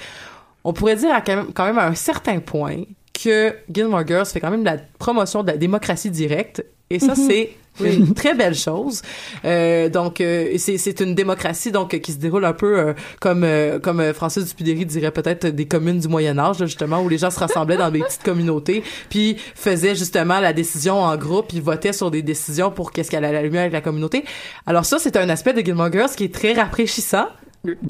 on 0.65 0.73
pourrait 0.73 0.97
dire 0.97 1.13
à 1.15 1.21
quand 1.21 1.35
même, 1.37 1.53
quand 1.53 1.65
même 1.65 1.79
à 1.79 1.87
un 1.87 1.95
certain 1.95 2.39
point 2.39 2.83
que 3.21 3.53
Gilmore 3.71 4.05
Girls 4.07 4.25
fait 4.25 4.39
quand 4.39 4.51
même 4.51 4.63
la 4.63 4.77
promotion 4.99 5.43
de 5.43 5.51
la 5.51 5.57
démocratie 5.57 6.11
directe 6.11 6.63
Et 6.89 6.99
ça, 6.99 7.15
Mhm. 7.17 7.27
c'est 7.27 7.49
une 7.79 8.13
très 8.13 8.33
belle 8.33 8.55
chose. 8.55 9.01
Euh, 9.45 9.89
donc, 9.89 10.21
euh, 10.21 10.53
c'est 10.57 10.77
c'est 10.77 10.99
une 11.01 11.13
démocratie 11.15 11.71
donc 11.71 11.99
qui 11.99 12.11
se 12.13 12.17
déroule 12.17 12.45
un 12.45 12.53
peu 12.53 12.79
euh, 12.79 12.93
comme 13.19 13.43
euh, 13.43 13.77
comme 13.79 13.99
euh, 13.99 14.13
Francis 14.13 14.45
Dupudéry 14.45 14.85
dirait 14.85 15.11
peut-être 15.11 15.47
des 15.47 15.67
communes 15.67 15.99
du 15.99 16.07
Moyen 16.07 16.39
Âge 16.39 16.59
là, 16.59 16.65
justement 16.65 17.01
où 17.01 17.09
les 17.09 17.17
gens 17.17 17.29
se 17.29 17.39
rassemblaient 17.39 17.77
dans 17.77 17.91
des 17.91 17.99
petites 17.99 18.23
communautés 18.23 18.83
puis 19.09 19.35
faisaient 19.53 19.95
justement 19.95 20.39
la 20.39 20.53
décision 20.53 21.01
en 21.01 21.15
groupe 21.17 21.49
puis 21.49 21.59
votaient 21.59 21.93
sur 21.93 22.09
des 22.09 22.21
décisions 22.21 22.71
pour 22.71 22.91
qu'est-ce 22.91 23.11
qu'elle 23.11 23.25
allait 23.25 23.49
mieux 23.49 23.59
avec 23.59 23.73
la 23.73 23.81
communauté. 23.81 24.23
Alors 24.65 24.85
ça 24.85 24.97
c'est 24.97 25.17
un 25.17 25.27
aspect 25.29 25.53
de 25.53 25.61
Gilmore 25.61 25.91
Girls 25.91 26.11
qui 26.15 26.23
est 26.23 26.33
très 26.33 26.53
rafraîchissant. 26.53 27.27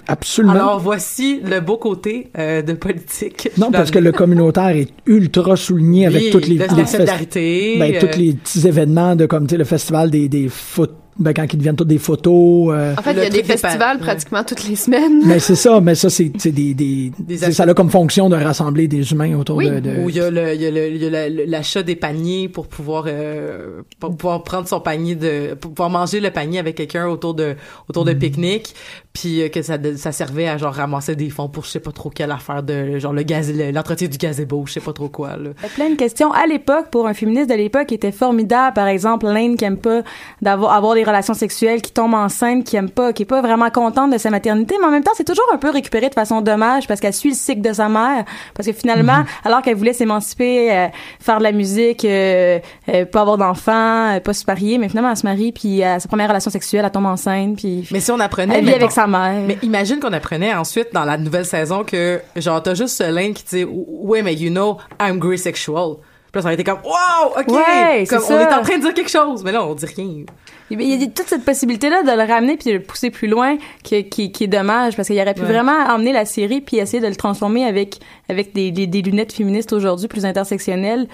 Absolument. 0.07 0.53
Alors 0.53 0.79
voici 0.79 1.39
le 1.43 1.59
beau 1.59 1.77
côté 1.77 2.29
euh, 2.37 2.61
de 2.61 2.73
politique. 2.73 3.49
Non, 3.57 3.71
parce 3.71 3.91
que 3.91 3.99
le 3.99 4.11
communautaire 4.11 4.69
est 4.69 4.89
ultra 5.05 5.55
souligné 5.55 6.05
avec 6.07 6.23
Oui, 6.23 6.29
toutes 6.31 6.47
les, 6.47 6.57
les 6.57 6.85
solidarité, 6.85 7.75
ben, 7.79 7.93
euh, 7.95 7.99
tous 7.99 8.17
les 8.19 8.33
petits 8.33 8.67
événements 8.67 9.15
de 9.15 9.25
comme 9.25 9.45
tu 9.47 9.51
sais, 9.51 9.57
le 9.57 9.63
festival 9.65 10.09
des 10.11 10.29
des 10.29 10.49
foot 10.49 10.91
ben, 11.19 11.33
quand 11.33 11.51
ils 11.51 11.57
deviennent 11.57 11.75
tous 11.75 11.83
des 11.83 11.97
photos 11.97 12.71
euh, 12.75 12.93
En 12.95 13.01
fait, 13.01 13.13
il 13.13 13.17
y 13.17 13.21
a 13.21 13.29
des 13.31 13.41
des 13.41 13.43
festivals 13.43 13.97
pratiquement 13.97 14.43
toutes 14.43 14.67
les 14.69 14.75
semaines. 14.75 15.23
mais 15.25 15.39
c'est 15.39 15.55
ça 15.55 15.81
mais 15.81 15.95
ça 15.95 16.11
c'est 16.11 16.31
c'est 16.37 16.51
des, 16.51 16.75
des, 16.75 17.11
c'est- 17.35 17.51
ça 17.53 17.63
a 17.63 17.73
comme 17.73 17.89
fonction 17.89 18.29
de 18.29 18.35
rassembler 18.35 18.87
des 18.87 19.11
humains 19.11 19.35
autour 19.35 19.57
Oui. 19.57 19.67
de, 19.67 19.79
de- 19.79 20.03
Où 20.03 20.09
il 20.11 20.15
y 20.15 20.19
a 20.19 20.29
le, 20.29 20.53
il 20.53 20.61
y 20.61 20.67
a 20.67 20.69
le- 20.69 20.89
il 20.89 21.01
y 21.01 21.07
a 21.07 21.09
la- 21.09 21.27
le- 21.29 21.45
l'achat 21.45 21.81
des 21.81 21.95
paniers 21.95 22.49
pour 22.49 22.67
pouvoir, 22.67 23.05
euh, 23.07 23.81
pour 23.99 24.15
pouvoir 24.15 24.43
prendre 24.43 24.67
son 24.67 24.79
panier 24.79 25.15
de, 25.15 25.55
pour 25.55 25.71
pouvoir 25.73 25.89
manger 25.89 26.19
le 26.19 26.29
panier 26.29 26.59
avec 26.59 26.75
quelqu'un 26.75 27.07
autour 27.07 27.33
de, 27.33 27.55
autour 27.89 28.03
Mm. 28.05 28.09
de 28.09 28.13
pique-nique. 28.13 28.75
Puis 29.19 29.41
euh, 29.41 29.49
que 29.49 29.61
ça, 29.61 29.77
ça 29.95 30.11
servait 30.11 30.47
à 30.47 30.57
genre 30.57 30.73
ramasser 30.73 31.15
des 31.15 31.29
fonds 31.29 31.47
pour 31.47 31.63
je 31.65 31.69
sais 31.71 31.79
pas 31.79 31.91
trop 31.91 32.09
quelle 32.09 32.31
affaire 32.31 32.61
de, 32.61 32.99
genre 32.99 33.13
le 33.13 33.23
gaz, 33.23 33.51
le- 33.51 33.71
l'entretien 33.71 34.07
du 34.07 34.17
gazebo, 34.17 34.63
je 34.67 34.73
sais 34.73 34.79
pas 34.79 34.93
trop 34.93 35.09
quoi, 35.09 35.29
là. 35.37 35.51
A 35.63 35.67
plein 35.69 35.89
de 35.89 35.95
questions. 35.95 36.31
À 36.33 36.45
l'époque, 36.45 36.87
pour 36.91 37.07
un 37.07 37.13
féministe 37.13 37.49
de 37.49 37.55
l'époque, 37.55 37.87
qui 37.87 37.95
était 37.95 38.11
formidable. 38.11 38.73
Par 38.75 38.87
exemple, 38.87 39.25
Lane 39.25 39.55
qui 39.55 39.65
aime 39.65 39.77
pas 39.77 40.01
d'avoir 40.41 40.73
avoir 40.73 40.93
des 40.93 41.03
relations 41.03 41.33
sexuelles, 41.33 41.81
qui 41.81 41.91
tombe 41.91 42.13
enceinte, 42.13 42.63
qui 42.65 42.75
aime 42.75 42.89
pas, 42.89 43.13
qui 43.13 43.23
est 43.23 43.25
pas 43.25 43.41
vraiment 43.41 43.69
contente 43.71 44.11
de 44.11 44.17
sa 44.17 44.29
maternité, 44.29 44.75
mais 44.79 44.87
en 44.87 44.91
même 44.91 45.03
temps, 45.03 45.11
c'est 45.15 45.23
toujours 45.27 45.45
un 45.53 45.57
peu 45.57 45.69
récupéré 45.71 46.09
de 46.09 46.13
façon 46.13 46.41
dommage 46.41 46.87
parce 46.87 46.99
qu'elle 46.99 47.13
suit 47.13 47.29
le 47.29 47.35
cycle 47.35 47.61
de 47.61 47.73
sa 47.73 47.89
mère. 47.89 48.25
Parce 48.53 48.67
que 48.67 48.73
finalement, 48.73 49.23
alors 49.43 49.61
qu'elle 49.61 49.75
voulait 49.77 49.93
s'émanciper, 49.93 50.71
euh, 50.71 50.87
faire 51.19 51.39
de 51.39 51.43
la 51.43 51.51
musique, 51.53 52.05
euh, 52.05 52.59
euh, 52.89 53.05
pas 53.05 53.21
avoir 53.21 53.37
d'enfants, 53.37 54.15
euh, 54.15 54.19
pas 54.19 54.33
se 54.33 54.43
marier, 54.47 54.77
mais 54.77 54.89
finalement, 54.89 55.09
elle 55.11 55.17
se 55.17 55.25
marie, 55.25 55.51
puis 55.51 55.81
à 55.83 55.99
sa 55.99 56.07
première 56.07 56.27
relation 56.29 56.51
sexuelle, 56.51 56.83
elle 56.85 56.91
tombe 56.91 57.05
enceinte, 57.05 57.55
puis 57.57 57.87
Mais 57.91 57.99
si 57.99 58.11
on 58.11 58.19
apprenait, 58.19 58.59
elle 58.59 58.65
vit 58.65 58.73
avec 58.73 58.91
sa 58.91 59.06
mère. 59.07 59.43
Mais 59.47 59.57
imagine 59.61 59.99
qu'on 59.99 60.13
apprenait 60.13 60.53
ensuite 60.53 60.89
dans 60.93 61.05
la 61.05 61.17
nouvelle 61.17 61.45
saison 61.45 61.83
que, 61.83 62.21
genre, 62.35 62.61
t'as 62.61 62.73
juste 62.75 62.97
ce 62.97 63.11
link 63.11 63.35
qui 63.37 63.43
dit, 63.45 63.63
ouais, 63.65 64.21
mais 64.21 64.33
you 64.35 64.49
know, 64.49 64.77
I'm 65.01 65.19
gray 65.19 65.37
sexual. 65.37 65.95
Puis 66.31 66.39
là, 66.39 66.41
ça 66.41 66.47
aurait 66.47 66.53
été 66.55 66.63
comme, 66.63 66.79
wow, 66.83 67.39
ok! 67.39 67.47
Ouais, 67.47 68.05
comme, 68.09 68.19
on 68.19 68.27
ça. 68.27 68.41
est 68.41 68.53
en 68.53 68.61
train 68.61 68.77
de 68.77 68.81
dire 68.83 68.93
quelque 68.93 69.09
chose. 69.09 69.43
Mais 69.43 69.51
là, 69.51 69.65
on 69.65 69.73
dit 69.73 69.85
rien. 69.85 70.23
Il 70.69 70.81
y 70.81 71.01
a 71.01 71.07
toute 71.07 71.27
cette 71.27 71.45
possibilité-là 71.45 72.03
de 72.03 72.11
le 72.11 72.27
ramener 72.27 72.57
puis 72.57 72.69
de 72.71 72.75
le 72.75 72.83
pousser 72.83 73.09
plus 73.09 73.29
loin 73.29 73.55
qui, 73.83 74.03
qui, 74.09 74.33
qui 74.33 74.43
est 74.43 74.47
dommage 74.47 74.97
parce 74.97 75.07
qu'il 75.07 75.17
aurait 75.21 75.33
pu 75.33 75.43
Ouais. 75.43 75.47
vraiment 75.47 75.71
emmener 75.87 76.11
la 76.11 76.25
série 76.25 76.59
puis 76.59 76.75
essayer 76.77 76.99
de 77.01 77.07
le 77.07 77.15
transformer 77.15 77.63
avec, 77.63 77.99
avec 78.27 78.53
des, 78.53 78.71
des, 78.71 78.85
des 78.85 79.01
lunettes 79.01 79.31
féministes 79.31 79.71
aujourd'hui 79.71 80.09
plus 80.09 80.25
intersectionnelles. 80.25 81.07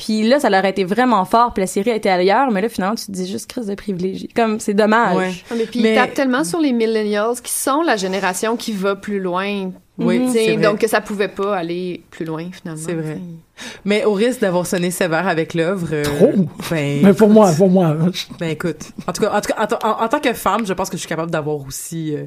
Puis 0.00 0.22
là, 0.28 0.38
ça 0.38 0.48
leur 0.48 0.64
a 0.64 0.68
été 0.68 0.84
vraiment 0.84 1.24
fort, 1.24 1.52
puis 1.52 1.60
la 1.60 1.66
série 1.66 1.90
a 1.90 1.96
été 1.96 2.08
ailleurs, 2.08 2.52
mais 2.52 2.60
là, 2.60 2.68
finalement, 2.68 2.94
tu 2.94 3.06
te 3.06 3.10
dis 3.10 3.28
juste 3.28 3.50
crise 3.50 3.66
de 3.66 3.74
privilégié. 3.74 4.28
Comme, 4.32 4.60
c'est 4.60 4.72
dommage. 4.72 5.16
Ouais. 5.16 5.32
Ah, 5.50 5.54
Mais 5.58 5.64
puis 5.66 5.82
Mais- 5.82 5.92
ils 5.92 5.94
tapent 5.96 6.14
tellement 6.14 6.44
sur 6.44 6.60
les 6.60 6.72
millennials 6.72 7.34
qui 7.42 7.50
sont 7.52 7.82
la 7.82 7.96
génération 7.96 8.56
qui 8.56 8.70
va 8.70 8.94
plus 8.94 9.18
loin. 9.18 9.72
Oui, 9.98 10.56
donc 10.62 10.78
que 10.78 10.86
ça 10.86 11.00
pouvait 11.00 11.26
pas 11.26 11.56
aller 11.56 12.02
plus 12.10 12.24
loin 12.24 12.46
finalement. 12.52 12.80
C'est 12.80 12.94
vrai. 12.94 13.18
Mais 13.84 14.04
au 14.04 14.12
risque 14.12 14.40
d'avoir 14.40 14.64
sonné 14.64 14.92
sévère 14.92 15.26
avec 15.26 15.52
l'œuvre. 15.54 15.88
euh, 15.90 16.04
Trop. 16.04 16.32
Ben, 16.70 17.00
mais 17.02 17.12
pour 17.12 17.28
moi 17.28 17.50
pour 17.58 17.68
moi 17.68 17.96
ben 18.38 18.50
écoute. 18.50 18.92
En 19.08 19.12
tout 19.12 19.22
cas, 19.22 19.36
en, 19.36 19.40
tout 19.40 19.52
cas, 19.52 19.66
en, 19.82 19.88
en- 19.88 20.04
en 20.04 20.08
tant 20.08 20.20
que 20.20 20.32
femme, 20.32 20.64
je 20.64 20.72
pense 20.72 20.88
que 20.88 20.96
je 20.96 21.00
suis 21.00 21.08
capable 21.08 21.32
d'avoir 21.32 21.56
aussi 21.66 22.14
euh, 22.14 22.26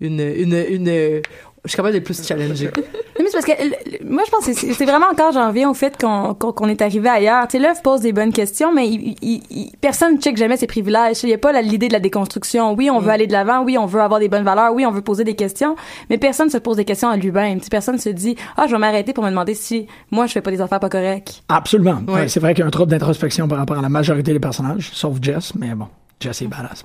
une, 0.00 0.18
une, 0.18 0.54
une, 0.68 1.22
je 1.64 1.70
suis 1.70 1.76
capable 1.76 1.94
d'être 1.94 2.04
plus 2.04 2.22
challengée. 2.26 2.70
Mais 3.18 3.26
c'est 3.30 3.32
parce 3.32 3.46
que 3.46 4.04
moi 4.04 4.22
je 4.26 4.30
pense 4.30 4.44
que 4.46 4.52
c'est 4.74 4.84
vraiment 4.84 5.06
encore 5.10 5.32
j'en 5.32 5.48
reviens 5.48 5.70
au 5.70 5.74
fait 5.74 5.96
qu'on 5.98 6.34
qu'on 6.34 6.68
est 6.68 6.82
arrivé 6.82 7.08
ailleurs. 7.08 7.46
Tu 7.48 7.56
sais 7.56 7.62
l'œuvre 7.62 7.80
pose 7.80 8.00
des 8.00 8.12
bonnes 8.12 8.32
questions 8.32 8.72
mais 8.74 8.88
il, 8.88 9.16
il, 9.22 9.42
il- 9.50 9.72
personne 9.80 10.14
ne 10.16 10.18
check 10.20 10.36
jamais 10.36 10.56
ses 10.56 10.66
privilèges. 10.66 11.22
Il 11.22 11.30
y 11.30 11.32
a 11.32 11.38
pas 11.38 11.52
l'idée 11.62 11.88
de 11.88 11.92
la 11.94 12.00
déconstruction. 12.00 12.74
Oui, 12.74 12.90
on 12.90 12.98
veut 12.98 13.10
aller 13.10 13.26
de 13.26 13.32
l'avant, 13.32 13.62
oui, 13.64 13.78
on 13.78 13.86
veut 13.86 14.00
avoir 14.00 14.20
des 14.20 14.28
bonnes 14.28 14.44
valeurs, 14.44 14.74
oui, 14.74 14.84
on 14.84 14.90
veut 14.90 15.00
poser 15.00 15.24
des 15.24 15.34
questions, 15.36 15.74
mais 16.10 16.18
personne 16.18 16.50
se 16.50 16.58
pose 16.58 16.76
des 16.76 16.84
questions 16.84 17.08
à 17.08 17.16
lui-même. 17.16 17.60
Personne 17.70 17.98
se 17.98 18.08
dit 18.10 18.36
"Ah, 18.56 18.64
je 18.66 18.72
vais 18.72 18.78
m'arrêter 18.78 19.12
pour 19.12 19.24
me 19.24 19.30
demander 19.30 19.54
si 19.54 19.86
moi 20.10 20.26
je 20.26 20.32
fais 20.32 20.42
pas 20.42 20.50
des 20.50 20.60
affaires 20.60 20.80
pas 20.80 20.88
correctes." 20.90 21.42
absolument. 21.48 22.00
Ouais, 22.08 22.28
c'est 22.28 22.40
vrai 22.40 22.52
qu'il 22.52 22.60
y 22.62 22.64
a 22.64 22.66
un 22.66 22.70
trouble 22.70 22.90
d'introspection 22.90 23.48
par 23.48 23.58
rapport 23.58 23.78
à 23.78 23.82
la 23.82 23.88
majorité 23.88 24.32
des 24.32 24.40
personnages 24.40 24.90
sauf 24.92 25.16
Jess 25.22 25.54
mais 25.54 25.74
bon 25.74 25.86
Jess 26.20 26.42
est 26.42 26.46
badass 26.46 26.84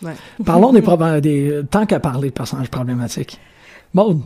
Ouais. 0.00 0.12
parlons 0.44 0.72
des, 0.72 0.80
des 1.20 1.60
tant 1.68 1.84
qu'à 1.86 1.98
parler 1.98 2.28
de 2.28 2.34
personnages 2.34 2.68
problématiques 2.70 3.40
Maud 3.94 4.20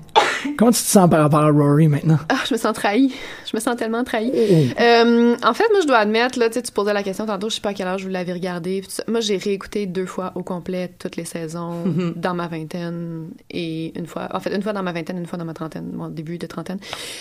comment 0.57 0.73
tu 0.73 0.83
te 0.83 0.87
sens 0.89 1.09
par 1.09 1.21
rapport 1.21 1.41
à 1.41 1.51
Rory 1.51 1.87
maintenant? 1.89 2.19
Ah, 2.29 2.35
je 2.49 2.55
me 2.55 2.59
sens 2.59 2.75
trahie. 2.75 3.13
Je 3.51 3.57
me 3.57 3.61
sens 3.61 3.77
tellement 3.77 4.03
trahie. 4.05 4.33
Oh. 4.35 4.81
Euh, 4.83 5.37
en 5.43 5.55
fait, 5.55 5.65
moi, 5.71 5.81
je 5.83 5.87
dois 5.87 5.99
admettre, 5.99 6.39
là, 6.39 6.49
tu 6.49 6.55
sais, 6.55 6.63
tu 6.63 6.73
posais 6.73 6.93
la 6.93 7.03
question 7.03 7.27
tantôt, 7.27 7.49
je 7.49 7.55
sais 7.57 7.61
pas 7.61 7.71
à 7.71 7.75
quelle 7.75 7.87
âge 7.87 8.03
vous 8.03 8.11
l'avez 8.11 8.33
regardé. 8.33 8.83
Moi, 9.07 9.21
j'ai 9.21 9.37
réécouté 9.37 9.87
deux 9.87 10.07
fois 10.07 10.33
au 10.35 10.43
complet 10.43 10.91
toutes 10.99 11.17
les 11.17 11.25
saisons 11.25 11.85
Mhm. 11.85 12.15
dans 12.17 12.35
ma 12.35 12.49
vingtaine 12.49 13.29
et 13.51 13.97
une 13.99 14.07
fois, 14.07 14.29
en 14.33 14.41
fait, 14.41 14.55
une 14.55 14.63
fois 14.63 14.73
dans 14.73 14.83
ma 14.83 14.93
vingtaine, 14.93 15.19
une 15.19 15.27
fois 15.27 15.39
dans 15.39 15.45
ma 15.45 15.55
trentaine, 15.55 15.91
mon 15.95 16.09
début 16.09 16.39
de 16.39 16.47
trentaine. 16.47 16.79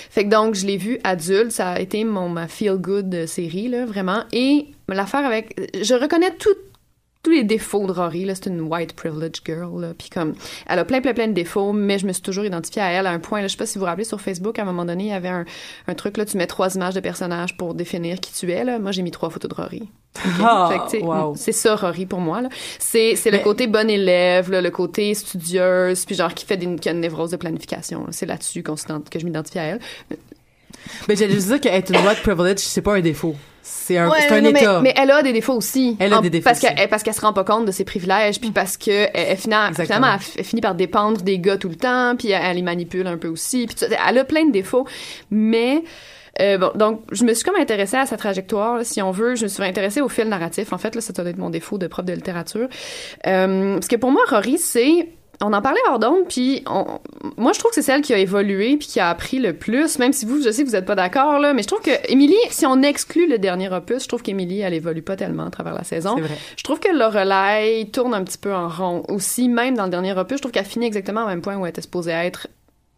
Fait 0.09 0.25
que 0.25 0.29
donc, 0.29 0.55
je 0.55 0.65
l'ai 0.65 0.77
vu 0.77 0.99
adulte. 1.03 1.51
Ça 1.51 1.71
a 1.71 1.79
été 1.79 2.03
mon, 2.03 2.29
ma 2.29 2.47
feel-good 2.47 3.27
série, 3.27 3.67
là, 3.67 3.85
vraiment. 3.85 4.23
Et 4.33 4.67
l'affaire 4.89 5.25
avec, 5.25 5.71
je 5.81 5.93
reconnais 5.93 6.31
tout 6.39 6.49
tous 7.31 7.37
les 7.37 7.43
défauts 7.45 7.87
de 7.87 7.93
Rory, 7.93 8.27
c'est 8.33 8.47
une 8.47 8.61
white 8.61 8.93
privilege 8.93 9.41
girl, 9.45 9.79
là, 9.81 9.93
puis 9.97 10.09
comme, 10.09 10.33
elle 10.67 10.79
a 10.79 10.85
plein, 10.85 10.99
plein, 10.99 11.13
plein 11.13 11.27
de 11.27 11.33
défauts, 11.33 11.71
mais 11.71 11.97
je 11.97 12.05
me 12.05 12.11
suis 12.11 12.21
toujours 12.21 12.43
identifiée 12.43 12.81
à 12.81 12.89
elle 12.91 13.07
à 13.07 13.11
un 13.11 13.19
point, 13.19 13.39
là, 13.41 13.47
je 13.47 13.53
sais 13.53 13.57
pas 13.57 13.65
si 13.65 13.75
vous 13.77 13.81
vous 13.81 13.85
rappelez, 13.85 14.03
sur 14.03 14.19
Facebook, 14.19 14.59
à 14.59 14.63
un 14.63 14.65
moment 14.65 14.83
donné, 14.83 15.05
il 15.05 15.09
y 15.09 15.13
avait 15.13 15.29
un, 15.29 15.45
un 15.87 15.93
truc, 15.93 16.17
là, 16.17 16.25
tu 16.25 16.35
mets 16.37 16.47
trois 16.47 16.75
images 16.75 16.93
de 16.93 16.99
personnages 16.99 17.55
pour 17.55 17.73
définir 17.73 18.19
qui 18.19 18.33
tu 18.33 18.51
es, 18.51 18.65
là. 18.65 18.79
Moi, 18.79 18.91
j'ai 18.91 19.01
mis 19.01 19.11
trois 19.11 19.29
photos 19.29 19.49
de 19.49 19.55
Rory. 19.55 19.89
Ah, 20.41 20.85
wow. 21.01 21.35
C'est 21.37 21.53
ça, 21.53 21.75
Rory, 21.77 22.05
pour 22.05 22.19
moi. 22.19 22.41
C'est, 22.79 23.15
le 23.25 23.37
côté 23.37 23.67
bon 23.67 23.89
élève, 23.89 24.51
là, 24.51 24.59
le 24.61 24.71
côté 24.71 25.13
studieuse, 25.13 26.05
puis 26.05 26.15
genre 26.15 26.33
qui 26.33 26.45
fait 26.45 26.57
des, 26.57 26.75
qui 26.75 26.89
a 26.89 26.91
une 26.91 26.99
névrose 26.99 27.31
de 27.31 27.37
planification, 27.37 28.01
là. 28.01 28.09
C'est 28.11 28.25
là-dessus 28.25 28.61
s'ident- 28.75 29.09
que 29.09 29.19
je 29.19 29.25
m'identifie 29.25 29.59
à 29.59 29.63
elle. 29.63 29.79
Mais 31.07 31.15
j'allais 31.15 31.33
juste 31.33 31.47
dire 31.47 31.61
qu'être 31.61 31.91
une 31.91 32.05
white 32.05 32.21
privilege, 32.23 32.59
c'est 32.59 32.81
pas 32.81 32.95
un 32.95 33.01
défaut. 33.01 33.35
C'est 33.73 33.97
un, 33.97 34.09
Ouais, 34.09 34.27
un 34.29 34.41
non, 34.41 34.49
état. 34.51 34.79
Mais, 34.81 34.93
elle 34.97 35.09
a 35.11 35.23
des 35.23 35.33
défauts 35.33 35.53
aussi. 35.55 35.95
Elle 35.99 36.13
a 36.13 36.17
En- 36.19 36.21
des 36.21 36.29
défauts 36.29 36.43
Parce 36.43 36.59
qu'elle 36.59 36.87
parce 36.89 37.03
qu'elle 37.03 37.13
se 37.13 37.21
rend 37.21 37.33
pas 37.33 37.43
compte 37.43 37.65
de 37.65 37.71
ses 37.71 37.83
privilèges, 37.85 38.39
puis 38.39 38.51
parce 38.51 38.77
que 38.77 38.91
elle, 38.91 39.09
elle 39.13 39.37
fina- 39.37 39.69
Exactement. 39.69 39.85
finalement, 39.85 40.13
elle, 40.13 40.19
f- 40.19 40.33
elle 40.37 40.43
finit 40.43 40.61
par 40.61 40.75
dépendre 40.75 41.21
des 41.21 41.39
gars 41.39 41.57
tout 41.57 41.69
le 41.69 41.75
temps, 41.75 42.15
puis 42.17 42.31
elle, 42.31 42.55
les 42.55 42.61
manipule 42.61 43.07
un 43.07 43.17
peu 43.17 43.27
aussi. 43.29 43.67
Puis 43.67 43.75
elle 44.07 44.17
a 44.17 44.23
plein 44.23 44.45
de 44.45 44.51
défauts, 44.51 44.85
mais 45.29 45.83
euh, 46.39 46.57
bon, 46.57 46.71
donc 46.75 47.01
je 47.11 47.23
me 47.25 47.33
suis 47.33 47.43
comme 47.43 47.55
intéressée 47.59 47.97
à 47.97 48.05
sa 48.05 48.17
trajectoire, 48.17 48.77
là, 48.77 48.83
si 48.83 49.01
on 49.01 49.11
veut. 49.11 49.35
Je 49.35 49.43
me 49.43 49.47
suis 49.47 49.63
intéressée 49.63 50.01
au 50.01 50.09
fil 50.09 50.27
narratif. 50.27 50.71
En 50.73 50.77
fait, 50.77 50.93
là, 50.95 51.01
ça 51.01 51.11
doit 51.13 51.25
être 51.29 51.37
mon 51.37 51.49
défaut 51.49 51.77
de 51.77 51.87
prof 51.87 52.05
de 52.05 52.13
littérature, 52.13 52.67
Euh, 53.27 53.73
parce 53.75 53.87
que 53.87 53.95
pour 53.95 54.11
moi, 54.11 54.21
Rory, 54.29 54.57
c'est 54.57 55.07
on 55.41 55.53
en 55.53 55.61
parlait 55.61 55.79
hors 55.89 55.99
d'onde, 55.99 56.25
puis 56.29 56.63
on- 56.67 56.85
moi, 57.37 57.51
je 57.53 57.59
trouve 57.59 57.71
que 57.71 57.75
c'est 57.75 57.81
celle 57.81 58.01
qui 58.01 58.13
a 58.13 58.17
évolué 58.17 58.77
puis 58.77 58.87
qui 58.87 58.99
a 58.99 59.09
appris 59.09 59.39
le 59.39 59.53
plus, 59.53 59.99
même 59.99 60.13
si 60.13 60.25
vous, 60.25 60.41
je 60.41 60.49
sais 60.51 60.63
que 60.63 60.67
vous 60.67 60.75
n'êtes 60.75 60.85
pas 60.85 60.95
d'accord, 60.95 61.39
là, 61.39 61.53
mais 61.53 61.61
je 61.63 61.67
trouve 61.67 61.81
que 61.81 61.91
Émilie, 62.11 62.35
si 62.49 62.65
on 62.65 62.81
exclut 62.81 63.27
le 63.27 63.37
dernier 63.37 63.71
opus, 63.73 64.03
je 64.03 64.07
trouve 64.07 64.21
qu'Émilie, 64.21 64.61
elle 64.61 64.73
évolue 64.73 65.01
pas 65.01 65.15
tellement 65.15 65.45
à 65.45 65.49
travers 65.49 65.73
la 65.73 65.83
saison. 65.83 66.15
C'est 66.15 66.21
vrai. 66.23 66.37
Je 66.57 66.63
trouve 66.63 66.79
que 66.79 66.91
Lorelai 66.95 67.89
tourne 67.91 68.13
un 68.13 68.23
petit 68.23 68.37
peu 68.37 68.53
en 68.53 68.69
rond 68.69 69.03
aussi, 69.09 69.49
même 69.49 69.75
dans 69.75 69.85
le 69.85 69.89
dernier 69.91 70.13
opus. 70.17 70.37
Je 70.37 70.41
trouve 70.41 70.51
qu'elle 70.51 70.65
finit 70.65 70.85
exactement 70.85 71.23
au 71.23 71.27
même 71.27 71.41
point 71.41 71.55
où 71.57 71.65
elle 71.65 71.71
était 71.71 71.81
supposée 71.81 72.11
être 72.11 72.47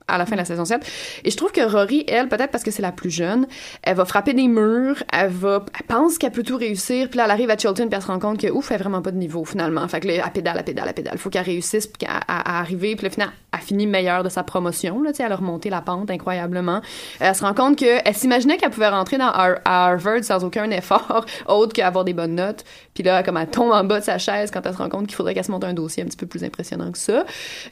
à 0.07 0.17
la 0.17 0.25
fin 0.25 0.33
de 0.33 0.41
la 0.41 0.45
saison 0.45 0.65
7. 0.65 0.81
Et 1.23 1.31
je 1.31 1.37
trouve 1.37 1.51
que 1.51 1.61
Rory, 1.61 2.03
elle, 2.07 2.27
peut-être 2.27 2.51
parce 2.51 2.63
que 2.63 2.71
c'est 2.71 2.81
la 2.81 2.91
plus 2.91 3.09
jeune, 3.09 3.47
elle 3.83 3.95
va 3.95 4.05
frapper 4.05 4.33
des 4.33 4.47
murs, 4.47 5.03
elle 5.11 5.29
va, 5.29 5.65
elle 5.77 5.85
pense 5.85 6.17
qu'elle 6.17 6.31
peut 6.31 6.43
tout 6.43 6.57
réussir, 6.57 7.09
puis 7.09 7.17
là, 7.17 7.25
elle 7.25 7.31
arrive 7.31 7.49
à 7.49 7.57
Chilton, 7.57 7.87
puis 7.87 7.95
elle 7.95 8.01
se 8.01 8.07
rend 8.07 8.19
compte 8.19 8.39
que, 8.39 8.47
ouf, 8.47 8.71
elle 8.71 8.79
vraiment 8.79 9.01
pas 9.01 9.11
de 9.11 9.17
niveau, 9.17 9.45
finalement. 9.45 9.87
Fait 9.87 9.99
que 9.99 10.07
là, 10.07 10.23
elle 10.25 10.31
pédale, 10.31 10.57
elle 10.57 10.65
pédale, 10.65 10.85
elle 10.87 10.93
pédale. 10.93 11.17
Faut 11.17 11.29
qu'elle 11.29 11.45
réussisse, 11.45 11.87
puis 11.87 12.05
qu'elle 12.05 12.19
arriver, 12.27 12.95
puis 12.95 13.05
là, 13.05 13.09
finalement, 13.09 13.33
elle 13.53 13.59
finit 13.59 13.87
meilleure 13.87 14.23
de 14.23 14.29
sa 14.29 14.43
promotion, 14.43 15.01
là, 15.01 15.11
tu 15.11 15.17
sais, 15.17 15.23
elle 15.23 15.31
a 15.31 15.35
remonté 15.35 15.69
la 15.69 15.81
pente 15.81 16.09
incroyablement. 16.11 16.81
Elle 17.19 17.35
se 17.35 17.43
rend 17.43 17.53
compte 17.53 17.77
que, 17.77 17.99
elle 18.03 18.15
s'imaginait 18.15 18.57
qu'elle 18.57 18.71
pouvait 18.71 18.89
rentrer 18.89 19.17
dans 19.17 19.31
Harvard 19.31 20.23
sans 20.23 20.43
aucun 20.43 20.69
effort, 20.71 21.25
autre 21.47 21.73
qu'avoir 21.73 22.03
des 22.03 22.13
bonnes 22.13 22.35
notes. 22.35 22.63
Puis 22.93 23.03
là, 23.03 23.23
comme 23.23 23.37
elle 23.37 23.47
tombe 23.47 23.71
en 23.71 23.83
bas 23.83 23.99
de 23.99 24.05
sa 24.05 24.17
chaise 24.17 24.51
quand 24.51 24.65
elle 24.65 24.73
se 24.73 24.77
rend 24.77 24.89
compte 24.89 25.07
qu'il 25.07 25.15
faudrait 25.15 25.33
qu'elle 25.33 25.43
se 25.43 25.51
monte 25.51 25.63
un 25.63 25.73
dossier 25.73 26.03
un 26.03 26.05
petit 26.05 26.17
peu 26.17 26.27
plus 26.27 26.43
impressionnant 26.43 26.91
que 26.91 26.97
ça. 26.97 27.25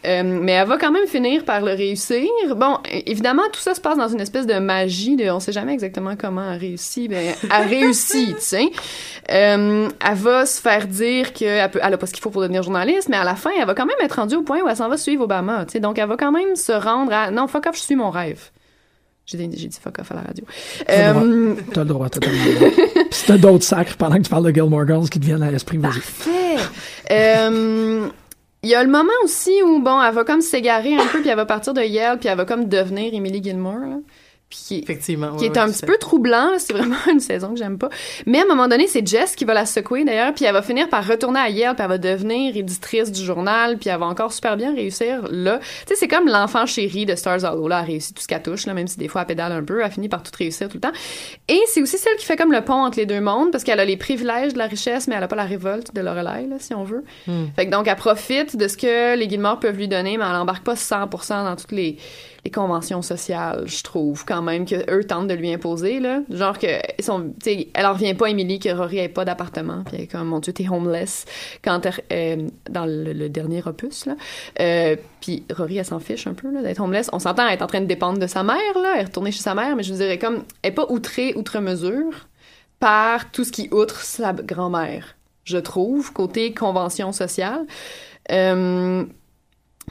Euh, 0.05 0.23
mais 0.23 0.53
elle 0.53 0.67
va 0.67 0.77
quand 0.77 0.91
même 0.91 1.07
finir 1.07 1.45
par 1.45 1.61
le 1.61 1.73
réussir. 1.73 2.20
Bon, 2.55 2.77
évidemment, 3.05 3.43
tout 3.51 3.59
ça 3.59 3.73
se 3.75 3.81
passe 3.81 3.97
dans 3.97 4.07
une 4.07 4.21
espèce 4.21 4.45
de 4.45 4.55
magie 4.59 5.15
de 5.15 5.29
on 5.29 5.39
sait 5.39 5.51
jamais 5.51 5.73
exactement 5.73 6.15
comment 6.15 6.51
elle 6.51 6.59
réussit. 6.59 7.09
Ben, 7.09 7.33
elle 7.43 7.67
réussit, 7.67 8.35
tu 8.37 8.41
sais. 8.41 8.69
Euh, 9.31 9.89
elle 10.05 10.15
va 10.15 10.45
se 10.45 10.61
faire 10.61 10.87
dire 10.87 11.33
qu'elle 11.33 11.69
peut, 11.71 11.79
elle 11.81 11.93
a 11.93 11.97
pas 11.97 12.05
ce 12.07 12.13
qu'il 12.13 12.21
faut 12.21 12.29
pour 12.29 12.41
devenir 12.41 12.63
journaliste, 12.63 13.09
mais 13.09 13.17
à 13.17 13.23
la 13.23 13.35
fin, 13.35 13.51
elle 13.59 13.65
va 13.65 13.73
quand 13.73 13.85
même 13.85 13.95
être 14.01 14.13
rendue 14.13 14.35
au 14.35 14.43
point 14.43 14.61
où 14.61 14.67
elle 14.67 14.75
s'en 14.75 14.89
va 14.89 14.97
suivre 14.97 15.23
Obama, 15.23 15.65
tu 15.65 15.73
sais. 15.73 15.79
Donc, 15.79 15.97
elle 15.99 16.07
va 16.09 16.17
quand 16.17 16.31
même 16.31 16.55
se 16.55 16.71
rendre 16.71 17.13
à 17.13 17.31
non, 17.31 17.47
fuck 17.47 17.67
off, 17.67 17.75
je 17.75 17.81
suis 17.81 17.95
mon 17.95 18.09
rêve. 18.09 18.49
J'ai 19.25 19.37
dit, 19.37 19.47
dit 19.47 19.69
fuck 19.81 19.99
off 19.99 20.11
à 20.11 20.15
la 20.15 20.21
radio. 20.21 20.43
T'as 20.85 21.13
le 21.13 21.13
droit. 21.13 21.23
Euh, 21.23 21.55
T'as 21.73 21.81
le 21.83 21.87
droit, 21.87 22.09
totalement. 22.09 22.43
le 22.43 22.55
droit. 22.55 22.69
Puis 22.69 23.05
si 23.11 23.25
t'as 23.27 23.37
d'autres 23.37 23.63
sacres 23.63 23.95
pendant 23.95 24.17
que 24.17 24.23
tu 24.23 24.29
parles 24.29 24.45
de 24.45 24.51
Gilmore 24.51 24.85
Girls 24.87 25.09
qui 25.09 25.19
te 25.19 25.25
viennent 25.25 25.43
à 25.43 25.51
l'esprit, 25.51 25.77
vas-y. 25.77 25.93
Parfait. 25.93 26.57
Euh, 27.11 28.07
Il 28.63 28.69
y 28.69 28.75
a 28.75 28.83
le 28.83 28.89
moment 28.91 29.11
aussi 29.23 29.61
où, 29.63 29.79
bon, 29.81 30.01
elle 30.01 30.13
va 30.13 30.23
comme 30.23 30.41
s'égarer 30.41 30.95
un 30.95 31.07
peu, 31.07 31.21
puis 31.21 31.29
elle 31.29 31.35
va 31.35 31.45
partir 31.45 31.73
de 31.73 31.81
Yale, 31.81 32.19
puis 32.19 32.29
elle 32.29 32.37
va 32.37 32.45
comme 32.45 32.67
devenir 32.69 33.13
Emily 33.13 33.43
Gilmore, 33.43 33.79
là. 33.79 33.97
Qui, 34.51 34.79
Effectivement. 34.79 35.37
qui 35.37 35.45
est 35.45 35.57
un 35.57 35.69
petit 35.71 35.85
peu 35.85 35.97
troublant. 35.97 36.49
C'est 36.57 36.73
vraiment 36.73 36.97
une 37.09 37.21
saison 37.21 37.53
que 37.53 37.57
j'aime 37.57 37.77
pas. 37.77 37.89
Mais 38.25 38.39
à 38.39 38.43
un 38.43 38.45
moment 38.45 38.67
donné, 38.67 38.87
c'est 38.87 39.05
Jess 39.07 39.35
qui 39.35 39.45
va 39.45 39.53
la 39.53 39.65
secouer 39.65 40.03
d'ailleurs, 40.03 40.33
puis 40.33 40.45
elle 40.45 40.53
va 40.53 40.61
finir 40.61 40.89
par 40.89 41.07
retourner 41.07 41.39
à 41.39 41.49
Yale, 41.49 41.75
puis 41.75 41.83
elle 41.83 41.89
va 41.89 41.97
devenir 41.97 42.55
éditrice 42.55 43.11
du 43.11 43.23
journal, 43.23 43.77
puis 43.77 43.89
elle 43.89 43.99
va 43.99 44.07
encore 44.07 44.33
super 44.33 44.57
bien 44.57 44.75
réussir 44.75 45.27
là. 45.31 45.59
Tu 45.59 45.65
sais, 45.87 45.95
c'est 45.95 46.07
comme 46.07 46.27
l'enfant 46.27 46.65
chéri 46.65 47.05
de 47.05 47.15
Stars 47.15 47.43
Hollow. 47.43 47.67
Là, 47.67 47.79
elle 47.81 47.91
réussit 47.91 48.15
tout 48.15 48.21
ce 48.21 48.27
qu'elle 48.27 48.41
touche, 48.41 48.65
là, 48.65 48.73
même 48.73 48.87
si 48.87 48.97
des 48.97 49.07
fois 49.07 49.21
elle 49.21 49.27
pédale 49.27 49.53
un 49.53 49.63
peu, 49.63 49.81
elle 49.81 49.91
finit 49.91 50.09
par 50.09 50.21
tout 50.21 50.31
réussir 50.37 50.67
tout 50.67 50.77
le 50.77 50.81
temps. 50.81 50.91
Et 51.47 51.61
c'est 51.67 51.81
aussi 51.81 51.97
celle 51.97 52.17
qui 52.17 52.25
fait 52.25 52.35
comme 52.35 52.51
le 52.51 52.61
pont 52.61 52.83
entre 52.83 52.97
les 52.97 53.05
deux 53.05 53.21
mondes, 53.21 53.51
parce 53.51 53.63
qu'elle 53.63 53.79
a 53.79 53.85
les 53.85 53.97
privilèges 53.97 54.53
de 54.53 54.57
la 54.57 54.67
richesse, 54.67 55.07
mais 55.07 55.15
elle 55.15 55.23
a 55.23 55.27
pas 55.27 55.35
la 55.35 55.45
révolte 55.45 55.95
de 55.95 56.01
Lorelai, 56.01 56.47
là, 56.47 56.57
si 56.59 56.73
on 56.73 56.83
veut. 56.83 57.03
Hmm. 57.27 57.45
Fait 57.55 57.65
que 57.65 57.71
donc, 57.71 57.87
elle 57.87 57.95
profite 57.95 58.57
de 58.57 58.67
ce 58.67 58.77
que 58.77 59.15
les 59.15 59.29
Gilmore 59.29 59.59
peuvent 59.59 59.77
lui 59.77 59.87
donner, 59.87 60.17
mais 60.17 60.25
elle 60.27 60.35
embarque 60.35 60.63
pas 60.63 60.73
100% 60.73 61.45
dans 61.45 61.55
toutes 61.55 61.71
les, 61.71 61.97
les 62.43 62.49
conventions 62.49 63.03
sociales, 63.03 63.63
je 63.67 63.83
trouve, 63.83 64.25
quand 64.25 64.41
même, 64.41 64.65
que 64.65 64.89
eux 64.91 65.03
tentent 65.03 65.27
de 65.27 65.33
lui 65.33 65.53
imposer, 65.53 65.99
là. 65.99 66.21
Genre 66.29 66.57
que, 66.57 66.67
sais, 66.99 67.67
elle 67.73 67.85
en 67.85 67.93
revient 67.93 68.15
pas, 68.15 68.29
Emily, 68.29 68.59
que 68.59 68.69
Rory 68.69 68.97
ait 68.97 69.09
pas 69.09 69.25
d'appartement, 69.25 69.83
puis 69.85 69.95
elle 69.95 70.03
est 70.03 70.07
comme, 70.07 70.27
mon 70.27 70.39
Dieu, 70.39 70.51
t'es 70.51 70.67
homeless, 70.67 71.25
quand 71.63 71.81
euh, 72.11 72.47
dans 72.69 72.85
le, 72.85 73.29
dernier 73.29 73.61
opus, 73.65 74.07
là. 74.07 74.15
Euh, 74.59 74.95
puis 75.19 75.43
Rory, 75.55 75.77
elle 75.77 75.85
s'en 75.85 75.99
fiche 75.99 76.25
un 76.25 76.33
peu, 76.33 76.51
là, 76.51 76.63
d'être 76.63 76.81
homeless. 76.81 77.09
On 77.13 77.19
s'entend, 77.19 77.47
elle 77.47 77.59
est 77.59 77.63
en 77.63 77.67
train 77.67 77.81
de 77.81 77.85
dépendre 77.85 78.17
de 78.17 78.27
sa 78.27 78.41
mère, 78.41 78.57
là, 78.81 78.93
elle 78.95 79.01
est 79.01 79.05
retournée 79.05 79.31
chez 79.31 79.43
sa 79.43 79.53
mère, 79.53 79.75
mais 79.75 79.83
je 79.83 79.93
dirais 79.93 80.17
comme, 80.17 80.43
elle 80.63 80.71
est 80.71 80.75
pas 80.75 80.87
outrée, 80.89 81.33
outre 81.35 81.59
mesure, 81.59 82.27
par 82.79 83.31
tout 83.31 83.43
ce 83.43 83.51
qui 83.51 83.69
outre 83.71 84.01
sa 84.01 84.33
grand-mère, 84.33 85.15
je 85.43 85.59
trouve, 85.59 86.11
côté 86.11 86.53
convention 86.55 87.11
sociale. 87.11 87.67
Euh, 88.31 89.05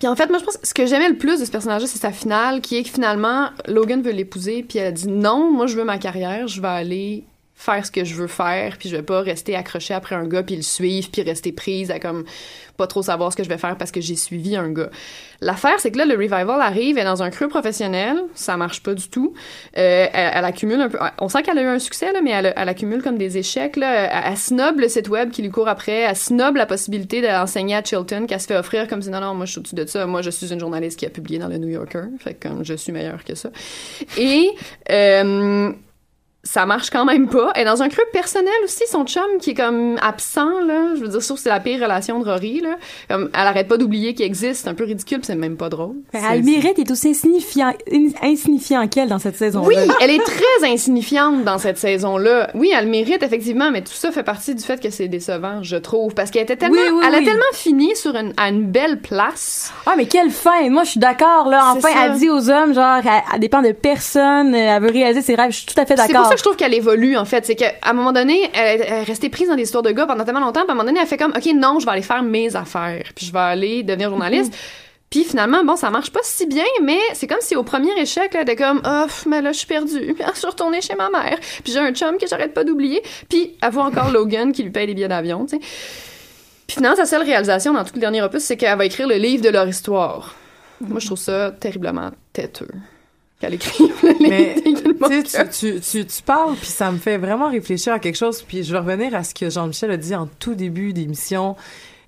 puis 0.01 0.09
en 0.09 0.17
fait, 0.17 0.29
moi, 0.31 0.39
je 0.39 0.45
pense 0.45 0.57
que 0.57 0.67
ce 0.67 0.73
que 0.73 0.87
j'aimais 0.87 1.11
le 1.11 1.19
plus 1.19 1.39
de 1.39 1.45
ce 1.45 1.51
personnage-là, 1.51 1.87
c'est 1.87 1.99
sa 1.99 2.11
finale, 2.11 2.63
qui 2.63 2.79
est 2.79 2.83
que 2.83 2.89
finalement, 2.89 3.51
Logan 3.69 4.01
veut 4.01 4.13
l'épouser, 4.13 4.65
puis 4.67 4.79
elle 4.79 4.87
a 4.87 4.93
dit 4.93 5.09
non, 5.09 5.53
moi, 5.53 5.67
je 5.67 5.77
veux 5.77 5.85
ma 5.85 5.99
carrière, 5.99 6.49
je 6.49 6.63
vais 6.63 6.69
aller 6.69 7.25
faire 7.61 7.85
ce 7.85 7.91
que 7.91 8.07
je 8.07 8.15
veux 8.15 8.27
faire, 8.27 8.79
puis 8.79 8.89
je 8.89 8.97
vais 8.97 9.03
pas 9.03 9.21
rester 9.21 9.55
accrochée 9.55 9.93
après 9.93 10.15
un 10.15 10.27
gars, 10.27 10.43
puis 10.43 10.57
le 10.57 10.63
suivre, 10.63 11.11
puis 11.13 11.21
rester 11.21 11.53
prise 11.53 11.91
à 11.91 11.99
comme 11.99 12.25
pas 12.79 12.87
trop 12.87 13.03
savoir 13.03 13.31
ce 13.31 13.37
que 13.37 13.45
je 13.45 13.51
vais 13.51 13.59
faire 13.59 13.77
parce 13.77 13.91
que 13.91 14.01
j'ai 14.01 14.17
suivi 14.17 14.57
un 14.57 14.71
gars. 14.71 14.89
L'affaire, 15.43 15.79
c'est 15.79 15.91
que 15.91 15.99
là, 15.99 16.07
le 16.07 16.15
revival 16.15 16.59
arrive, 16.63 16.97
elle 16.97 17.03
est 17.03 17.05
dans 17.05 17.23
un 17.23 17.29
creux 17.29 17.49
professionnel, 17.49 18.17
ça 18.35 18.57
marche 18.57 18.83
pas 18.83 18.95
du 18.95 19.11
tout. 19.11 19.35
Euh, 19.77 20.07
elle, 20.11 20.45
accumule 20.47 20.81
un 20.81 20.89
peu... 20.89 20.99
On 21.19 21.29
sent 21.29 21.43
qu'elle 21.43 21.59
a 21.59 21.63
eu 21.63 21.67
un 21.67 21.79
succès, 21.79 22.11
là, 22.13 22.23
mais 22.23 22.31
elle, 22.31 22.55
elle 22.57 22.69
accumule 22.71 23.03
comme 23.03 23.19
des 23.19 23.37
échecs. 23.37 23.77
Là. 23.77 23.93
Elle, 23.93 24.33
elle 24.33 24.39
snob 24.39 24.81
le 24.81 24.89
site 24.89 25.11
web 25.11 25.31
qui 25.31 25.43
lui 25.43 25.51
court 25.51 25.69
après, 25.69 26.01
elle 26.01 26.17
snob 26.17 26.57
la 26.57 26.65
possibilité 26.65 27.21
d'enseigner 27.21 27.77
à 27.77 27.83
Chilton, 27.83 28.25
qu'elle 28.27 28.41
se 28.41 28.47
fait 28.47 28.57
offrir 28.57 28.89
comme 28.89 29.03
si 29.03 29.11
non, 29.11 29.21
non, 29.21 29.35
moi 29.35 29.45
je 29.45 29.51
suis 29.51 29.59
au-dessus 29.59 29.75
de 29.75 29.85
ça, 29.85 30.07
moi 30.07 30.23
je 30.23 30.31
suis 30.31 30.51
une 30.51 30.61
journaliste 30.61 30.99
qui 30.99 31.05
a 31.05 31.11
publié 31.11 31.39
dans 31.39 31.49
le 31.49 31.59
New 31.59 31.69
Yorker, 31.69 32.05
fait 32.19 32.33
que 32.33 32.49
comme, 32.49 32.65
je 32.65 32.73
suis 32.73 32.93
meilleure 32.93 33.23
que 33.23 33.35
ça. 33.35 33.51
Et... 34.17 34.49
Euh, 34.91 35.73
ça 36.43 36.65
marche 36.65 36.89
quand 36.91 37.05
même 37.05 37.29
pas. 37.29 37.53
Et 37.57 37.65
dans 37.65 37.83
un 37.83 37.89
creux 37.89 38.05
personnel 38.13 38.53
aussi, 38.65 38.83
son 38.91 39.05
chum 39.05 39.23
qui 39.41 39.51
est 39.51 39.55
comme 39.55 39.97
absent, 40.01 40.61
là. 40.67 40.95
Je 40.97 41.01
veux 41.03 41.09
dire, 41.09 41.23
sauf 41.23 41.37
que 41.37 41.43
c'est 41.43 41.49
la 41.51 41.61
pire 41.61 41.81
relation 41.83 42.19
de 42.19 42.25
Rory, 42.25 42.61
là. 42.61 42.77
Comme, 43.11 43.31
elle 43.35 43.41
arrête 43.47 43.69
pas 43.69 43.77
d'oublier 43.77 44.15
qu'il 44.15 44.25
existe. 44.25 44.63
C'est 44.65 44.69
un 44.71 44.75
peu 44.75 44.85
ridicule, 44.85 45.21
c'est 45.23 45.35
même 45.35 45.57
pas 45.59 45.69
drôle. 45.69 45.97
Elle 46.15 46.43
mérite 46.43 46.79
est 46.79 46.91
aussi 46.91 47.11
insignifiant, 47.11 47.73
in- 47.93 48.09
insignifiant 48.23 48.89
qu'elle 48.89 49.09
dans 49.09 49.19
cette 49.19 49.37
saison. 49.37 49.63
Oui, 49.67 49.77
elle 50.01 50.11
est 50.11 50.25
très 50.25 50.71
insignifiante 50.73 51.45
dans 51.45 51.59
cette 51.59 51.77
saison-là. 51.79 52.51
Oui, 52.55 52.73
elle 52.75 52.87
mérite 52.89 53.23
effectivement, 53.23 53.71
mais 53.71 53.83
tout 53.83 53.93
ça 53.93 54.11
fait 54.11 54.23
partie 54.23 54.55
du 54.55 54.65
fait 54.65 54.81
que 54.81 54.89
c'est 54.91 55.09
décevant, 55.09 55.63
je 55.63 55.77
trouve, 55.77 56.15
parce 56.15 56.31
qu'elle 56.31 56.45
était 56.45 56.57
tellement, 56.57 56.77
Oui, 56.81 56.89
oui, 56.95 57.05
elle 57.07 57.15
a 57.17 57.19
tellement 57.23 57.43
fini 57.53 57.95
sur 57.97 58.15
une, 58.17 58.33
à 58.39 58.49
une 58.49 58.65
belle 58.65 59.01
place. 59.01 59.73
Ah, 59.85 59.93
mais 59.97 60.07
quelle 60.07 60.31
fin! 60.31 60.71
Moi, 60.71 60.85
je 60.85 60.93
suis 60.93 61.01
d'accord, 61.01 61.49
là. 61.49 61.75
Enfin, 61.77 61.89
elle 62.05 62.15
dit 62.15 62.31
aux 62.31 62.49
hommes, 62.49 62.73
genre, 62.75 62.97
elle, 63.05 63.23
elle 63.35 63.41
dépend 63.41 63.61
de 63.61 63.73
personne, 63.73 64.55
elle 64.55 64.81
veut 64.83 64.91
réaliser 64.91 65.21
ses 65.23 65.35
rêves. 65.35 65.51
Je 65.51 65.57
suis 65.59 65.67
tout 65.67 65.79
à 65.79 65.85
fait 65.85 65.97
d'accord. 65.97 66.30
Ça 66.31 66.35
que 66.35 66.39
je 66.39 66.45
trouve 66.45 66.57
qu'elle 66.57 66.75
évolue, 66.75 67.17
en 67.17 67.25
fait. 67.25 67.45
C'est 67.45 67.57
qu'à 67.57 67.73
un 67.83 67.93
moment 67.93 68.13
donné, 68.13 68.51
elle, 68.55 68.83
elle 68.83 68.93
est 68.93 69.03
restée 69.03 69.29
prise 69.29 69.49
dans 69.49 69.57
des 69.57 69.63
histoires 69.63 69.83
de 69.83 69.91
gars 69.91 70.07
pendant 70.07 70.25
tellement 70.25 70.41
longtemps, 70.41 70.63
puis 70.63 70.71
à 70.71 70.73
un 70.73 70.75
moment 70.75 70.87
donné, 70.87 71.01
elle 71.01 71.07
fait 71.07 71.17
comme, 71.17 71.33
OK, 71.37 71.47
non, 71.55 71.79
je 71.79 71.87
vais 71.87 71.93
aller 71.93 72.03
faire 72.03 72.23
mes 72.23 72.57
affaires, 72.57 73.05
puis 73.15 73.27
je 73.27 73.33
vais 73.33 73.39
aller 73.39 73.83
devenir 73.83 74.11
journaliste. 74.11 74.55
Puis 75.11 75.25
finalement, 75.25 75.65
bon, 75.65 75.75
ça 75.75 75.91
marche 75.91 76.13
pas 76.13 76.21
si 76.23 76.47
bien, 76.47 76.65
mais 76.83 77.01
c'est 77.15 77.27
comme 77.27 77.41
si 77.41 77.57
au 77.57 77.65
premier 77.65 77.93
échec, 78.01 78.33
là, 78.33 78.43
elle 78.43 78.49
était 78.49 78.55
comme, 78.55 78.81
oh, 78.87 79.07
mais 79.27 79.43
là, 79.43 79.51
je 79.51 79.59
suis 79.59 79.67
perdue. 79.67 80.15
Puis 80.15 80.25
je 80.35 80.39
suis 80.39 80.47
retournée 80.47 80.81
chez 80.81 80.95
ma 80.95 81.11
mère. 81.11 81.37
Puis 81.65 81.73
j'ai 81.73 81.81
un 81.81 81.93
chum 81.93 82.17
que 82.17 82.29
j'arrête 82.29 82.55
pas 82.55 82.63
d'oublier. 82.63 83.03
Puis 83.29 83.57
elle 83.61 83.73
voit 83.73 83.85
encore 83.85 84.13
Logan 84.13 84.53
qui 84.53 84.63
lui 84.63 84.71
paye 84.71 84.87
les 84.87 84.95
billets 84.95 85.09
d'avion, 85.09 85.47
tu 85.47 85.57
sais. 85.57 85.63
Puis 86.69 86.77
finalement, 86.77 86.97
sa 86.97 87.07
seule 87.07 87.25
réalisation 87.25 87.73
dans 87.73 87.83
tout 87.83 87.95
le 87.95 88.01
dernier 88.01 88.23
opus, 88.23 88.45
c'est 88.45 88.57
qu'elle 88.57 88.79
va 88.79 88.85
écrire 88.85 89.09
le 89.09 89.17
livre 89.17 89.43
de 89.43 89.49
leur 89.49 89.67
histoire. 89.67 90.37
Moi, 90.81 91.01
je 91.01 91.07
trouve 91.07 91.19
ça 91.19 91.51
terriblement 91.51 92.13
têteux 92.33 92.69
qu'elle 93.41 93.55
écrive 93.55 93.93
Mais 94.21 94.55
tu, 95.51 95.81
tu, 95.81 96.05
tu, 96.07 96.23
parles, 96.25 96.55
puis 96.57 96.67
ça 96.69 96.93
me 96.93 96.99
fait 96.99 97.17
vraiment 97.19 97.51
réfléchir 97.51 97.93
à 97.93 97.99
quelque 97.99 98.17
chose. 98.17 98.43
Puis 98.43 98.63
je 98.65 98.73
vais 98.73 98.79
revenir 98.79 99.15
à 99.15 99.25
ce 99.25 99.35
que 99.35 99.51
Jean-Michel 99.51 99.91
a 99.91 99.97
dit 99.97 100.15
en 100.15 100.29
tout 100.39 100.55
début 100.55 100.93
d'émission. 100.93 101.57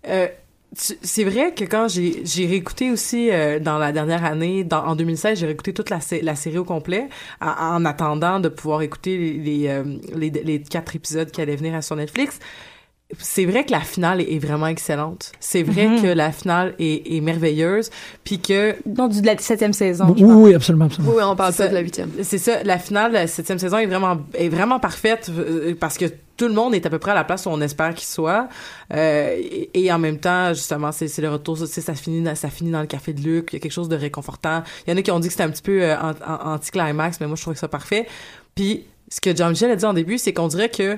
Euh, 0.08 0.28
c'est 0.74 1.24
vrai 1.24 1.52
que 1.52 1.64
quand 1.64 1.86
j'ai 1.88 2.22
j'ai 2.24 2.46
réécouté 2.46 2.90
aussi 2.90 3.30
euh, 3.30 3.58
dans 3.58 3.76
la 3.76 3.92
dernière 3.92 4.24
année, 4.24 4.64
dans, 4.64 4.84
en 4.86 4.96
2016, 4.96 5.38
j'ai 5.38 5.46
réécouté 5.46 5.74
toute 5.74 5.90
la, 5.90 6.00
sé- 6.00 6.22
la 6.22 6.34
série 6.34 6.56
au 6.56 6.64
complet 6.64 7.08
en, 7.42 7.48
en 7.76 7.84
attendant 7.84 8.40
de 8.40 8.48
pouvoir 8.48 8.80
écouter 8.80 9.18
les, 9.18 9.32
les, 9.34 9.68
euh, 9.68 9.84
les, 10.14 10.30
les 10.30 10.62
quatre 10.62 10.96
épisodes 10.96 11.30
qui 11.30 11.42
allaient 11.42 11.56
venir 11.56 11.82
sur 11.84 11.94
Netflix. 11.96 12.38
C'est 13.18 13.44
vrai 13.44 13.64
que 13.64 13.70
la 13.72 13.80
finale 13.80 14.20
est, 14.22 14.38
vraiment 14.38 14.66
excellente. 14.66 15.32
C'est 15.38 15.62
vrai 15.62 15.86
Mhm. 15.88 16.02
que 16.02 16.06
la 16.08 16.32
finale 16.32 16.74
est, 16.78 17.14
est 17.16 17.20
merveilleuse, 17.20 17.90
puis 18.24 18.40
que... 18.40 18.74
Non, 18.86 19.06
du, 19.08 19.20
de 19.20 19.26
la 19.26 19.36
septième 19.38 19.72
saison. 19.74 20.14
Oui, 20.16 20.22
oui, 20.24 20.54
absolument, 20.54 20.86
absolument. 20.86 21.14
Oui, 21.16 21.22
on 21.22 21.36
parle 21.36 21.54
pas 21.54 21.68
de 21.68 21.74
la 21.74 21.80
huitième. 21.80 22.10
C'est 22.22 22.38
ça, 22.38 22.62
la 22.64 22.78
finale 22.78 23.10
de 23.10 23.16
la 23.16 23.26
septième 23.26 23.58
saison 23.58 23.78
est 23.78 23.86
vraiment, 23.86 24.16
est 24.34 24.48
vraiment 24.48 24.80
parfaite 24.80 25.30
euh, 25.36 25.74
parce 25.78 25.98
que 25.98 26.06
tout 26.38 26.48
le 26.48 26.54
monde 26.54 26.74
est 26.74 26.86
à 26.86 26.90
peu 26.90 26.98
près 26.98 27.10
à 27.10 27.14
la 27.14 27.24
place 27.24 27.44
où 27.46 27.50
on 27.50 27.60
espère 27.60 27.94
qu'il 27.94 28.06
soit. 28.08 28.48
Euh, 28.94 29.36
et, 29.38 29.70
et 29.84 29.92
en 29.92 29.98
même 29.98 30.18
temps, 30.18 30.48
justement, 30.54 30.90
c'est 30.90 31.06
c'est 31.06 31.22
le 31.22 31.30
retour, 31.30 31.58
tu 31.58 31.66
sais, 31.66 31.80
ça 31.82 31.94
finit, 31.94 32.22
dans- 32.22 32.34
ça 32.34 32.48
finit 32.48 32.70
dans 32.70 32.80
le 32.80 32.86
café 32.86 33.12
de 33.12 33.20
Luc, 33.20 33.50
il 33.52 33.56
y 33.56 33.58
a 33.58 33.60
quelque 33.60 33.70
chose 33.72 33.88
de 33.90 33.96
réconfortant. 33.96 34.62
Il 34.86 34.90
y 34.90 34.94
en 34.94 34.96
a 34.98 35.02
qui 35.02 35.10
ont 35.10 35.20
dit 35.20 35.28
que 35.28 35.32
c'était 35.34 35.44
un 35.44 35.50
petit 35.50 35.62
peu 35.62 35.82
euh, 35.82 35.94
an- 35.98 36.14
an- 36.26 36.54
anti-climax, 36.54 37.20
mais 37.20 37.26
moi, 37.26 37.36
je 37.36 37.42
trouve 37.42 37.54
que 37.54 37.60
ça 37.60 37.68
parfait. 37.68 38.06
Puis, 38.54 38.84
ce 39.10 39.20
que 39.20 39.36
Jean-Michel 39.36 39.70
a 39.70 39.76
dit 39.76 39.84
en 39.84 39.92
début, 39.92 40.16
c'est 40.16 40.32
qu'on 40.32 40.48
dirait 40.48 40.70
que 40.70 40.96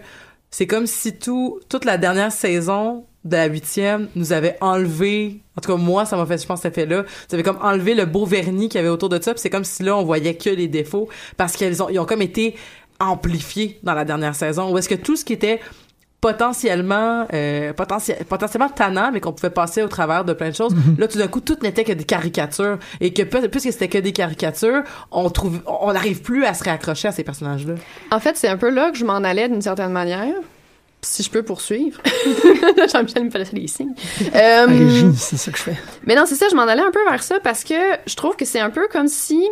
c'est 0.57 0.68
comme 0.68 0.86
si 0.86 1.18
tout, 1.18 1.59
toute 1.68 1.84
la 1.84 1.98
dernière 1.98 2.30
saison 2.30 3.07
de 3.24 3.34
la 3.34 3.46
huitième 3.46 4.07
nous 4.14 4.32
avait 4.32 4.57
enlevé, 4.61 5.40
en 5.57 5.61
tout 5.61 5.72
cas 5.72 5.76
moi 5.76 6.07
ça 6.07 6.16
m'a 6.16 6.26
fait 6.26 6.40
je 6.40 6.46
pense 6.46 6.61
cet 6.61 6.78
effet-là, 6.78 7.02
ça 7.28 7.34
avait 7.34 7.42
comme 7.42 7.59
enlevé 7.61 7.92
le 7.92 8.05
beau 8.05 8.24
vernis 8.24 8.68
qu'il 8.68 8.78
y 8.78 8.78
avait 8.78 8.88
autour 8.88 9.09
de 9.09 9.20
ça, 9.20 9.32
c'est 9.34 9.50
comme 9.50 9.64
si 9.64 9.82
là 9.82 9.96
on 9.96 10.05
voyait 10.05 10.36
que 10.36 10.50
les 10.50 10.68
défauts 10.68 11.09
parce 11.36 11.57
qu'ils 11.57 11.82
ont 11.82 11.88
ils 11.88 11.98
ont 11.98 12.05
comme 12.05 12.22
été 12.22 12.55
amplifiés 13.00 13.80
dans 13.82 13.94
la 13.94 14.05
dernière 14.05 14.36
saison. 14.36 14.72
Où 14.72 14.78
est-ce 14.78 14.88
que 14.88 14.94
tout 14.94 15.16
ce 15.16 15.24
qui 15.24 15.32
était 15.32 15.59
potentiellement 16.29 17.27
euh, 17.33 17.72
potentiel- 17.72 18.25
potentiellement 18.25 18.68
tannant 18.68 19.11
mais 19.12 19.20
qu'on 19.20 19.33
pouvait 19.33 19.51
passer 19.51 19.83
au 19.83 19.89
travers 19.89 20.25
de 20.25 20.33
plein 20.33 20.51
de 20.51 20.55
choses 20.55 20.75
là 20.99 21.07
tout 21.09 21.18
d'un 21.18 21.29
coup 21.29 21.41
tout 21.41 21.57
n'était 21.62 21.85
que 21.85 21.93
des 21.93 22.05
caricatures 22.05 22.79
et 23.01 23.12
que 23.12 23.22
puisque 23.22 23.72
c'était 23.72 23.89
que 23.89 23.99
des 23.99 24.12
caricatures 24.12 24.83
on 25.12 25.29
trouve 25.31 25.61
on 25.66 25.93
n'arrive 25.93 26.22
plus 26.22 26.45
à 26.45 26.55
se 26.55 26.64
réaccrocher 26.64 27.09
à 27.09 27.12
ces 27.12 27.25
personnages 27.25 27.66
là 27.66 27.75
En 28.11 28.20
fait, 28.20 28.37
c'est 28.37 28.49
un 28.49 28.57
peu 28.57 28.70
là 28.70 28.91
que 28.91 28.97
je 28.99 29.05
m'en 29.05 29.16
allais 29.16 29.49
d'une 29.49 29.62
certaine 29.62 29.93
manière. 29.93 30.35
Si 31.03 31.22
je 31.22 31.31
peux 31.31 31.43
poursuivre. 31.43 32.01
Jean-Michel 32.93 33.25
me 33.25 33.31
faisait 33.31 33.53
des 33.53 33.66
signes. 33.68 33.95
Euh, 34.35 35.12
c'est 35.16 35.37
ça 35.37 35.51
que 35.51 35.59
je 35.59 35.62
fais. 35.62 35.77
mais 36.07 36.14
non, 36.14 36.25
c'est 36.27 36.35
ça, 36.35 36.47
je 36.51 36.57
m'en 36.57 36.62
allais 36.62 36.83
un 36.83 36.91
peu 36.91 37.01
vers 37.11 37.22
ça 37.22 37.41
parce 37.43 37.62
que 37.64 37.75
je 38.07 38.14
trouve 38.16 38.37
que 38.37 38.45
c'est 38.45 38.61
un 38.61 38.70
peu 38.70 38.89
comme 38.91 39.09
si. 39.09 39.47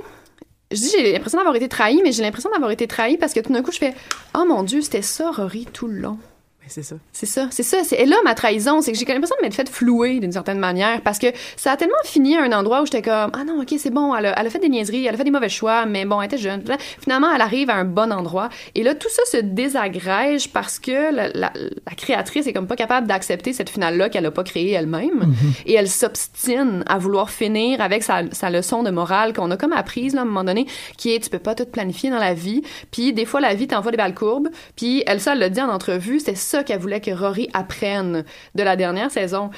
Je 0.71 0.77
dis, 0.79 0.91
j'ai 0.97 1.13
l'impression 1.13 1.37
d'avoir 1.39 1.55
été 1.57 1.69
trahi, 1.69 2.01
mais 2.03 2.13
j'ai 2.13 2.23
l'impression 2.23 2.51
d'avoir 2.51 2.71
été 2.71 2.87
trahi 2.87 3.19
parce 3.19 3.35
que 3.35 3.41
tout 3.41 3.53
d'un 3.53 3.63
coup, 3.63 3.73
je 3.73 3.79
fais 3.79 3.95
Oh 4.39 4.45
mon 4.49 4.63
Dieu, 4.63 4.81
c'était 4.81 5.03
ça, 5.03 5.31
Rory, 5.31 5.67
tout 5.73 5.87
le 5.89 5.99
long. 5.99 6.19
Mais 6.65 6.69
c'est 6.69 6.83
ça 6.85 6.95
C'est 7.13 7.27
ça, 7.27 7.49
c'est 7.51 7.65
ça. 7.65 7.79
C'est, 7.83 7.97
et 7.97 8.07
là, 8.07 8.15
ma 8.25 8.35
trahison, 8.35 8.81
c'est 8.81 8.93
que 8.93 8.99
j'ai 8.99 9.05
l'impression 9.05 9.35
de 9.41 9.45
m'être 9.45 9.55
fait 9.57 9.69
flouer 9.69 10.21
d'une 10.21 10.31
certaine 10.31 10.59
manière 10.61 11.01
parce 11.03 11.19
que 11.19 11.27
ça 11.57 11.73
a 11.73 11.77
tellement 11.77 11.95
fini 12.05 12.37
à 12.37 12.43
un 12.43 12.53
endroit 12.53 12.83
où 12.83 12.87
j'étais 12.87 13.03
comme 13.03 13.33
Ah 13.35 13.43
non, 13.45 13.61
ok, 13.61 13.75
c'est 13.79 13.91
bon, 13.91 14.15
elle 14.15 14.27
a, 14.27 14.41
elle 14.41 14.47
a 14.47 14.51
fait 14.51 14.61
des 14.61 14.69
niaiseries, 14.69 15.05
elle 15.07 15.15
a 15.15 15.19
fait 15.19 15.25
des 15.25 15.33
mauvais 15.33 15.49
choix, 15.49 15.87
mais 15.87 16.05
bon, 16.05 16.21
elle 16.21 16.27
était 16.27 16.39
jeune. 16.39 16.63
Finalement, 17.01 17.35
elle 17.35 17.41
arrive 17.41 17.69
à 17.69 17.75
un 17.75 17.85
bon 17.85 18.13
endroit. 18.13 18.49
Et 18.77 18.85
là, 18.85 18.95
tout 18.95 19.09
ça 19.11 19.23
se 19.39 19.39
désagrège 19.43 20.51
parce 20.51 20.79
que 20.79 21.13
la, 21.13 21.29
la- 21.31 21.53
la 21.55 21.95
créatrice 21.97 22.47
est 22.47 22.53
comme 22.53 22.69
pas 22.69 22.77
capable 22.77 23.07
d'accepter 23.09 23.53
cette 23.53 23.69
finale-là 23.71 24.09
qu'elle 24.09 24.27
a 24.27 24.31
pas 24.31 24.45
créée 24.45 24.71
elle-même. 24.71 25.35
Et 25.67 25.75
elle 25.75 25.89
s'obstine 25.89 26.85
à 26.87 26.99
vouloir 26.99 27.31
finir 27.31 27.81
avec 27.81 28.03
sa, 28.05 28.23
sa 28.33 28.51
leçon 28.51 28.83
de 28.85 28.91
morale 28.91 29.33
qu'on 29.33 29.51
a 29.51 29.57
comme 29.57 29.73
apprise 29.73 30.15
là, 30.15 30.21
à 30.21 30.23
un 30.23 30.27
moment 30.27 30.45
donné, 30.45 30.67
qui 30.97 31.13
est 31.15 31.19
tu 31.21 31.31
peux 31.31 31.39
pas 31.41 31.55
tout 31.57 31.67
planifier 31.67 32.11
dans 32.11 32.19
la 32.19 32.35
vie. 32.35 32.63
Puis 32.93 33.13
des 33.13 33.25
fois, 33.25 33.41
la 33.41 33.55
vie 33.55 33.67
t'envoie 33.67 33.91
des 33.91 33.97
balles 33.97 34.15
courbes. 34.15 34.49
Puis 34.77 35.03
elle, 35.07 35.21
ça, 35.21 35.33
elle 35.33 35.39
l'a 35.41 35.49
dit 35.49 35.61
en 35.61 35.69
entrevue, 35.69 36.21
c'est 36.21 36.37
ça 36.53 36.63
qu'elle 36.65 36.81
voulait 36.81 37.01
que 37.01 37.11
Rory 37.11 37.49
apprenne 37.53 38.25
de 38.55 38.63
la 38.63 38.77
dernière 38.77 39.11
saison. 39.11 39.51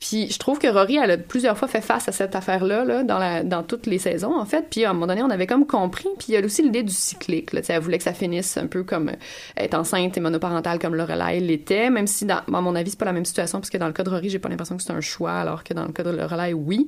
Puis 0.00 0.30
je 0.30 0.38
trouve 0.38 0.60
que 0.60 0.68
Rory, 0.68 0.96
elle 0.96 1.10
a 1.10 1.18
plusieurs 1.18 1.58
fois 1.58 1.66
fait 1.66 1.80
face 1.80 2.08
à 2.08 2.12
cette 2.12 2.36
affaire-là 2.36 2.84
là, 2.84 3.42
dans, 3.42 3.62
toutes 3.64 3.86
les 3.86 3.98
saisons, 3.98 4.38
en 4.38 4.44
fait. 4.44 4.66
Puis 4.70 4.84
à 4.84 4.90
un 4.90 4.92
moment 4.92 5.08
donné, 5.08 5.22
on 5.22 5.30
avait 5.30 5.46
comme 5.46 5.66
compris. 5.66 6.08
Puis 6.18 6.28
il 6.28 6.34
y 6.34 6.36
a 6.36 6.44
aussi 6.44 6.62
l'idée 6.62 6.84
du 6.84 6.92
cyclique. 6.92 7.52
Là. 7.52 7.60
Elle 7.68 7.80
voulait 7.80 7.98
que 7.98 8.04
ça 8.04 8.12
finisse 8.12 8.56
un 8.56 8.68
peu 8.68 8.84
comme 8.84 9.08
euh, 9.08 9.14
être 9.56 9.74
enceinte 9.74 10.16
et 10.16 10.20
monoparentale 10.20 10.78
comme 10.78 10.94
Lorelai 10.94 11.40
l'était, 11.40 11.90
même 11.90 12.06
si, 12.06 12.30
à 12.30 12.44
mon 12.46 12.74
avis, 12.76 12.90
c'est 12.90 12.98
pas 12.98 13.06
la 13.06 13.12
même 13.12 13.24
situation, 13.24 13.58
parce 13.58 13.70
que 13.70 13.78
dans 13.78 13.88
le 13.88 13.92
cas 13.92 14.04
de 14.04 14.10
Rory, 14.10 14.30
j'ai 14.30 14.38
pas 14.38 14.48
l'impression 14.48 14.76
que 14.76 14.82
c'est 14.82 14.92
un 14.92 15.00
choix, 15.00 15.32
alors 15.32 15.64
que 15.64 15.74
dans 15.74 15.84
le 15.84 15.92
cas 15.92 16.04
de 16.04 16.10
Lorelai, 16.10 16.52
oui. 16.52 16.86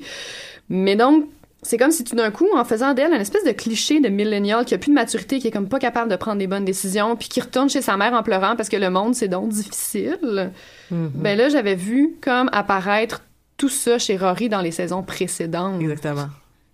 Mais 0.68 0.94
donc, 0.94 1.26
c'est 1.62 1.76
comme 1.76 1.90
si 1.90 2.04
tout 2.04 2.16
d'un 2.16 2.30
coup, 2.30 2.48
en 2.54 2.64
faisant 2.64 2.94
d'elle 2.94 3.12
un 3.12 3.20
espèce 3.20 3.44
de 3.44 3.52
cliché 3.52 4.00
de 4.00 4.08
millénial 4.08 4.64
qui 4.64 4.74
a 4.74 4.78
plus 4.78 4.90
de 4.90 4.94
maturité, 4.94 5.38
qui 5.38 5.48
est 5.48 5.50
comme 5.50 5.68
pas 5.68 5.78
capable 5.78 6.10
de 6.10 6.16
prendre 6.16 6.38
des 6.38 6.46
bonnes 6.46 6.64
décisions, 6.64 7.16
puis 7.16 7.28
qui 7.28 7.40
retourne 7.40 7.68
chez 7.68 7.82
sa 7.82 7.96
mère 7.96 8.14
en 8.14 8.22
pleurant 8.22 8.56
parce 8.56 8.68
que 8.68 8.76
le 8.76 8.90
monde 8.90 9.14
c'est 9.14 9.28
donc 9.28 9.50
difficile. 9.50 10.52
Ben 10.90 11.36
là, 11.36 11.48
j'avais 11.48 11.74
vu 11.76 12.16
comme 12.20 12.48
apparaître 12.52 13.22
tout 13.56 13.68
ça 13.68 13.98
chez 13.98 14.16
Rory 14.16 14.48
dans 14.48 14.62
les 14.62 14.70
saisons 14.70 15.02
précédentes. 15.02 15.80
Exactement. 15.82 16.28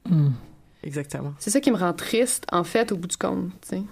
Hmm. 0.09 0.31
Exactement. 0.85 1.35
C'est 1.41 1.51
ça 1.51 1.61
qui 1.61 1.73
me 1.73 1.77
rend 1.77 1.93
triste, 1.93 2.47
en 2.53 2.63
fait, 2.63 2.93
au 2.93 2.97
bout 2.97 3.09
du 3.09 3.17
compte. 3.17 3.51
tu 3.61 3.69
sais. 3.69 3.83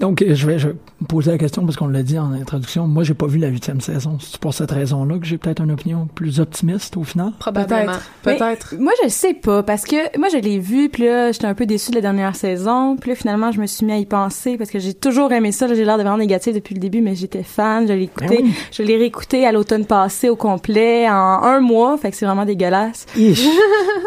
Donc, 0.00 0.22
euh, 0.22 0.34
je 0.34 0.46
vais, 0.46 0.58
je 0.58 0.68
vais 0.68 0.74
poser 1.08 1.30
la 1.30 1.38
question 1.38 1.64
parce 1.64 1.76
qu'on 1.76 1.88
l'a 1.88 2.02
dit 2.02 2.18
en 2.18 2.32
introduction. 2.32 2.86
Moi, 2.86 3.04
j'ai 3.04 3.14
pas 3.14 3.26
vu 3.26 3.38
la 3.38 3.48
huitième 3.48 3.80
saison. 3.80 4.18
C'est 4.20 4.38
pour 4.38 4.54
cette 4.54 4.70
raison-là 4.70 5.18
que 5.18 5.26
j'ai 5.26 5.38
peut-être 5.38 5.62
une 5.62 5.72
opinion 5.72 6.08
plus 6.14 6.40
optimiste 6.40 6.96
au 6.96 7.04
final? 7.04 7.32
Probablement. 7.38 7.92
Peut-être. 8.22 8.74
Moi, 8.78 8.92
je 9.04 9.08
sais 9.08 9.34
pas, 9.34 9.62
parce 9.62 9.84
que 9.84 10.18
moi, 10.18 10.28
je 10.32 10.38
l'ai 10.38 10.58
vu, 10.58 10.88
puis 10.88 11.04
là, 11.04 11.32
j'étais 11.32 11.46
un 11.46 11.54
peu 11.54 11.66
déçue 11.66 11.90
de 11.90 11.96
la 11.96 12.02
dernière 12.02 12.36
saison. 12.36 12.96
Puis 12.96 13.10
là, 13.10 13.16
finalement, 13.16 13.52
je 13.52 13.60
me 13.60 13.66
suis 13.66 13.84
mis 13.84 13.92
à 13.92 13.98
y 13.98 14.06
penser, 14.06 14.56
parce 14.56 14.70
que 14.70 14.78
j'ai 14.78 14.94
toujours 14.94 15.32
aimé 15.32 15.52
ça. 15.52 15.66
J'ai 15.68 15.84
l'air 15.84 15.98
de 15.98 16.02
vraiment 16.02 16.18
négatif 16.18 16.54
depuis 16.54 16.74
le 16.74 16.80
début, 16.80 17.00
mais 17.00 17.14
j'étais 17.14 17.42
fan. 17.42 17.86
Je 17.86 17.92
l'ai 17.92 18.04
écouté. 18.04 18.38
Ben 18.38 18.44
oui. 18.44 18.54
Je 18.72 18.82
l'ai 18.82 18.96
réécouté 18.96 19.46
à 19.46 19.52
l'automne 19.52 19.84
passé 19.84 20.28
au 20.28 20.36
complet, 20.36 21.08
en 21.08 21.42
un 21.42 21.60
mois. 21.60 21.96
Fait 21.98 22.10
que 22.10 22.16
c'est 22.16 22.26
vraiment 22.26 22.44
dégueulasse. 22.44 23.06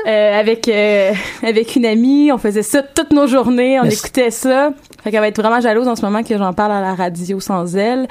Euh, 0.07 0.39
avec 0.39 0.68
euh, 0.68 1.14
avec 1.43 1.76
une 1.76 1.86
amie, 1.86 2.32
on 2.32 2.39
faisait 2.39 2.64
ça 2.64 2.82
toutes 2.82 3.12
nos 3.12 3.28
journées, 3.28 3.80
on 3.80 3.84
Mais 3.84 3.93
écoutait 3.93 4.32
ça. 4.32 4.74
Fait 5.03 5.12
qu'elle 5.12 5.20
va 5.20 5.28
être 5.28 5.41
vraiment 5.41 5.51
jalouse 5.60 5.88
en 5.88 5.95
ce 5.95 6.02
moment 6.04 6.24
que 6.24 6.38
j'en 6.38 6.54
parle 6.54 6.72
à 6.72 6.82
la 6.82 6.95
radio 6.95 7.39
sans 7.39 7.76
elle. 7.76 8.08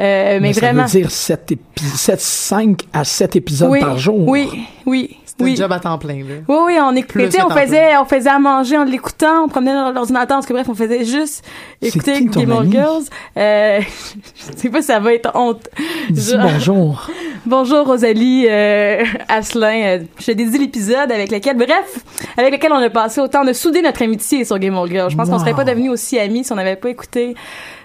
Euh, 0.00 0.38
mais, 0.40 0.52
ça 0.52 0.60
vraiment. 0.60 0.84
veut 0.84 1.00
dire 1.00 1.10
7 1.10 1.54
7, 1.76 2.20
5 2.20 2.82
à 2.92 3.04
7 3.04 3.36
épisodes 3.36 3.70
oui, 3.70 3.80
par 3.80 3.98
jour. 3.98 4.28
Oui, 4.28 4.48
oui. 4.86 5.16
Oui. 5.40 5.52
un 5.52 5.56
job 5.56 5.72
à 5.72 5.80
temps 5.80 5.98
plein, 5.98 6.18
là. 6.18 6.34
Oui, 6.48 6.56
oui, 6.66 6.78
on 6.80 6.94
écoutait, 6.94 7.42
on 7.42 7.50
faisait, 7.50 7.96
on 7.96 8.04
faisait 8.04 8.30
à 8.30 8.38
manger 8.38 8.76
en 8.76 8.84
l'écoutant, 8.84 9.44
on 9.44 9.48
promenait 9.48 9.72
dans 9.74 9.90
l'ordinateur, 9.90 10.36
parce 10.36 10.46
que 10.46 10.52
bref, 10.52 10.68
on 10.68 10.74
faisait 10.74 11.04
juste 11.04 11.44
écouter 11.80 12.14
qui 12.14 12.26
Game 12.26 12.52
of? 12.52 12.66
Girls. 12.70 13.04
Euh, 13.36 13.80
je 14.36 14.56
sais 14.60 14.68
pas 14.68 14.80
si 14.80 14.88
ça 14.88 15.00
va 15.00 15.14
être 15.14 15.30
honte. 15.34 15.68
Dis 16.10 16.34
bonjour. 16.40 17.08
Bonjour 17.44 17.84
Rosalie 17.86 18.46
euh, 18.48 19.02
Asselin. 19.28 19.82
Euh, 19.82 19.98
je 20.20 20.26
te 20.26 20.30
dédie 20.30 20.58
l'épisode 20.58 21.10
avec 21.10 21.32
lequel, 21.32 21.56
bref, 21.56 21.98
avec 22.36 22.52
lequel 22.52 22.70
on 22.72 22.76
a 22.76 22.88
passé 22.88 23.20
autant 23.20 23.44
de 23.44 23.52
souder 23.52 23.82
notre 23.82 24.00
amitié 24.02 24.44
sur 24.44 24.60
Game 24.60 24.76
of 24.76 24.88
Girls. 24.88 25.10
Je 25.10 25.16
pense 25.16 25.28
qu'on 25.28 25.34
Wow. 25.34 25.40
serait 25.40 25.54
pas 25.54 25.64
devenus 25.64 25.90
aussi 25.90 26.20
amis 26.20 26.44
si 26.44 26.52
on 26.52 26.54
n'avait 26.54 26.76
pas 26.76 26.88
écouté 26.90 27.34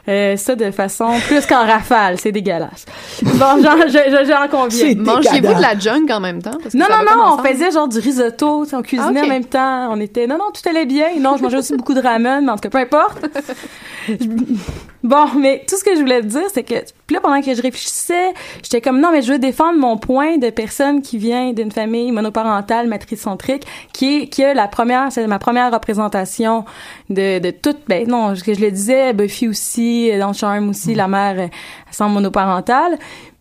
euh, 0.10 0.38
ça 0.38 0.56
de 0.56 0.72
façon 0.72 1.10
plus 1.28 1.46
qu'en 1.46 1.66
rafale. 1.66 2.20
C'est 2.20 2.32
dégueulasse. 2.32 2.86
Bon, 3.24 3.62
j'en, 3.62 3.78
je, 3.88 3.90
je- 3.90 4.26
j'en 4.28 4.48
conviens. 4.50 4.94
Mangez-vous 4.96 5.54
de 5.56 5.62
la 5.62 5.78
junk 5.78 6.06
en 6.12 6.20
même 6.20 6.42
temps? 6.42 6.58
Parce 6.62 6.74
que 6.74 6.78
Non, 6.78 6.86
non, 6.90 6.98
non, 7.04 7.12
on 7.24 7.26
ensemble? 7.34 7.48
faisait 7.48 7.72
genre 7.72 7.88
du 7.88 8.00
risotto, 8.00 8.66
on 8.72 8.82
cuisinait 8.82 9.20
Ah, 9.22 9.26
en 9.26 9.28
même 9.28 9.46
temps, 9.46 9.88
on 9.92 10.00
était, 10.00 10.28
non, 10.28 10.38
non, 10.38 10.52
tout 10.54 10.68
allait 10.70 10.86
bien. 10.86 11.08
Non, 11.20 11.38
je 11.38 11.44
mangeais 11.44 11.58
aussi 11.58 11.76
beaucoup 11.76 11.94
de 11.94 12.02
ramen, 12.02 12.46
mais 12.46 12.52
en 12.52 12.56
tout 12.56 12.70
cas, 12.70 12.70
peu 12.70 12.78
importe. 12.80 13.26
Bon, 15.08 15.26
mais 15.40 15.64
tout 15.66 15.78
ce 15.78 15.86
que 15.86 15.96
je 15.96 16.02
voulais 16.02 16.20
te 16.20 16.26
dire, 16.26 16.50
c'est 16.54 16.64
que 16.64 16.74
là, 17.14 17.22
pendant 17.22 17.40
que 17.40 17.54
je 17.54 17.62
réfléchissais, 17.62 18.34
j'étais 18.62 18.82
comme, 18.82 19.00
non, 19.00 19.10
mais 19.14 19.22
je 19.22 19.32
veux 19.32 19.40
défendre 19.40 19.80
mon 19.80 19.98
point 19.98 20.38
de 20.38 20.50
personne 20.50 21.02
qui 21.02 21.18
vient 21.18 21.54
d'une 21.54 21.72
famille 21.72 22.12
monoparentale, 22.12 22.88
matricentrique, 22.88 23.64
qui 23.94 24.24
est, 24.24 24.28
qui 24.28 24.44
a 24.44 24.54
la 24.54 24.68
première, 24.68 25.10
c'est 25.14 25.26
ma 25.26 25.40
première 25.40 25.72
représentation 25.72 26.66
de, 27.10 27.40
de 27.40 27.52
toute, 27.52 27.78
ben 27.88 28.06
non, 28.06 28.36
ce 28.36 28.44
que 28.44 28.54
je 28.54 28.60
le 28.60 28.70
disais, 28.70 29.14
Buffy 29.14 29.48
aussi, 29.48 30.12
dans 30.20 30.34
Charm 30.34 30.68
aussi, 30.68 30.94
la 30.94 31.08
mère 31.08 31.40
euh, 31.40 31.48
sans 31.90 32.10
monoparentale. 32.10 33.00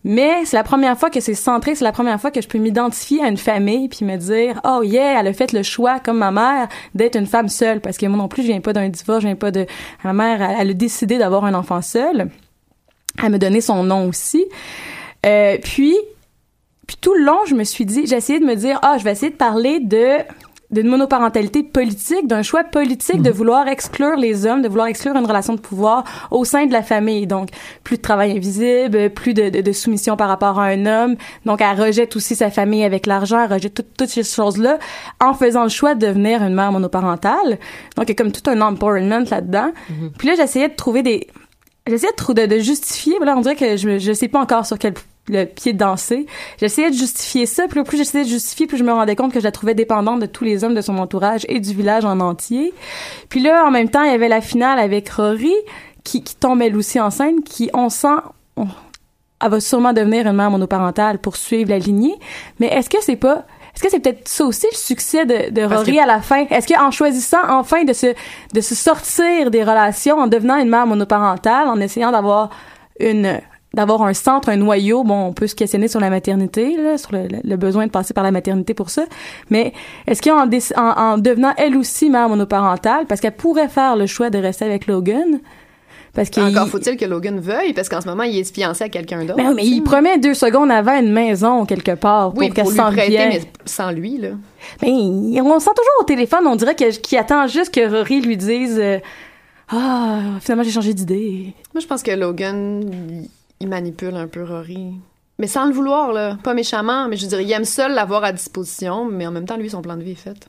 Mais 0.09 0.45
c'est 0.45 0.55
la 0.55 0.63
première 0.63 0.97
fois 0.97 1.09
que 1.09 1.19
c'est 1.19 1.33
centré, 1.33 1.75
c'est 1.75 1.83
la 1.83 1.91
première 1.91 2.19
fois 2.19 2.31
que 2.31 2.41
je 2.41 2.47
peux 2.47 2.59
m'identifier 2.59 3.21
à 3.21 3.27
une 3.27 3.35
famille 3.35 3.89
puis 3.89 4.05
me 4.05 4.15
dire 4.15 4.61
oh 4.63 4.81
yeah, 4.81 5.19
elle 5.19 5.27
a 5.27 5.33
fait 5.33 5.51
le 5.51 5.63
choix 5.63 5.99
comme 5.99 6.19
ma 6.19 6.31
mère 6.31 6.69
d'être 6.95 7.17
une 7.17 7.25
femme 7.25 7.49
seule 7.49 7.81
parce 7.81 7.97
que 7.97 8.05
moi 8.05 8.17
non 8.17 8.29
plus 8.29 8.43
je 8.43 8.47
viens 8.47 8.61
pas 8.61 8.71
d'un 8.71 8.87
divorce, 8.87 9.23
je 9.23 9.27
viens 9.27 9.35
pas 9.35 9.51
de 9.51 9.65
ma 10.05 10.13
mère 10.13 10.41
elle, 10.41 10.69
a 10.69 10.73
décidé 10.73 11.17
d'avoir 11.17 11.43
un 11.43 11.53
enfant 11.53 11.81
seul. 11.81 12.29
Elle 13.21 13.31
me 13.31 13.37
donnait 13.37 13.59
son 13.59 13.83
nom 13.83 14.07
aussi. 14.07 14.45
Euh, 15.25 15.57
puis 15.61 15.93
puis 16.87 16.95
tout 17.01 17.13
le 17.13 17.25
long, 17.25 17.39
je 17.45 17.53
me 17.53 17.65
suis 17.65 17.85
dit, 17.85 18.07
j'ai 18.07 18.15
essayé 18.15 18.39
de 18.39 18.45
me 18.45 18.55
dire, 18.55 18.79
ah, 18.81 18.95
je 18.97 19.03
vais 19.03 19.11
essayer 19.11 19.29
de 19.29 19.35
parler 19.35 19.81
de 19.81 20.19
d'une 20.69 20.87
monoparentalité 20.87 21.63
politique, 21.63 22.27
d'un 22.27 22.41
choix 22.41 22.63
politique 22.65 23.21
de 23.21 23.29
vouloir 23.31 23.67
exclure 23.69 24.17
les 24.17 24.45
hommes, 24.45 24.61
de 24.61 24.67
vouloir 24.67 24.87
exclure 24.87 25.15
une 25.15 25.25
relation 25.25 25.53
de 25.53 25.59
pouvoir 25.61 26.03
au 26.29 26.43
sein 26.43 26.65
de 26.65 26.73
la 26.73 26.83
famille. 26.83 27.25
Donc, 27.25 27.49
plus 27.85 27.95
de 27.97 28.01
travail 28.01 28.31
invisible, 28.35 29.09
plus 29.11 29.33
de, 29.33 29.49
de, 29.49 29.61
de 29.61 29.71
soumission 29.71 30.17
par 30.17 30.27
rapport 30.27 30.59
à 30.59 30.65
un 30.65 30.85
homme. 30.85 31.15
Donc, 31.45 31.61
elle 31.61 31.79
rejette 31.81 32.15
aussi 32.17 32.35
sa 32.35 32.51
famille 32.51 32.83
avec 32.83 33.05
l'argent, 33.05 33.39
elle 33.41 33.53
rejette 33.53 33.75
tout- 33.75 33.83
toutes 33.97 34.09
ces 34.09 34.23
choses-là 34.23 34.77
en 35.21 35.33
faisant 35.33 35.63
le 35.63 35.69
choix 35.69 35.95
de 35.95 36.05
devenir 36.05 36.43
une 36.43 36.53
mère 36.53 36.71
monoparentale. 36.73 37.59
Donc, 37.95 38.05
il 38.05 38.09
y 38.09 38.11
a 38.11 38.15
comme 38.15 38.33
tout 38.33 38.49
un 38.49 38.59
empowerment 38.59 39.25
là-dedans. 39.31 39.71
Puis 40.17 40.27
là, 40.27 40.33
j'essayais 40.35 40.67
de 40.69 40.75
trouver 40.75 41.01
des... 41.01 41.27
J'essayais 41.87 42.11
de, 42.11 42.33
de, 42.33 42.45
de 42.55 42.59
justifier, 42.59 43.13
voilà, 43.15 43.37
on 43.37 43.41
dirait 43.41 43.55
que 43.55 43.77
je, 43.77 43.97
je 43.99 44.11
sais 44.11 44.27
pas 44.27 44.41
encore 44.41 44.65
sur 44.65 44.77
quel 44.77 44.93
le 45.29 45.45
pied 45.45 45.73
de 45.73 45.77
danser. 45.77 46.25
J'essayais 46.59 46.89
de 46.89 46.95
justifier 46.95 47.45
ça, 47.45 47.67
puis 47.67 47.83
plus 47.83 47.97
j'essayais 47.97 48.23
de 48.23 48.29
justifier, 48.29 48.67
plus 48.67 48.77
je 48.77 48.83
me 48.83 48.91
rendais 48.93 49.15
compte 49.15 49.33
que 49.33 49.39
je 49.39 49.43
la 49.45 49.51
trouvais 49.51 49.73
dépendante 49.75 50.19
de 50.21 50.25
tous 50.25 50.43
les 50.43 50.63
hommes 50.63 50.73
de 50.75 50.81
son 50.81 50.97
entourage 50.97 51.45
et 51.49 51.59
du 51.59 51.73
village 51.73 52.05
en 52.05 52.19
entier. 52.19 52.73
Puis 53.29 53.41
là, 53.41 53.65
en 53.65 53.71
même 53.71 53.89
temps, 53.89 54.03
il 54.03 54.11
y 54.11 54.15
avait 54.15 54.29
la 54.29 54.41
finale 54.41 54.79
avec 54.79 55.09
Rory, 55.09 55.53
qui, 56.03 56.23
qui 56.23 56.35
tombe 56.35 56.61
elle 56.61 56.75
aussi 56.77 56.99
enceinte, 56.99 57.43
qui, 57.43 57.69
on 57.73 57.89
sent, 57.89 58.07
on- 58.55 58.67
elle 59.43 59.51
va 59.51 59.59
sûrement 59.59 59.93
devenir 59.93 60.25
une 60.25 60.35
mère 60.35 60.49
monoparentale 60.49 61.19
pour 61.19 61.35
suivre 61.35 61.69
la 61.69 61.77
lignée. 61.79 62.15
Mais 62.59 62.67
est-ce 62.67 62.89
que 62.89 62.97
c'est 63.01 63.17
pas 63.17 63.45
est-ce 63.75 63.83
que 63.83 63.91
c'est 63.91 63.99
peut-être 63.99 64.27
ça 64.27 64.43
aussi 64.43 64.65
le 64.71 64.75
succès 64.75 65.27
de, 65.27 65.61
Rory 65.63 65.97
que- 65.97 66.01
à 66.01 66.07
la 66.07 66.19
fin? 66.19 66.45
Est-ce 66.49 66.67
qu'en 66.73 66.89
choisissant 66.89 67.37
enfin 67.47 67.83
de 67.83 67.93
se, 67.93 68.07
de 68.55 68.59
se 68.61 68.73
sortir 68.73 69.51
des 69.51 69.63
relations, 69.63 70.17
en 70.17 70.25
devenant 70.25 70.57
une 70.57 70.69
mère 70.69 70.87
monoparentale, 70.87 71.67
en 71.67 71.79
essayant 71.79 72.11
d'avoir 72.11 72.49
une 72.99 73.39
d'avoir 73.77 74.01
un 74.01 74.13
centre, 74.13 74.49
un 74.49 74.57
noyau, 74.57 75.05
bon, 75.05 75.27
on 75.27 75.33
peut 75.33 75.47
se 75.47 75.55
questionner 75.55 75.87
sur 75.87 76.01
la 76.01 76.09
maternité, 76.09 76.75
là, 76.75 76.97
sur 76.97 77.13
le, 77.13 77.27
le 77.41 77.55
besoin 77.55 77.85
de 77.85 77.91
passer 77.91 78.13
par 78.13 78.25
la 78.25 78.31
maternité 78.31 78.73
pour 78.73 78.89
ça, 78.89 79.05
mais 79.49 79.71
est-ce 80.05 80.21
qu'en 80.21 80.49
en, 80.75 80.99
en 80.99 81.17
devenant 81.17 81.53
elle 81.55 81.77
aussi 81.77 82.09
mère 82.09 82.27
monoparentale, 82.27 83.05
parce 83.07 83.21
qu'elle 83.21 83.35
pourrait 83.37 83.69
faire 83.69 83.95
le 83.95 84.05
choix 84.05 84.29
de 84.29 84.37
rester 84.39 84.65
avec 84.65 84.87
Logan, 84.87 85.39
parce 86.13 86.29
Encore 86.39 86.67
faut-il 86.67 86.97
que 86.97 87.05
Logan 87.05 87.39
veuille, 87.39 87.73
parce 87.73 87.89
qu'en 87.89 88.01
ce 88.01 88.07
moment, 88.07 88.23
il 88.23 88.39
est 88.39 88.51
fiancé 88.55 88.83
à 88.85 88.89
quelqu'un 88.89 89.19
d'autre. 89.23 89.35
Ben 89.37 89.49
oui, 89.49 89.53
mais 89.55 89.65
il 89.67 89.83
promet 89.83 90.17
deux 90.17 90.33
secondes 90.33 90.71
avant 90.71 90.99
une 90.99 91.11
maison 91.13 91.63
quelque 91.65 91.91
part 91.91 92.31
pour 92.31 92.39
Oui, 92.39 92.49
qu'elle 92.49 92.63
pour 92.63 92.71
se 92.73 92.77
lui 92.77 92.83
sente 92.83 92.93
prêter, 92.93 93.09
bien. 93.11 93.29
mais 93.29 93.41
sans 93.65 93.91
lui, 93.91 94.17
là. 94.17 94.29
Ben, 94.81 94.89
on 94.89 95.59
sent 95.59 95.69
toujours 95.69 96.01
au 96.01 96.03
téléphone, 96.05 96.47
on 96.47 96.55
dirait 96.55 96.73
que- 96.73 96.89
qu'il 96.97 97.19
attend 97.19 97.45
juste 97.45 97.71
que 97.71 97.87
Rory 97.87 98.21
lui 98.21 98.35
dise 98.35 98.79
euh, 98.81 98.97
Ah, 99.69 100.21
finalement 100.41 100.63
j'ai 100.63 100.71
changé 100.71 100.93
d'idée. 100.95 101.53
Moi, 101.75 101.81
je 101.81 101.85
pense 101.87 102.01
que 102.01 102.09
Logan, 102.11 102.83
il, 103.59 103.67
manipule 103.67 104.15
un 104.15 104.27
peu 104.27 104.43
Rory. 104.43 104.93
Mais 105.39 105.47
sans 105.47 105.67
le 105.67 105.73
vouloir, 105.73 106.13
là. 106.13 106.37
Pas 106.43 106.53
méchamment, 106.53 107.07
mais 107.07 107.17
je 107.17 107.27
dirais, 107.27 107.43
il 107.43 107.51
aime 107.51 107.65
seul 107.65 107.93
l'avoir 107.93 108.23
à 108.23 108.31
disposition, 108.31 109.05
mais 109.05 109.27
en 109.27 109.31
même 109.31 109.45
temps, 109.45 109.57
lui, 109.57 109.69
son 109.69 109.81
plan 109.81 109.95
de 109.95 110.03
vie 110.03 110.11
est 110.11 110.15
fait. 110.15 110.47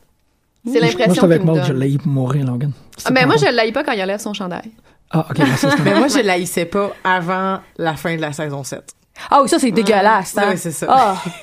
C'est 0.65 0.73
Moi, 0.73 0.81
je 0.81 0.87
l'impression 0.87 1.13
suis 1.15 1.25
avec 1.25 1.41
qu'il 1.41 1.51
me 1.51 1.57
Maud, 1.57 1.65
je 1.67 1.73
l'ai 1.73 1.99
pour 1.99 2.09
mourir, 2.09 2.47
Logan. 2.47 2.73
Ah, 3.05 3.11
ben 3.11 3.27
moi, 3.27 3.37
je 3.37 3.55
l'haïs 3.55 3.73
pas 3.73 3.85
quand 3.85 3.93
il 3.93 4.03
enlève 4.03 4.21
son 4.21 4.35
chandail. 4.35 4.71
Ah, 5.11 5.27
ok, 5.31 5.39
merci. 5.39 5.67
c'est 5.71 5.79
Mais 5.85 5.95
moi, 5.99 6.09
je 6.09 6.21
l'haïssais 6.21 6.67
pas 6.67 6.93
avant 7.05 7.61
la 7.79 7.95
fin 7.95 8.17
de 8.17 8.21
la 8.21 8.33
saison 8.33 8.65
7. 8.65 8.83
Ah 9.31 9.43
oui, 9.43 9.49
ça 9.49 9.59
c'est 9.59 9.71
dégueulasse. 9.71 10.37
Hein? 10.39 10.51
Oui, 10.51 10.59
c'est 10.59 10.71
ça. 10.71 10.87
Ah. 10.89 11.17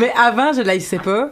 Mais 0.00 0.12
avant, 0.16 0.52
je 0.52 0.62
l'haïssais 0.62 0.98
pas. 0.98 1.30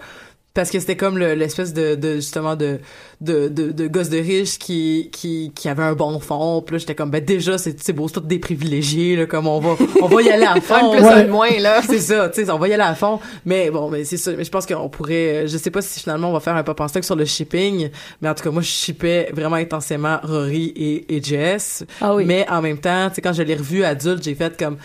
Parce 0.55 0.71
que 0.71 0.79
c'était 0.79 0.97
comme 0.97 1.19
le- 1.19 1.35
l'espèce 1.35 1.73
de, 1.75 1.97
de 1.97 2.15
justement 2.15 2.55
de 2.55 2.79
de, 3.21 3.49
de 3.49 3.73
de 3.73 3.87
gosse 3.89 4.09
de 4.09 4.19
riche 4.19 4.57
qui 4.59 5.11
qui 5.13 5.51
qui 5.53 5.69
avait 5.69 5.83
un 5.83 5.95
bon 5.95 6.21
fond. 6.21 6.63
Puis 6.65 6.75
là, 6.75 6.79
j'étais 6.79 6.95
comme 6.95 7.11
ben 7.11 7.25
déjà 7.25 7.59
c'est 7.59 7.83
c'est 7.83 7.93
beau, 7.93 8.07
c'est 8.07 8.15
tous 8.15 8.21
des 8.21 8.39
privilégiés 8.39 9.17
là, 9.17 9.27
comme 9.27 9.49
on 9.49 9.59
va 9.59 9.75
on 10.01 10.07
va 10.07 10.23
y 10.23 10.31
aller 10.31 10.45
à 10.47 10.55
fond. 10.61 10.93
Plus, 10.93 11.05
un 11.05 11.25
de 11.25 11.29
moins, 11.31 11.51
là. 11.59 11.83
C'est 11.83 11.99
ça, 11.99 12.29
tu 12.29 12.45
sais, 12.45 12.51
on 12.53 12.59
va 12.59 12.69
y 12.69 12.73
aller 12.73 12.85
à 12.85 12.95
fond. 12.95 13.19
Mais 13.45 13.69
bon, 13.73 13.91
mais 13.91 14.05
c'est 14.05 14.17
ça. 14.17 14.31
Mais 14.39 14.45
je 14.45 14.51
pense 14.51 14.65
qu'on 14.65 14.89
pourrait, 14.89 15.49
je 15.49 15.59
sais 15.59 15.73
pas 15.73 15.83
si 15.83 15.99
finalement 15.99 16.31
on 16.31 16.33
va 16.33 16.39
faire 16.39 16.55
un 16.55 16.63
pop 16.63 16.81
en 16.81 16.87
stock 16.87 17.03
sur 17.03 17.17
le 17.17 17.25
shipping, 17.25 17.91
mais 18.23 18.29
en 18.29 18.35
tout 18.35 18.45
cas 18.45 18.51
moi 18.53 18.63
je 18.63 18.69
shippais 18.69 19.31
vraiment 19.33 19.57
intensément 19.57 20.19
Rory 20.23 20.73
et, 20.77 21.17
et 21.17 21.21
Jess. 21.21 21.85
Ah 22.01 22.15
oui. 22.15 22.27
Mais 22.27 22.47
en 22.49 22.63
même 22.63 22.79
temps, 22.79 23.09
tu 23.09 23.17
sais, 23.17 23.23
quand 23.23 23.33
je 23.33 23.43
l'ai 23.43 23.57
revu 23.57 23.83
adulte, 23.83 24.23
j'ai 24.23 24.37
fait 24.37 24.57
comme 24.57 24.77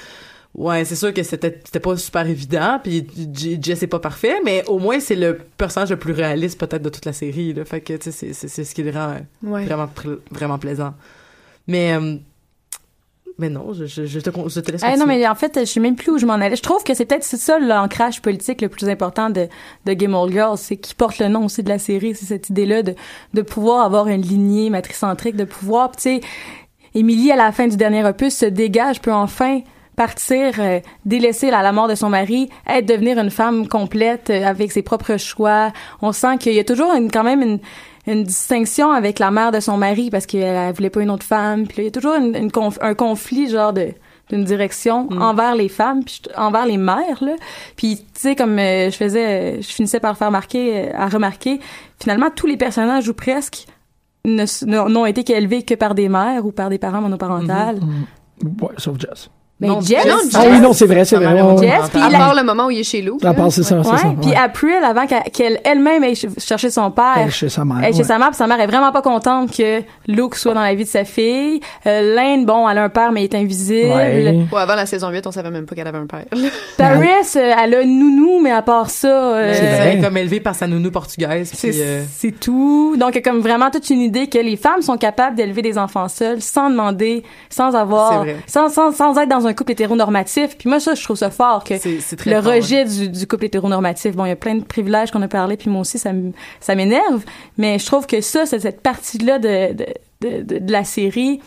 Ouais, 0.55 0.83
c'est 0.83 0.95
sûr 0.95 1.13
que 1.13 1.21
c'était 1.23 1.59
c'était 1.63 1.79
pas 1.79 1.95
super 1.95 2.27
évident, 2.27 2.79
puis 2.83 3.05
Jess 3.61 3.83
est 3.83 3.87
pas 3.87 3.99
parfait, 3.99 4.35
mais 4.43 4.63
au 4.67 4.79
moins 4.79 4.99
c'est 4.99 5.15
le 5.15 5.37
personnage 5.57 5.91
le 5.91 5.97
plus 5.97 6.11
réaliste 6.11 6.59
peut-être 6.59 6.81
de 6.81 6.89
toute 6.89 7.05
la 7.05 7.13
série, 7.13 7.53
là. 7.53 7.63
Fait 7.65 7.81
que 7.81 7.93
tu 7.93 8.05
sais 8.05 8.11
c'est 8.11 8.33
c'est 8.33 8.47
c'est 8.47 8.63
ce 8.63 8.73
qui 8.75 8.83
le 8.83 8.91
rend 8.91 9.11
euh, 9.11 9.19
Ouais. 9.47 9.65
vraiment 9.65 9.85
pr- 9.85 10.17
vraiment 10.31 10.57
plaisant. 10.57 10.95
Mais 11.67 11.93
euh, 11.93 12.15
mais 13.37 13.49
non, 13.49 13.71
je, 13.73 13.85
je, 13.85 14.05
je 14.05 14.19
te, 14.19 14.31
je 14.49 14.59
te 14.59 14.71
laisse 14.71 14.81
Ah 14.83 14.97
non, 14.97 15.05
mais 15.05 15.25
en 15.25 15.35
fait, 15.35 15.59
je 15.59 15.63
sais 15.65 15.79
même 15.79 15.95
plus 15.95 16.11
où 16.11 16.17
je 16.17 16.25
m'en 16.25 16.33
allais. 16.33 16.57
Je 16.57 16.61
trouve 16.61 16.83
que 16.83 16.93
c'est 16.93 17.05
peut-être 17.05 17.23
c'est 17.23 17.37
ça 17.37 17.57
l'ancrage 17.57 18.21
politique 18.21 18.59
le 18.61 18.67
plus 18.67 18.89
important 18.89 19.29
de, 19.29 19.47
de 19.85 19.93
Game 19.93 20.13
of 20.13 20.29
Girls, 20.31 20.57
c'est 20.57 20.75
qui 20.75 20.93
porte 20.93 21.19
le 21.19 21.29
nom 21.29 21.45
aussi 21.45 21.63
de 21.63 21.69
la 21.69 21.79
série, 21.79 22.15
c'est 22.15 22.25
cette 22.25 22.49
idée-là 22.49 22.83
de, 22.83 22.95
de 23.33 23.41
pouvoir 23.41 23.85
avoir 23.85 24.07
une 24.09 24.23
lignée 24.23 24.69
matricentrique, 24.69 25.37
de 25.37 25.45
pouvoir, 25.45 25.91
tu 25.95 26.01
sais, 26.01 26.21
Émilie, 26.95 27.31
à 27.31 27.37
la 27.37 27.53
fin 27.53 27.67
du 27.67 27.77
dernier 27.77 28.03
opus, 28.03 28.35
se 28.35 28.45
dégage, 28.45 28.99
peut 28.99 29.13
enfin 29.13 29.61
partir, 30.03 30.53
euh, 30.59 30.79
délaisser 31.03 31.51
la 31.51 31.71
mort 31.73 31.89
de 31.89 31.95
son 31.95 32.09
mari, 32.09 32.49
être 32.65 32.85
devenir 32.87 33.19
une 33.19 33.29
femme 33.29 33.67
complète 33.67 34.29
euh, 34.29 34.45
avec 34.45 34.71
ses 34.71 34.81
propres 34.81 35.17
choix. 35.17 35.73
On 36.01 36.13
sent 36.13 36.37
qu'il 36.39 36.53
y 36.53 36.59
a 36.59 36.63
toujours 36.63 36.93
une, 36.95 37.11
quand 37.11 37.23
même 37.25 37.41
une, 37.41 37.59
une 38.07 38.23
distinction 38.23 38.91
avec 38.91 39.19
la 39.19 39.29
mère 39.29 39.51
de 39.51 39.59
son 39.59 39.75
mari 39.77 40.09
parce 40.09 40.25
qu'elle 40.25 40.43
elle 40.67 40.73
voulait 40.73 40.89
pas 40.89 41.01
une 41.01 41.11
autre 41.11 41.25
femme. 41.25 41.67
Puis 41.67 41.77
là, 41.77 41.83
il 41.83 41.85
y 41.85 41.89
a 41.89 41.91
toujours 41.91 42.15
une, 42.15 42.33
une 42.35 42.49
conf- 42.49 42.79
un 42.81 42.93
conflit 42.95 43.49
genre 43.49 43.73
de 43.73 43.89
d'une 44.29 44.43
direction 44.43 45.09
envers 45.19 45.55
les 45.55 45.69
femmes 45.69 46.03
puis 46.05 46.21
envers 46.37 46.67
les 46.67 46.77
mères 46.77 47.19
là 47.23 47.33
puis 47.75 47.97
tu 47.97 48.03
sais 48.21 48.35
comme 48.35 48.59
euh, 48.59 48.91
je 48.91 48.95
faisais 48.95 49.25
euh, 49.25 49.55
je 49.59 49.67
finissais 49.67 49.99
par 49.99 50.15
faire 50.19 50.27
remarquer 50.27 50.65
euh, 50.77 50.91
à 50.95 51.07
remarquer 51.07 51.59
finalement 51.99 52.29
tous 52.35 52.45
les 52.45 52.55
personnages 52.55 53.09
ou 53.09 53.15
presque 53.15 53.65
n'ont 54.25 55.05
été 55.07 55.23
qu'élevés 55.23 55.63
que 55.63 55.73
par 55.73 55.95
des 55.95 56.09
mères 56.09 56.45
ou 56.45 56.51
par 56.51 56.69
des 56.69 56.77
parents 56.77 57.01
monoparentales 57.01 57.79
Ouais, 58.61 58.75
sauf 58.77 58.99
Jess. 58.99 59.29
Mais 59.59 59.67
Non, 59.67 59.81
Jess, 59.81 60.05
non, 60.05 60.15
Ah 60.35 60.43
oui, 60.49 60.59
non, 60.59 60.73
c'est 60.73 60.85
vrai, 60.85 61.03
c'est 61.05 61.15
Ah, 61.17 61.19
vrai. 61.19 61.41
Ouais, 61.41 61.51
ouais. 61.53 61.67
Jess, 61.67 61.89
puis 61.89 62.01
À 62.01 62.09
part 62.09 62.33
le 62.35 62.43
moment 62.43 62.67
où 62.67 62.71
il 62.71 62.79
est 62.79 62.83
chez 62.83 63.01
Luke. 63.01 63.23
À 63.25 63.33
part, 63.33 63.51
c'est 63.51 63.63
ça, 63.63 63.81
c'est 63.83 63.89
ça. 63.97 64.13
puis 64.21 64.29
ouais. 64.31 64.35
April, 64.37 64.75
avant 64.83 65.05
qu'elle 65.07 65.59
elle-même 65.63 66.03
aille 66.03 66.15
ch- 66.15 66.31
chercher 66.37 66.69
son 66.69 66.91
père, 66.91 67.13
Elle 67.17 67.27
est 67.27 67.31
chez 67.31 67.49
sa 67.49 67.65
mère, 67.65 67.77
elle 67.81 67.89
est 67.89 67.93
chez 67.93 67.99
ouais. 67.99 68.03
sa 68.05 68.17
mère, 68.17 68.27
puis 68.29 68.37
sa 68.37 68.47
mère 68.47 68.59
est 68.59 68.67
vraiment 68.67 68.91
pas 68.91 69.01
contente 69.01 69.55
que 69.55 69.81
Luke 70.07 70.35
soit 70.35 70.53
dans 70.53 70.61
la 70.61 70.73
vie 70.75 70.83
de 70.85 70.89
sa 70.89 71.03
fille. 71.03 71.59
Euh, 71.85 72.15
Lane, 72.15 72.45
bon, 72.45 72.67
elle 72.69 72.77
a 72.77 72.83
un 72.83 72.89
père, 72.89 73.11
mais 73.11 73.25
il 73.25 73.33
est 73.33 73.35
invisible. 73.37 73.89
Ouais. 73.89 74.45
Ouais, 74.51 74.59
avant 74.61 74.75
la 74.75 74.85
saison 74.85 75.09
8, 75.09 75.27
on 75.27 75.31
savait 75.31 75.51
même 75.51 75.65
pas 75.65 75.75
qu'elle 75.75 75.87
avait 75.87 75.97
un 75.97 76.07
père. 76.07 76.25
Paris, 76.77 77.07
euh, 77.35 77.53
elle 77.63 77.75
a 77.75 77.81
une 77.81 77.99
nounou, 77.99 78.39
mais 78.41 78.51
à 78.51 78.61
part 78.61 78.89
ça, 78.89 79.07
euh, 79.07 79.53
C'est 79.53 79.65
vrai. 79.95 79.99
comme 80.01 80.17
élevée 80.17 80.39
par 80.39 80.55
sa 80.55 80.67
nounou 80.67 80.91
portugaise. 80.91 81.51
c'est 81.53 81.71
euh, 81.75 82.03
tout. 82.39 82.95
Donc, 82.97 83.09
il 83.11 83.15
y 83.15 83.17
a 83.17 83.21
comme 83.21 83.39
vraiment 83.39 83.69
toute 83.69 83.89
une 83.89 84.01
idée 84.01 84.27
que 84.27 84.37
les 84.37 84.55
femmes 84.57 84.81
sont 84.81 84.97
capables 84.97 85.35
d'élever 85.35 85.61
des 85.61 85.77
enfants 85.77 86.07
seules, 86.07 86.41
sans 86.41 86.69
demander, 86.69 87.23
sans 87.49 87.75
avoir, 87.75 88.11
C'est 88.11 88.17
vrai. 88.17 88.35
sans, 88.47 88.69
sans, 88.69 88.91
sans 88.91 89.17
être 89.17 89.29
dans 89.29 89.47
un 89.47 89.48
couple 89.53 89.71
hétéronormatif. 89.71 90.57
Puis 90.57 90.69
moi, 90.69 90.79
ça, 90.79 90.95
je 90.95 91.03
trouve 91.03 91.17
ça 91.17 91.29
fort 91.29 91.63
que 91.63 91.75
très 92.15 92.29
le 92.31 92.41
fort, 92.41 92.53
rejet 92.53 92.85
du, 92.85 93.09
du 93.09 93.27
couple 93.27 93.45
hétéronormatif. 93.45 94.15
Bon, 94.15 94.25
il 94.25 94.29
y 94.29 94.31
a 94.31 94.35
plein 94.35 94.55
de 94.55 94.63
privilèges 94.63 95.11
qu'on 95.11 95.21
a 95.21 95.27
parlé, 95.27 95.57
puis 95.57 95.69
moi 95.69 95.81
aussi, 95.81 95.97
ça 95.97 96.75
m'énerve. 96.75 97.23
Mais 97.57 97.79
je 97.79 97.85
trouve 97.85 98.07
que 98.07 98.21
ça, 98.21 98.45
cette 98.45 98.81
partie-là 98.81 99.39
de, 99.39 99.73
de, 100.21 100.59
de 100.59 100.71
la 100.71 100.83
série 100.83 101.39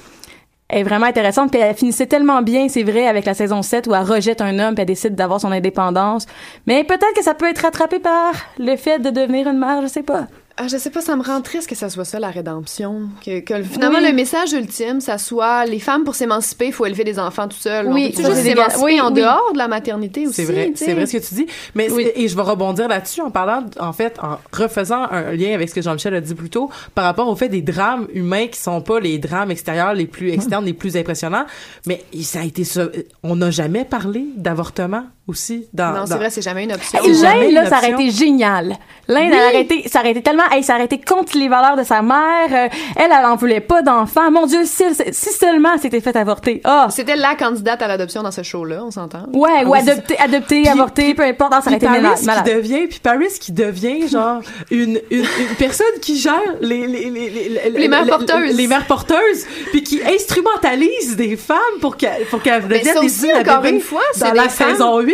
est 0.72 0.82
vraiment 0.82 1.06
intéressante. 1.06 1.50
Puis 1.50 1.60
elle 1.60 1.74
finissait 1.74 2.06
tellement 2.06 2.42
bien, 2.42 2.68
c'est 2.68 2.82
vrai, 2.82 3.06
avec 3.06 3.24
la 3.24 3.34
saison 3.34 3.62
7 3.62 3.86
où 3.86 3.94
elle 3.94 4.02
rejette 4.02 4.40
un 4.40 4.58
homme 4.58 4.74
puis 4.74 4.82
elle 4.82 4.86
décide 4.86 5.14
d'avoir 5.14 5.40
son 5.40 5.52
indépendance. 5.52 6.26
Mais 6.66 6.82
peut-être 6.84 7.14
que 7.14 7.22
ça 7.22 7.34
peut 7.34 7.48
être 7.48 7.60
rattrapé 7.60 7.98
par 7.98 8.32
le 8.58 8.76
fait 8.76 8.98
de 8.98 9.10
devenir 9.10 9.48
une 9.48 9.58
mère, 9.58 9.82
je 9.82 9.88
sais 9.88 10.02
pas. 10.02 10.26
Ah, 10.58 10.68
je 10.68 10.76
sais 10.76 10.90
pas, 10.90 11.00
ça 11.00 11.16
me 11.16 11.22
rend 11.22 11.40
triste 11.40 11.68
que 11.68 11.74
ça 11.74 11.88
soit 11.88 12.04
ça, 12.04 12.18
la 12.20 12.30
rédemption. 12.30 13.08
Que, 13.24 13.40
que 13.40 13.62
finalement, 13.62 13.98
Oui. 14.00 14.06
le 14.06 14.12
message 14.12 14.52
ultime, 14.52 15.00
ça 15.00 15.16
soit 15.18 15.64
les 15.64 15.78
femmes, 15.78 16.04
pour 16.04 16.14
s'émanciper, 16.14 16.66
il 16.66 16.72
faut 16.72 16.84
élever 16.86 17.04
des 17.04 17.18
enfants 17.18 17.48
tout 17.48 17.56
seul. 17.56 17.86
Oui, 17.88 18.10
On 18.12 18.16
peut 18.16 18.22
ça, 18.22 18.28
juste 18.28 18.42
c'est 18.42 18.48
dégueulasse. 18.50 18.72
s'émanciper 18.74 18.84
Oui, 18.94 19.00
en 19.00 19.08
oui. 19.08 19.20
dehors 19.22 19.52
de 19.54 19.58
la 19.58 19.68
maternité 19.68 20.26
aussi. 20.26 20.34
C'est 20.34 20.44
vrai, 20.52 20.72
c'est 20.74 20.92
vrai 20.94 21.06
ce 21.06 21.16
que 21.16 21.26
tu 21.26 21.34
dis. 21.34 21.46
Mais 21.74 21.88
et 22.16 22.28
je 22.28 22.36
vais 22.36 22.42
rebondir 22.42 22.86
là-dessus 22.88 23.22
en 23.22 23.30
parlant, 23.30 23.64
en 23.80 23.92
fait, 23.92 24.18
en 24.22 24.38
refaisant 24.52 25.06
un 25.10 25.32
lien 25.32 25.54
avec 25.54 25.68
ce 25.70 25.74
que 25.74 25.82
Jean-Michel 25.82 26.14
a 26.14 26.20
dit 26.20 26.34
plus 26.34 26.50
tôt, 26.50 26.70
par 26.94 27.04
rapport 27.04 27.28
au 27.28 27.34
fait 27.36 27.48
des 27.48 27.62
drames 27.62 28.06
humains 28.12 28.46
qui 28.48 28.60
sont 28.60 28.80
pas 28.82 29.00
les 29.00 29.18
drames 29.18 29.50
extérieurs 29.50 29.94
les 29.94 30.06
plus 30.06 30.30
externes, 30.30 30.64
les 30.64 30.74
plus 30.74 30.96
impressionnants. 30.96 31.46
Mais 31.86 32.02
ça 32.22 32.40
a 32.40 32.44
été 32.44 32.64
ça. 32.64 32.88
On 33.22 33.36
n'a 33.36 33.50
jamais 33.50 33.84
parlé 33.84 34.26
d'avortement 34.36 35.04
aussi 35.28 35.68
dans. 35.72 35.92
Non, 35.92 36.00
c'est 36.04 36.12
dans- 36.12 36.18
vrai, 36.18 36.30
c'est 36.30 36.42
jamais 36.42 36.64
une 36.64 36.72
option. 36.72 36.98
Hey, 37.02 37.12
L'Inde, 37.12 37.52
là, 37.52 37.66
ça 37.68 37.78
aurait 37.78 37.92
été 37.92 38.10
génial. 38.10 38.76
L'Inde, 39.08 39.30
elle 39.32 39.48
aurait 39.54 39.62
été, 39.62 39.88
ça 39.88 40.00
aurait 40.00 40.10
été 40.12 40.22
tellement, 40.22 40.42
hey, 40.50 40.62
ça 40.62 40.74
aurait 40.74 40.84
été 40.86 41.00
contre 41.00 41.36
les 41.38 41.48
valeurs 41.48 41.76
de 41.76 41.82
sa 41.84 42.02
mère. 42.02 42.48
Euh, 42.50 42.68
elle, 42.96 43.10
elle 43.16 43.24
en 43.26 43.36
voulait 43.36 43.60
pas 43.60 43.82
d'enfants. 43.82 44.30
Mon 44.30 44.46
Dieu, 44.46 44.60
si, 44.64 44.82
si 45.12 45.30
seulement 45.32 45.76
c'était 45.80 46.00
fait 46.00 46.14
avorter. 46.16 46.60
Ah. 46.64 46.88
C'était 46.90 47.16
la 47.16 47.34
candidate 47.34 47.80
à 47.82 47.88
l'adoption 47.88 48.22
dans 48.22 48.30
ce 48.30 48.42
show-là, 48.42 48.82
on 48.84 48.90
s'entend. 48.90 49.26
Ouais, 49.32 49.50
Ah 49.60 49.64
ou 49.64 49.72
oui, 49.72 49.78
adopter, 49.78 50.18
adopter, 50.18 50.68
avorter, 50.68 51.14
peu 51.14 51.22
importe. 51.24 51.52
Ah, 51.54 51.60
ça 51.62 51.70
aurait 51.70 51.78
Puis 51.78 51.86
été 51.88 52.00
malade. 52.00 52.12
Paris 52.14 52.26
malade. 52.26 52.44
qui 52.44 52.54
devient, 52.54 52.86
puis 52.88 52.98
Paris 53.00 53.28
qui 53.40 53.52
devient 53.52 54.08
genre 54.08 54.40
une, 54.70 55.00
une, 55.10 55.20
une 55.20 55.56
personne 55.58 55.86
qui 56.00 56.16
gère 56.18 56.34
les 56.60 56.86
les 56.86 57.10
les 57.10 57.30
les, 57.30 57.70
Les 57.70 57.88
mères 57.88 58.06
porteuses. 58.06 58.56
les 58.56 58.66
mères 58.66 58.86
porteuses, 58.86 59.46
puis 59.70 59.82
qui 59.82 60.00
instrumentalise 60.02 61.16
des 61.16 61.36
femmes 61.36 61.58
pour 61.80 61.96
qu'elles 61.96 62.24
pour 62.26 62.42
qu'elles 62.42 62.66
deviennent 62.66 63.08
ça 63.08 63.26
des 63.42 63.50
encore 63.50 63.64
une 63.64 63.80
fois, 63.80 64.00
c'est 64.14 64.24
dans 64.26 64.32
la 64.32 64.48
saison 64.48 64.98
8. 65.00 65.11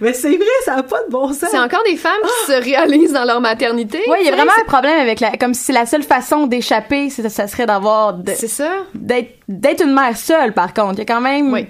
Mais 0.00 0.12
c'est 0.12 0.36
vrai, 0.36 0.46
ça 0.64 0.74
a 0.76 0.82
pas 0.82 1.02
de 1.04 1.10
bon 1.10 1.28
sens. 1.32 1.48
C'est 1.50 1.58
encore 1.58 1.82
des 1.86 1.96
femmes 1.96 2.12
qui 2.22 2.52
se 2.52 2.62
réalisent 2.62 3.12
dans 3.12 3.24
leur 3.24 3.40
maternité. 3.40 3.98
Ouais, 4.08 4.18
il 4.20 4.26
y 4.26 4.30
a 4.30 4.34
vraiment 4.34 4.52
un 4.60 4.64
problème 4.64 4.98
avec 4.98 5.20
la, 5.20 5.36
comme 5.36 5.54
si 5.54 5.72
la 5.72 5.86
seule 5.86 6.02
façon 6.02 6.46
d'échapper, 6.46 7.10
c'est- 7.10 7.28
ça 7.28 7.46
serait 7.48 7.66
d'avoir, 7.66 8.14
de- 8.14 8.32
C'est 8.34 8.48
ça. 8.48 8.70
d'être, 8.94 9.30
d'être 9.48 9.84
une 9.84 9.94
mère 9.94 10.16
seule, 10.16 10.52
par 10.52 10.72
contre. 10.74 10.94
Il 10.94 10.98
y 10.98 11.02
a 11.02 11.04
quand 11.06 11.20
même, 11.20 11.52
Oui. 11.52 11.66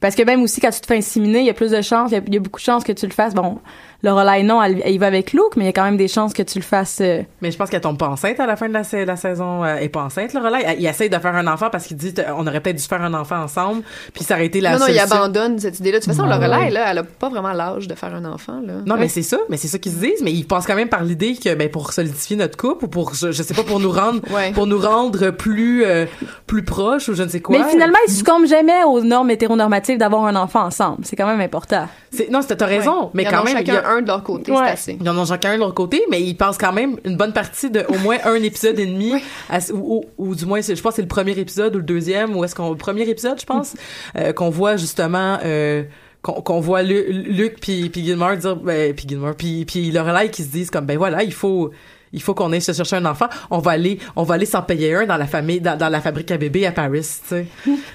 parce 0.00 0.14
que 0.14 0.22
même 0.22 0.42
aussi 0.42 0.60
quand 0.60 0.70
tu 0.70 0.80
te 0.80 0.86
fais 0.86 0.96
inséminer, 0.96 1.40
il 1.40 1.46
y 1.46 1.50
a 1.50 1.54
plus 1.54 1.70
de 1.70 1.82
chances, 1.82 2.10
il 2.10 2.14
y 2.14 2.34
y 2.34 2.36
a 2.36 2.40
beaucoup 2.40 2.60
de 2.60 2.64
chances 2.64 2.84
que 2.84 2.92
tu 2.92 3.06
le 3.06 3.12
fasses. 3.12 3.34
Bon, 3.34 3.58
Lorelai, 4.02 4.42
non, 4.42 4.62
elle, 4.62 4.80
elle 4.84 4.92
y 4.94 4.98
va 4.98 5.06
avec 5.06 5.32
Luke, 5.32 5.56
mais 5.56 5.64
il 5.64 5.66
y 5.66 5.70
a 5.70 5.72
quand 5.72 5.84
même 5.84 5.96
des 5.96 6.08
chances 6.08 6.32
que 6.32 6.42
tu 6.42 6.58
le 6.58 6.64
fasses, 6.64 6.98
euh, 7.00 7.22
Mais 7.42 7.50
je 7.50 7.56
pense 7.56 7.70
qu'elle 7.70 7.80
tombe 7.80 7.98
pas 7.98 8.08
enceinte 8.08 8.38
à 8.40 8.46
la 8.46 8.56
fin 8.56 8.68
de 8.68 8.72
la, 8.74 8.84
sa- 8.84 9.04
la 9.04 9.16
saison. 9.16 9.64
euh, 9.64 9.76
Elle 9.78 9.84
est 9.84 9.88
pas 9.88 10.02
enceinte, 10.02 10.32
Lorelai. 10.34 10.62
Elle- 10.64 10.80
Il 10.80 10.86
essaye 10.86 11.08
de 11.10 11.18
faire 11.18 11.34
un 11.34 11.46
enfant 11.46 11.68
parce 11.70 11.86
qu'il 11.86 11.96
dit 11.96 12.14
on 12.36 12.46
aurait 12.46 12.60
peut-être 12.60 12.76
dû 12.76 12.82
faire 12.82 13.02
un 13.02 13.14
enfant 13.14 13.38
ensemble, 13.42 13.82
puis 14.14 14.22
ça 14.24 14.34
aurait 14.34 14.46
été 14.46 14.60
la 14.60 14.72
non, 14.72 14.78
non, 14.80 14.86
il 14.88 14.98
abandonne 14.98 15.58
cette 15.58 15.78
idée-là. 15.80 15.98
De 16.00 16.04
toute 16.04 16.12
façon, 16.14 16.28
Ouais. 16.28 16.38
Lorelai, 16.38 16.70
là, 16.70 16.86
elle 16.90 16.98
a 16.98 17.04
pas 17.04 17.28
vraiment 17.28 17.52
l'âge 17.52 17.88
de 17.88 17.94
faire 17.94 18.14
un 18.14 18.24
enfant, 18.26 18.60
là. 18.64 18.74
Non, 18.84 18.96
mais 18.96 19.08
c'est 19.08 19.22
ça, 19.22 19.38
mais 19.48 19.56
c'est 19.56 19.68
ça 19.68 19.78
qu'ils 19.78 19.92
se 19.92 19.98
disent, 19.98 20.22
mais 20.22 20.32
ils 20.32 20.44
passent 20.46 20.66
quand 20.66 20.74
même 20.76 20.88
par 20.88 21.02
l'idée 21.02 21.34
que 21.36 21.54
ben 21.54 21.68
pour 21.70 21.92
solidifier 21.92 22.36
notre 22.36 22.56
couple 22.56 22.84
ou 22.84 22.88
pour 22.88 23.14
je, 23.14 23.32
je 23.32 23.42
sais 23.42 23.54
pas 23.54 23.62
pour 23.64 23.80
nous 23.80 23.90
rendre 23.90 24.20
Ouais. 24.34 24.52
pour 24.52 24.66
nous 24.66 24.78
rendre 24.78 25.30
plus 25.30 25.84
euh, 25.84 26.06
plus 26.46 26.62
proches 26.64 27.08
ou 27.08 27.14
je 27.14 27.22
ne 27.22 27.28
sais 27.28 27.40
quoi. 27.40 27.58
Mais 27.58 27.64
finalement, 27.70 27.98
ils 28.06 28.12
succombent 28.12 28.46
jamais 28.46 28.84
aux 28.84 29.00
normes 29.02 29.30
hétéronormatives 29.30 29.98
d'avoir 29.98 30.24
un 30.26 30.36
enfant 30.36 30.62
ensemble. 30.64 30.98
C'est 31.04 31.16
quand 31.16 31.26
même 31.26 31.40
important. 31.40 31.88
c'est 32.10 32.30
non, 32.30 32.40
t'as 32.42 32.66
raison, 32.66 33.04
Ouais. 33.04 33.10
mais 33.14 33.24
quand 33.24 33.42
même 33.44 33.58
il 33.60 33.68
y 33.68 33.70
chacun 33.96 34.02
de 34.02 34.06
leur 34.08 34.22
côté, 34.22 34.52
Ouais. 34.52 34.58
c'est 34.66 34.72
assez. 34.72 34.98
ils 35.00 35.08
en 35.08 35.16
ont 35.18 35.24
chacun 35.24 35.54
de 35.54 35.60
leur 35.60 35.74
côté, 35.74 36.02
mais 36.10 36.22
ils 36.22 36.34
passent 36.36 36.58
quand 36.58 36.72
même 36.72 36.96
une 37.04 37.16
bonne 37.16 37.32
partie 37.32 37.70
de 37.70 37.84
au 37.88 37.98
moins 37.98 38.16
un 38.24 38.34
épisode 38.36 38.78
et 38.78 38.86
demi, 38.86 39.12
à- 39.50 39.58
ou, 39.72 40.04
ou, 40.18 40.28
ou 40.28 40.34
du 40.34 40.46
moins, 40.46 40.60
je 40.60 40.72
pense 40.72 40.92
que 40.92 40.96
c'est 40.96 41.02
le 41.02 41.08
premier 41.08 41.38
épisode 41.38 41.74
ou 41.74 41.78
le 41.78 41.84
deuxième, 41.84 42.36
ou 42.36 42.44
est-ce 42.44 42.54
qu'on 42.54 42.70
le 42.70 42.76
premier 42.76 43.08
épisode, 43.08 43.40
je 43.40 43.46
pense, 43.46 43.74
euh, 44.16 44.32
qu'on 44.32 44.50
voit 44.50 44.76
justement. 44.76 45.38
Euh, 45.44 45.84
qu'on 46.22 46.40
qu'on 46.42 46.58
voit 46.60 46.82
Lu- 46.82 47.12
Luc 47.12 47.60
puis 47.60 47.88
puis 47.88 48.04
Gilmore 48.04 48.36
dire 48.36 48.56
ben 48.56 48.92
puis 48.94 49.06
Gilmore 49.08 49.36
puis 49.36 49.64
puis 49.64 49.92
Lorelai 49.92 50.28
qui 50.30 50.42
se 50.42 50.48
disent 50.48 50.70
comme 50.70 50.84
ben 50.84 50.98
voilà 50.98 51.22
il 51.22 51.32
faut 51.32 51.70
il 52.12 52.22
faut 52.22 52.34
qu'on 52.34 52.52
aille 52.52 52.60
se 52.62 52.72
chercher 52.72 52.96
un 52.96 53.04
enfant 53.06 53.26
on 53.50 53.58
va 53.58 53.72
aller 53.72 53.98
on 54.16 54.22
va 54.22 54.34
aller 54.34 54.46
s'en 54.46 54.62
payer 54.62 54.94
un 54.94 55.06
dans 55.06 55.16
la 55.16 55.26
famille 55.26 55.60
dans, 55.60 55.76
dans 55.76 55.88
la 55.88 56.00
fabrique 56.00 56.30
à 56.30 56.36
bébés 56.36 56.66
à 56.66 56.72
Paris 56.72 57.00
tu 57.22 57.28
sais 57.28 57.46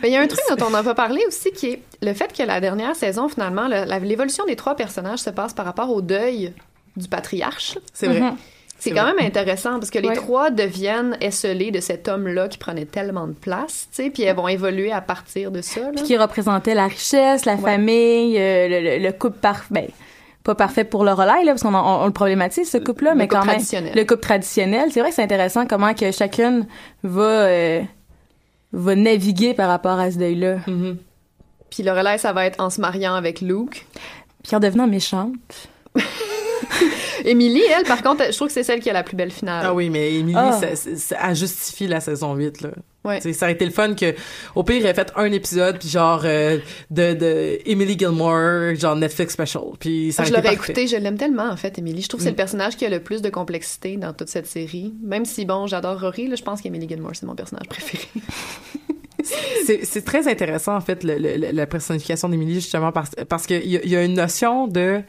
Mais 0.01 0.09
il 0.09 0.13
y 0.13 0.17
a 0.17 0.21
un 0.21 0.27
truc 0.27 0.41
dont 0.57 0.65
on 0.65 0.69
n'a 0.71 0.83
pas 0.83 0.95
parlé 0.95 1.21
aussi 1.27 1.51
qui 1.51 1.67
est 1.71 1.81
le 2.01 2.13
fait 2.13 2.35
que 2.35 2.43
la 2.43 2.59
dernière 2.59 2.95
saison, 2.95 3.29
finalement, 3.29 3.67
l'évolution 3.67 4.43
des 4.45 4.55
trois 4.55 4.75
personnages 4.75 5.19
se 5.19 5.29
passe 5.29 5.53
par 5.53 5.65
rapport 5.65 5.89
au 5.91 6.01
deuil 6.01 6.51
du 6.97 7.07
patriarche. 7.07 7.77
c'est 7.93 8.07
vrai 8.07 8.19
Mhm. 8.21 8.35
C'est 8.79 8.89
C'est 8.89 8.95
quand 8.95 9.03
vrai. 9.03 9.13
même 9.13 9.27
intéressant 9.27 9.73
parce 9.77 9.91
que 9.91 9.99
les 9.99 10.07
Ouais. 10.07 10.15
trois 10.15 10.49
deviennent 10.49 11.15
esselés 11.21 11.69
de 11.69 11.79
cet 11.79 12.07
homme-là 12.07 12.47
qui 12.47 12.57
prenait 12.57 12.85
tellement 12.85 13.27
de 13.27 13.33
place, 13.33 13.87
tu 13.95 14.03
sais, 14.05 14.09
puis 14.09 14.23
elles 14.23 14.35
vont 14.35 14.47
évoluer 14.47 14.91
à 14.91 15.01
partir 15.01 15.51
de 15.51 15.61
ça. 15.61 15.81
là. 15.81 15.91
Puis 15.95 16.03
qui 16.03 16.17
représentait 16.17 16.73
la 16.73 16.87
richesse, 16.87 17.45
la 17.45 17.57
famille, 17.57 18.39
euh, 18.39 18.67
le, 18.67 18.79
le- 18.97 19.03
le 19.05 19.11
couple 19.11 19.37
parfait. 19.37 19.91
Pas 20.43 20.55
parfait 20.55 20.83
pour 20.83 21.03
le 21.03 21.11
relais, 21.13 21.43
là, 21.43 21.51
parce 21.51 21.61
qu'on 21.61 21.73
on, 21.75 22.05
le 22.05 22.11
problématise, 22.11 22.69
ce 22.69 22.77
couple-là, 22.79 23.11
Le 23.11 23.17
mais 23.17 23.27
couple 23.27 23.41
quand 23.41 23.45
même. 23.45 23.55
traditionnel. 23.55 23.93
Le 23.95 24.03
couple 24.05 24.21
traditionnel. 24.21 24.89
C'est 24.91 24.99
vrai 24.99 25.09
que 25.09 25.15
c'est 25.15 25.23
intéressant 25.23 25.67
comment 25.67 25.93
que 25.93 26.11
chacune 26.11 26.65
va, 27.03 27.21
euh, 27.21 27.81
va 28.73 28.95
naviguer 28.95 29.53
par 29.53 29.69
rapport 29.69 29.99
à 29.99 30.09
ce 30.11 30.17
deuil-là. 30.17 30.57
Mhm. 30.67 30.97
Puis 31.69 31.83
le 31.83 31.91
relais, 31.91 32.17
ça 32.17 32.33
va 32.33 32.45
être 32.45 32.59
en 32.59 32.69
se 32.69 32.81
mariant 32.81 33.13
avec 33.13 33.41
Luke. 33.41 33.85
Puis 34.43 34.55
en 34.55 34.59
devenant 34.59 34.87
méchante. 34.87 35.69
Émilie, 37.25 37.61
elle, 37.77 37.83
par 37.85 38.01
contre, 38.01 38.23
je 38.31 38.35
trouve 38.35 38.47
que 38.47 38.53
c'est 38.53 38.63
celle 38.63 38.79
qui 38.79 38.89
a 38.89 38.93
la 38.93 39.03
plus 39.03 39.15
belle 39.15 39.31
finale. 39.31 39.63
ah 39.65 39.73
oui 39.73 39.89
mais 39.89 40.13
Émilie 40.15 40.37
Ah. 40.37 40.57
ça, 40.59 40.75
ça, 40.75 40.89
ça- 40.95 41.17
elle 41.29 41.35
justifie 41.35 41.87
la 41.87 41.99
saison 41.99 42.33
8 42.35 42.61
là 42.61 42.69
Ouais. 43.03 43.19
Ça 43.19 43.45
aurait 43.47 43.53
été 43.53 43.65
le 43.65 43.71
fun 43.71 43.95
que 43.95 44.13
au 44.53 44.63
pire 44.63 44.75
il 44.77 44.85
ait 44.85 44.93
fait 44.93 45.11
un 45.15 45.31
épisode 45.31 45.79
puis 45.79 45.89
genre 45.89 46.21
euh, 46.23 46.59
de 46.91 47.13
de 47.15 47.57
Emily 47.65 47.97
Gilmore 47.97 48.75
genre 48.75 48.95
Netflix 48.95 49.33
special 49.33 49.63
puis 49.79 50.11
ça 50.11 50.21
Ah, 50.21 50.25
aurait 50.29 50.29
je 50.29 50.43
l'aurais 50.43 50.53
écouté, 50.53 50.85
je 50.85 50.97
l'aime 50.97 51.17
tellement 51.17 51.49
en 51.49 51.57
fait, 51.57 51.79
Émilie. 51.79 52.03
Je 52.03 52.09
trouve 52.09 52.19
que 52.19 52.23
c'est 52.25 52.29
Mm. 52.29 52.33
le 52.33 52.37
personnage 52.37 52.77
qui 52.77 52.85
a 52.85 52.89
le 52.89 52.99
plus 52.99 53.23
de 53.23 53.29
complexité 53.29 53.97
dans 53.97 54.13
toute 54.13 54.29
cette 54.29 54.45
série. 54.45 54.93
Même 55.03 55.25
si 55.25 55.45
bon, 55.45 55.65
j'adore 55.65 55.99
Rory, 55.99 56.27
là, 56.27 56.35
je 56.35 56.43
pense 56.43 56.61
qu'Emily 56.61 56.87
Gilmore 56.87 57.11
c'est 57.15 57.25
mon 57.25 57.33
personnage 57.35 57.67
préféré. 57.67 58.03
c'est 59.83 60.03
très 60.05 60.27
intéressant 60.27 60.75
en 60.75 60.81
fait 60.81 61.03
le- 61.03 61.17
le- 61.17 61.37
le- 61.37 61.51
la 61.51 61.65
personnification 61.67 62.29
d'Émilie 62.29 62.55
justement 62.55 62.91
parce 62.91 63.11
parce 63.29 63.45
que 63.47 63.53
il 63.53 63.71
y, 63.71 63.77
a- 63.77 63.81
il 63.83 63.89
y 63.89 63.95
a 63.95 64.03
une 64.03 64.13
notion 64.15 64.67
de 64.67 64.79
euh, 64.79 64.99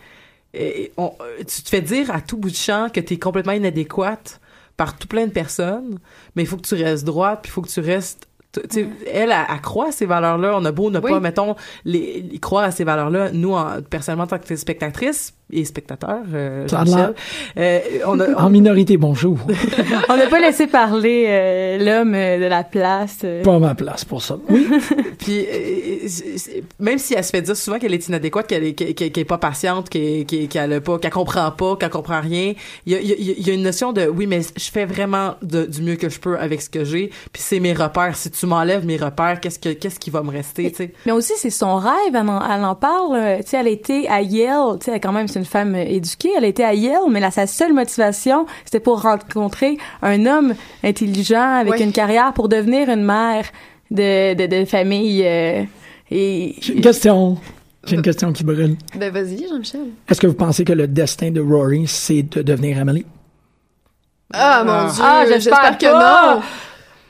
on- 0.97 1.13
euh, 1.21 1.39
tu 1.39 1.63
te 1.63 1.69
fais 1.69 1.81
dire 1.81 2.11
à 2.11 2.21
tout 2.21 2.37
bout 2.37 2.51
de 2.51 2.57
champ 2.57 2.89
que 2.93 3.01
tu 3.01 3.15
es 3.15 3.19
complètement 3.19 3.53
inadéquate 3.53 4.41
par 4.77 4.99
tout 4.99 5.09
plein 5.09 5.27
de 5.27 5.33
personnes 5.33 5.99
mais 6.35 6.43
il 6.43 6.47
faut 6.47 6.57
que 6.57 6.67
tu 6.67 6.75
restes 6.75 7.05
droite 7.05 7.41
puis 7.43 7.51
il 7.51 7.53
faut 7.53 7.63
que 7.63 7.69
tu 7.69 7.81
restes 7.81 8.27
Tu 8.53 8.61
sais, 8.71 8.87
elle, 9.07 9.31
elle, 9.31 9.35
elle 9.55 9.61
croit 9.63 9.89
à 9.89 9.93
ces 9.93 10.05
valeurs-là. 10.07 10.53
On 10.57 10.65
a 10.67 10.73
beau 10.73 10.91
ne 10.91 10.99
Oui. 11.01 11.11
pas, 11.11 11.21
mettons, 11.21 11.57
les, 11.87 12.23
les 12.31 12.39
croire 12.39 12.65
à 12.65 12.71
ces 12.71 12.85
valeurs-là. 12.85 13.31
Nous, 13.33 13.53
en, 13.55 13.81
personnellement, 13.89 14.25
en 14.25 14.27
tant 14.27 14.39
que 14.39 14.55
spectatrice 14.57 15.33
et 15.55 15.65
spectateurs, 15.65 16.21
euh, 16.35 16.67
euh, 17.59 17.81
on 18.07 18.19
a, 18.21 18.35
En 18.43 18.49
minorité, 18.51 18.97
bonjour. 18.97 19.39
On 20.09 20.17
n'a 20.17 20.27
pas 20.27 20.41
laissé 20.41 20.67
parler 20.67 21.27
euh, 21.29 21.79
l'homme 21.79 22.15
euh, 22.15 22.39
de 22.39 22.45
la 22.47 22.65
place. 22.65 23.19
euh. 23.25 23.43
Pas 23.43 23.59
ma 23.59 23.75
place 23.75 24.05
pour 24.05 24.23
ça. 24.23 24.39
Oui. 24.49 24.67
Puis 25.19 25.45
euh, 25.53 26.09
même 26.79 26.99
si 26.99 27.15
elle 27.15 27.25
se 27.25 27.31
fait 27.31 27.43
dire 27.43 27.57
souvent 27.57 27.79
qu'elle 27.79 27.95
est 27.95 28.09
inadéquate, 28.09 28.47
qu'elle 28.47 28.65
est, 28.65 28.73
qu'elle, 28.73 28.95
qu'elle 28.95 29.19
est 29.19 29.25
pas 29.25 29.39
patiente, 29.39 29.89
qu'elle, 29.89 30.25
qu'elle, 30.25 30.49
qu'elle 30.49 30.73
a 30.73 30.81
pas, 30.81 30.99
qu'elle 30.99 31.11
comprend 31.11 31.51
pas, 31.51 31.77
qu'elle 31.77 31.91
comprend 31.91 32.21
rien, 32.21 32.55
il 32.87 32.93
y 32.93 32.97
a, 32.97 33.01
il 33.01 33.09
y 33.09 33.13
a- 33.13 33.35
il 33.39 33.47
y 33.47 33.51
a 33.51 33.55
une 33.55 33.63
notion 33.63 33.93
de 33.93 34.07
oui, 34.07 34.27
mais 34.27 34.41
je 34.57 34.71
fais 34.71 34.85
vraiment 34.87 35.35
de- 35.43 35.65
du 35.67 35.83
mieux 35.83 35.97
que 35.97 36.09
je 36.09 36.19
peux 36.19 36.39
avec 36.39 36.63
ce 36.63 36.71
que 36.71 36.85
j'ai. 36.85 37.09
Puis 37.33 37.43
c'est 37.43 37.61
mes 37.61 37.73
repères. 37.73 38.17
Si 38.17 38.31
tu 38.31 38.42
m'enlèves 38.47 38.85
mes 38.87 38.97
repères, 38.97 39.41
qu'est-ce 39.41 39.59
que 39.59 39.71
qu'est-ce 39.71 39.99
qui 39.99 40.11
va 40.11 40.23
me 40.23 40.31
rester, 40.31 40.71
tu 40.71 40.77
sais? 40.77 40.93
Mais 41.07 41.13
aussi, 41.13 41.33
c'est 41.37 41.51
son 41.51 41.77
rêve, 41.77 41.93
elle 42.15 42.29
en, 42.29 42.41
elle 42.51 42.65
en 42.65 42.75
parle. 42.75 43.17
euh, 43.17 43.37
Tu 43.39 43.49
sais, 43.51 43.57
elle 43.59 43.67
a 43.67 43.71
été 43.71 44.09
à 44.09 44.21
Yale, 44.23 44.79
tu 44.79 44.87
sais, 44.87 44.93
elle, 44.93 45.01
quand 45.01 45.13
même, 45.13 45.29
c'est 45.29 45.39
une 45.39 45.45
femme 45.45 45.75
éduquée, 45.77 46.31
elle 46.37 46.45
a 46.45 46.49
été 46.49 46.65
à 46.65 46.75
Yale, 46.75 47.03
mais 47.11 47.21
là, 47.21 47.31
sa 47.31 47.47
seule 47.47 47.73
motivation, 47.73 48.47
c'était 48.65 48.81
pour 48.81 49.03
rencontrer 49.03 49.77
un 50.03 50.27
homme 50.27 50.55
intelligent 50.85 51.57
avec 51.61 51.73
Ouais. 51.75 51.83
une 51.83 51.93
carrière 51.93 52.33
pour 52.33 52.49
devenir 52.49 52.89
une 52.89 53.05
mère 53.05 53.45
de, 53.91 54.35
de, 54.35 54.47
de 54.47 54.65
famille. 54.65 55.23
euh, 55.25 55.63
et 56.11 56.55
J'ai 56.61 56.75
une 56.75 56.81
question. 56.83 57.39
J'ai 57.85 57.97
une 57.97 58.03
question 58.03 58.33
qui 58.33 58.45
brûle. 58.45 58.77
Ben 58.97 59.13
vas-y, 59.13 59.49
Jean-Michel. 59.49 59.81
Est-ce 60.09 60.21
que 60.21 60.29
vous 60.29 60.35
pensez 60.35 60.65
que 60.65 60.73
le 60.73 60.87
destin 60.87 61.31
de 61.33 61.41
Rory, 61.41 61.85
c'est 61.89 62.23
de 62.23 62.41
devenir 62.43 62.79
Emily? 62.79 63.05
Ah, 64.33 64.63
mon 64.65 64.93
Dieu, 64.93 65.03
Ah, 65.05 65.25
j'espère 65.29 65.77
que 65.79 65.87
pas. 65.87 66.35
non. 66.37 66.43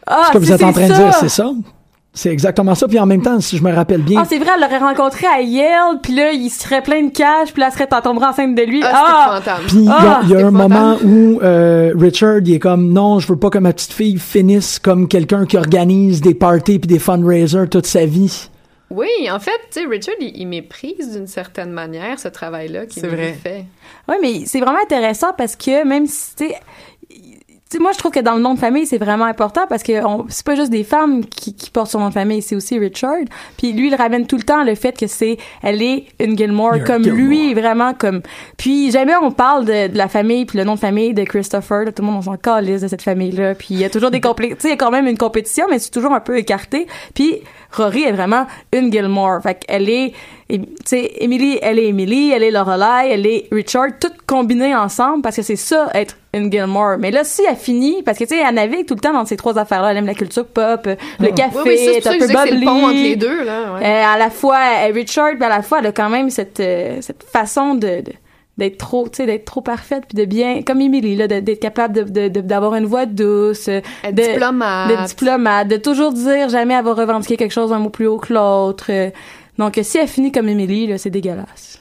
Ah, 0.07 0.25
Ce 0.29 0.33
que 0.33 0.39
vous 0.39 0.53
êtes 0.53 0.63
en 0.63 0.73
train 0.73 0.89
de 0.89 0.95
dire, 0.95 1.15
c'est 1.15 1.29
ça? 1.29 1.51
C'est 2.15 2.29
exactement 2.31 2.75
ça. 2.75 2.87
Puis 2.89 2.99
en 2.99 3.07
même 3.07 3.23
temps, 3.23 3.41
si 3.41 3.57
je 3.57 3.63
me 3.63 3.73
rappelle 3.73 4.03
bien, 4.03 4.21
Ah, 4.23 4.27
c'est 4.29 4.37
vrai, 4.39 4.51
elle 4.55 4.61
l'aurait 4.61 4.77
rencontré 4.79 5.27
à 5.27 5.41
Yale, 5.41 5.99
puis 6.03 6.15
là, 6.15 6.33
il 6.33 6.51
serait 6.51 6.83
plein 6.83 7.05
de 7.05 7.11
cash, 7.11 7.53
puis 7.55 7.61
là, 7.63 7.69
elle 7.69 7.73
serait 7.73 7.87
tomberait 8.03 8.27
enceinte 8.27 8.55
de 8.55 8.63
lui. 8.63 8.83
Ah, 8.85 9.41
Ah! 9.47 9.55
Puis 9.67 9.77
il 9.79 9.85
y 9.85 9.89
a- 9.89 9.95
Ah, 9.99 10.21
il 10.25 10.31
y 10.31 10.35
a, 10.37 10.47
un 10.47 10.51
moment 10.51 10.99
où 11.03 11.41
euh, 11.43 11.95
Richard 11.99 12.41
il 12.45 12.53
est 12.53 12.59
comme 12.59 12.93
non, 12.93 13.19
je 13.19 13.29
veux 13.29 13.39
pas 13.39 13.49
que 13.49 13.57
ma 13.59 13.73
petite 13.73 13.95
fille 13.95 14.19
finisse 14.19 14.79
comme 14.79 15.09
quelqu'un 15.09 15.47
qui 15.47 15.57
organise 15.57 16.21
des 16.21 16.35
parties 16.35 16.79
puis 16.79 16.87
des 16.89 16.99
fundraisers 16.99 17.67
toute 17.71 17.87
sa 17.87 18.05
vie. 18.05 18.49
Oui, 18.91 19.09
en 19.33 19.41
fait, 19.41 19.53
tu 19.73 19.81
sais, 19.81 19.87
Richard, 19.87 20.17
il, 20.21 20.37
il 20.37 20.45
méprise 20.47 21.13
d'une 21.15 21.27
certaine 21.27 21.71
manière 21.73 22.19
ce 22.19 22.29
travail-là 22.29 22.85
qu'il 22.85 23.01
C'est 23.01 23.09
vrai. 23.09 23.33
fait. 23.43 23.65
Oui, 24.07 24.17
mais 24.21 24.43
c'est 24.45 24.61
vraiment 24.61 24.83
intéressant 24.83 25.29
parce 25.39 25.57
que 25.57 25.83
même 25.87 26.05
si, 26.07 26.37
tu 26.37 26.49
sais, 26.49 26.51
tu 26.53 26.59
sais, 27.73 27.79
moi, 27.79 27.93
je 27.93 27.99
trouve 27.99 28.13
que 28.13 28.21
dans 28.21 28.35
le 28.35 28.41
nom 28.41 28.55
de 28.55 28.59
famille, 28.59 28.87
c'est 28.87 28.99
vraiment 28.99 29.25
important 29.25 29.67
parce 29.69 29.83
que 29.83 29.93
c'est 30.29 30.45
pas 30.47 30.55
juste 30.55 30.71
des 30.71 30.85
femmes 30.85 31.25
qui, 31.25 31.55
qui 31.55 31.71
portent 31.71 31.91
son 31.91 32.01
nom 32.01 32.09
de 32.09 32.15
famille, 32.15 32.43
c'est 32.43 32.57
aussi 32.57 32.79
Richard. 32.79 33.17
Puis 33.57 33.73
lui, 33.73 33.89
il 33.89 33.95
ramène 33.95 34.27
tout 34.27 34.37
le 34.37 34.43
temps 34.43 34.63
le 34.65 34.75
fait 34.75 34.97
que 34.99 35.07
c'est, 35.07 35.37
elle 35.63 35.83
est 35.83 36.07
une 36.21 36.37
Gilmore 36.37 36.77
You're 36.77 36.87
comme 36.87 37.05
Gilmore. 37.05 37.19
lui, 37.21 37.55
vraiment 37.55 37.95
comme. 37.95 38.23
Puis 38.57 38.91
jamais 38.91 39.15
on 39.21 39.31
parle 39.31 39.65
de, 39.65 39.89
de 39.89 39.97
la 39.99 40.09
famille 40.09 40.45
puis 40.45 40.59
le 40.59 40.65
nom 40.65 40.75
de 40.75 40.81
famille 40.81 41.15
de 41.15 41.25
Christopher. 41.25 41.85
là, 41.85 41.93
tout 41.93 42.03
le 42.03 42.09
monde 42.09 42.19
on 42.19 42.23
s'en 42.23 42.37
calisse 42.37 42.83
de 42.83 42.89
cette 42.89 43.03
famille-là. 43.03 43.55
Puis 43.55 43.69
il 43.71 43.79
y 43.79 43.85
a 43.85 43.91
toujours 43.91 44.11
des 44.11 44.21
complé- 44.29 44.51
tu 44.51 44.61
sais, 44.61 44.69
il 44.69 44.71
y 44.71 44.75
a 44.75 44.77
quand 44.77 44.91
même 44.91 45.07
une 45.07 45.19
compétition, 45.19 45.67
mais 45.71 45.79
c'est 45.79 45.91
toujours 45.91 46.13
un 46.13 46.21
peu 46.21 46.37
écarté. 46.39 46.87
Puis 47.15 47.39
Rory 47.73 48.05
est 48.05 48.13
vraiment 48.13 48.47
une 48.73 48.93
Gilmore. 48.93 49.41
Fait 49.43 49.55
qu'elle 49.55 49.89
est, 49.89 50.13
tu 50.51 50.61
sais, 50.85 51.11
Emily, 51.21 51.59
elle 51.63 51.79
est 51.79 51.89
Emily, 51.89 52.31
elle 52.33 52.43
est 52.43 52.51
Lorelai, 52.51 53.11
elle 53.11 53.27
est 53.27 53.49
Richard, 53.51 53.89
toutes 54.01 54.23
combinées 54.27 54.75
ensemble 54.75 55.23
parce 55.23 55.37
que 55.37 55.43
c'est 55.43 55.57
ça 55.57 55.89
être 55.95 56.17
une 56.35 56.51
Gilmore. 56.51 56.97
Mais 56.99 57.11
là, 57.11 57.25
si 57.25 57.43
elle 57.49 57.57
finit, 57.57 58.03
parce 58.03 58.19
que 58.19 58.25
tu 58.25 58.35
sais, 58.37 58.43
elle 58.47 58.55
navigue 58.55 58.87
tout 58.87 58.95
le 58.95 59.01
temps 59.01 59.13
dans 59.13 59.25
ces 59.27 59.37
trois 59.37 59.59
affaires-là. 59.59 59.91
Elle 59.91 59.99
aime 59.99 60.07
la 60.07 60.15
culture 60.15 60.47
pop, 60.47 60.87
euh, 60.87 60.97
le 61.21 61.29
café, 61.31 61.57
Oui, 61.57 61.63
oui, 61.67 61.79
c'est 61.79 62.07
un 62.09 62.19
peu 62.19 62.27
c'est 62.27 62.33
le 62.33 62.51
bubbly. 62.51 62.65
pont 62.65 62.85
entre 62.87 62.95
les 62.95 63.17
deux, 63.17 63.45
là. 63.45 63.75
ouais. 63.75 63.85
Euh, 63.85 64.05
à 64.15 64.17
la 64.19 64.31
fois 64.31 64.59
elle 64.83 64.91
est 64.91 65.01
Richard, 65.01 65.33
puis 65.35 65.45
à 65.45 65.49
la 65.49 65.63
fois 65.63 65.79
elle 65.81 65.87
a 65.89 65.93
quand 65.93 66.09
même 66.09 66.31
cette 66.31 66.61
euh, 66.61 66.99
cette 67.01 67.23
façon 67.23 67.75
de, 67.75 68.01
de- 68.01 68.13
d'être 68.59 68.77
trop, 68.79 69.09
tu 69.09 69.17
sais, 69.17 69.27
d'être 69.27 69.47
trop 69.47 69.63
parfaite 69.63 70.05
puis 70.09 70.17
de 70.17 70.25
bien, 70.27 70.63
comme 70.63 70.81
Emily 70.81 71.17
là, 71.17 71.27
d'être 71.27 71.59
capable 71.61 72.13
de, 72.13 72.29
d'avoir 72.29 72.75
une 72.75 72.85
voix 72.85 73.07
douce, 73.07 73.69
euh, 73.69 73.81
de, 74.05 74.23
diplomate. 74.23 74.91
de 74.91 75.07
diplomate, 75.09 75.69
de 75.69 75.77
toujours 75.77 76.13
dire 76.13 76.49
jamais 76.51 76.75
elle 76.75 76.85
va 76.85 76.93
revendiquer 76.95 77.37
quelque 77.39 77.53
chose 77.53 77.73
un 77.73 77.79
mot 77.79 77.89
plus 77.91 78.07
haut 78.07 78.19
que 78.19 78.33
l'autre. 78.33 78.87
euh. 78.91 79.11
donc 79.59 79.79
euh, 79.79 79.83
si 79.83 79.97
elle 79.99 80.07
finit 80.09 80.33
comme 80.33 80.49
Emily 80.49 80.87
là, 80.87 80.99
c'est 80.99 81.11
dégueulasse. 81.11 81.79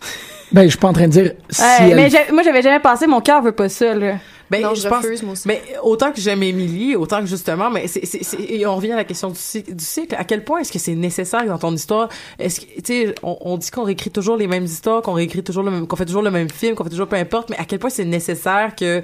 Ben, 0.54 0.64
je 0.64 0.70
suis 0.70 0.78
pas 0.80 0.90
en 0.90 0.94
train 0.94 1.08
de 1.08 1.12
dire 1.12 1.32
si 1.50 1.62
Ouais, 1.62 1.68
elle- 1.92 1.96
Mais 1.96 2.10
moi 2.34 2.44
j'avais 2.44 2.62
jamais 2.62 2.80
pensé, 2.80 3.06
mon 3.08 3.22
cœur 3.22 3.42
veut 3.42 3.52
pas 3.54 3.70
ça 3.70 3.94
là. 3.94 4.16
Ben, 4.52 4.62
Non, 4.62 4.76
je 4.76 4.88
pense- 4.88 5.04
refuse, 5.06 5.24
moi 5.24 5.34
aussi. 5.34 5.48
Mais 5.48 5.62
autant 5.82 6.12
que 6.12 6.20
j'aime 6.20 6.44
Émilie, 6.44 6.96
autant 6.98 7.22
que 7.22 7.26
justement, 7.26 7.72
mais 7.72 7.88
c'est, 7.88 8.06
c'est, 8.06 8.22
c'est- 8.24 8.38
et 8.42 8.66
on 8.68 8.76
revient 8.76 8.92
à 8.92 8.98
la 8.98 9.06
question 9.06 9.30
du, 9.30 9.40
cycle- 9.40 9.74
du 9.74 9.84
cycle. 9.84 10.14
À 10.16 10.26
quel 10.26 10.44
point 10.44 10.60
est-ce 10.60 10.72
que 10.74 10.78
c'est 10.80 10.94
nécessaire 10.94 11.46
dans 11.46 11.58
ton 11.58 11.74
histoire? 11.74 12.10
Est-ce 12.38 12.60
que, 12.62 12.66
tu 12.66 12.82
sais, 12.86 13.16
on, 13.24 13.38
on 13.42 13.58
dit 13.58 13.72
qu'on 13.72 13.84
réécrit 13.84 14.12
toujours 14.12 14.36
les 14.36 14.48
mêmes 14.48 14.66
histoires, 14.66 15.02
qu'on 15.02 15.14
réécrit 15.14 15.42
toujours 15.44 15.64
le 15.64 15.72
même, 15.72 15.88
qu'on 15.88 15.96
fait 15.96 16.06
toujours 16.06 16.22
le 16.22 16.32
même 16.32 16.50
film, 16.50 16.76
qu'on 16.76 16.84
fait 16.84 16.90
toujours 16.90 17.08
peu 17.08 17.16
importe, 17.16 17.50
mais 17.50 17.58
à 17.58 17.66
quel 17.66 17.80
point 17.80 17.90
c'est 17.90 18.04
nécessaire 18.06 18.76
que, 18.76 19.04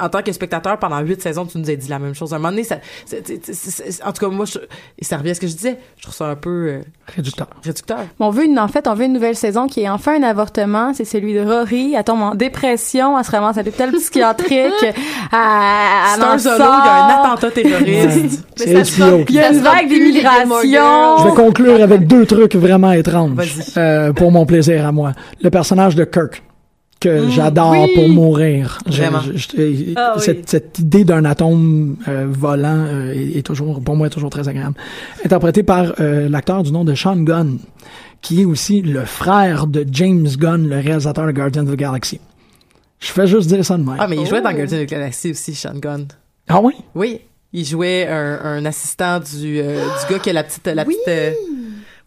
en 0.00 0.08
tant 0.08 0.22
que 0.22 0.32
spectateur, 0.32 0.78
pendant 0.78 1.00
huit 1.00 1.20
saisons, 1.22 1.46
tu 1.46 1.58
nous 1.58 1.70
aies 1.70 1.76
dit 1.76 1.88
la 1.88 1.98
même 1.98 2.14
chose. 2.14 2.32
À 2.32 2.36
un 2.36 2.38
moment 2.38 2.50
donné, 2.50 2.64
ça, 2.64 2.76
en 4.04 4.12
tout 4.12 4.26
cas, 4.26 4.28
moi, 4.28 4.44
je, 4.44 4.58
et 4.98 5.04
ça 5.04 5.18
revient 5.18 5.30
à 5.30 5.34
ce 5.34 5.40
que 5.40 5.46
je 5.46 5.54
disais. 5.54 5.78
Je 5.96 6.02
trouve 6.02 6.14
ça 6.14 6.26
un 6.26 6.36
peu 6.36 6.50
euh, 6.50 6.80
réducteur. 7.14 7.48
réducteur. 7.62 7.98
On 8.18 8.30
veut 8.30 8.44
une, 8.44 8.58
en 8.58 8.68
fait, 8.68 8.86
on 8.88 8.94
veut 8.94 9.04
une 9.04 9.12
nouvelle 9.12 9.36
saison 9.36 9.66
qui 9.66 9.82
est 9.82 9.88
enfin 9.88 10.20
un 10.20 10.22
avortement. 10.22 10.92
C'est 10.94 11.04
celui 11.04 11.34
de 11.34 11.40
Rory. 11.40 11.94
Elle 11.96 12.04
tombe 12.04 12.22
en 12.22 12.34
dépression. 12.34 13.18
Elle 13.18 13.24
se 13.24 13.30
ramasse 13.30 13.58
à 13.58 13.62
l'hôpital 13.62 13.92
psychiatrique. 13.92 14.72
à, 15.32 16.14
Star 16.14 16.38
Zolo, 16.38 16.56
il 16.56 16.60
y 16.60 16.62
a 16.62 17.04
un 17.04 17.20
attentat 17.20 17.50
terroriste. 17.50 18.44
Il 18.64 19.34
y 19.34 19.40
a 19.40 19.52
une 19.52 19.58
vague 19.58 19.88
d'immigration. 19.88 21.18
Je 21.18 21.24
vais 21.24 21.34
conclure 21.34 21.82
avec 21.82 22.06
deux 22.06 22.26
trucs 22.26 22.54
vraiment 22.54 22.92
étranges 22.92 23.32
Vas-y. 23.32 23.78
euh, 23.78 24.12
pour 24.12 24.30
mon 24.30 24.46
plaisir 24.46 24.86
à 24.86 24.92
moi. 24.92 25.12
Le 25.42 25.50
personnage 25.50 25.94
de 25.94 26.04
Kirk 26.04 26.43
que 27.04 27.28
j'adore 27.28 27.72
oui. 27.72 27.94
pour 27.94 28.08
mourir. 28.08 28.78
Vraiment. 28.86 29.20
je- 29.20 29.36
je- 29.36 29.92
Ah 29.96 30.14
oui. 30.16 30.22
cette, 30.46 30.78
idée 30.78 31.04
d'un 31.04 31.24
atome 31.24 31.96
euh, 32.08 32.26
volant 32.28 32.86
euh, 32.88 33.12
est, 33.12 33.38
est 33.38 33.42
toujours 33.42 33.80
pour 33.82 33.94
moi 33.96 34.08
toujours 34.10 34.30
très 34.30 34.48
agréable. 34.48 34.74
Interprété 35.24 35.62
par 35.62 35.92
euh, 36.00 36.28
l'acteur 36.28 36.62
du 36.62 36.72
nom 36.72 36.84
de 36.84 36.94
Sean 36.94 37.16
Gunn, 37.16 37.58
qui 38.22 38.40
est 38.40 38.44
aussi 38.44 38.80
le 38.82 39.04
frère 39.04 39.66
de 39.66 39.84
James 39.92 40.26
Gunn, 40.38 40.68
le 40.68 40.76
réalisateur 40.80 41.26
de 41.26 41.32
Guardians 41.32 41.64
of 41.66 41.72
the 41.72 41.76
Galaxy. 41.76 42.20
Je 43.00 43.08
fais 43.08 43.26
juste 43.26 43.48
dire 43.48 43.64
ça 43.64 43.76
de 43.76 43.82
même. 43.82 43.96
Ah, 43.98 44.06
mais 44.08 44.16
il 44.16 44.26
jouait 44.26 44.40
dans 44.40 44.50
Oh. 44.50 44.56
Guardians 44.56 44.78
of 44.80 44.86
the 44.86 44.90
Galaxy 44.90 45.30
aussi, 45.32 45.54
Sean 45.54 45.74
Gunn. 45.78 46.06
Ah 46.48 46.60
oui? 46.62 46.72
Oui, 46.94 47.20
il 47.52 47.64
jouait 47.66 48.06
un, 48.08 48.38
un 48.42 48.64
assistant 48.64 49.18
du, 49.20 49.58
euh, 49.60 49.74
du 50.06 50.12
gars 50.14 50.18
qui 50.20 50.30
a 50.30 50.32
la 50.32 50.42
petite, 50.44 50.66
la 50.66 50.84
petite, 50.84 50.98
euh, 51.08 51.32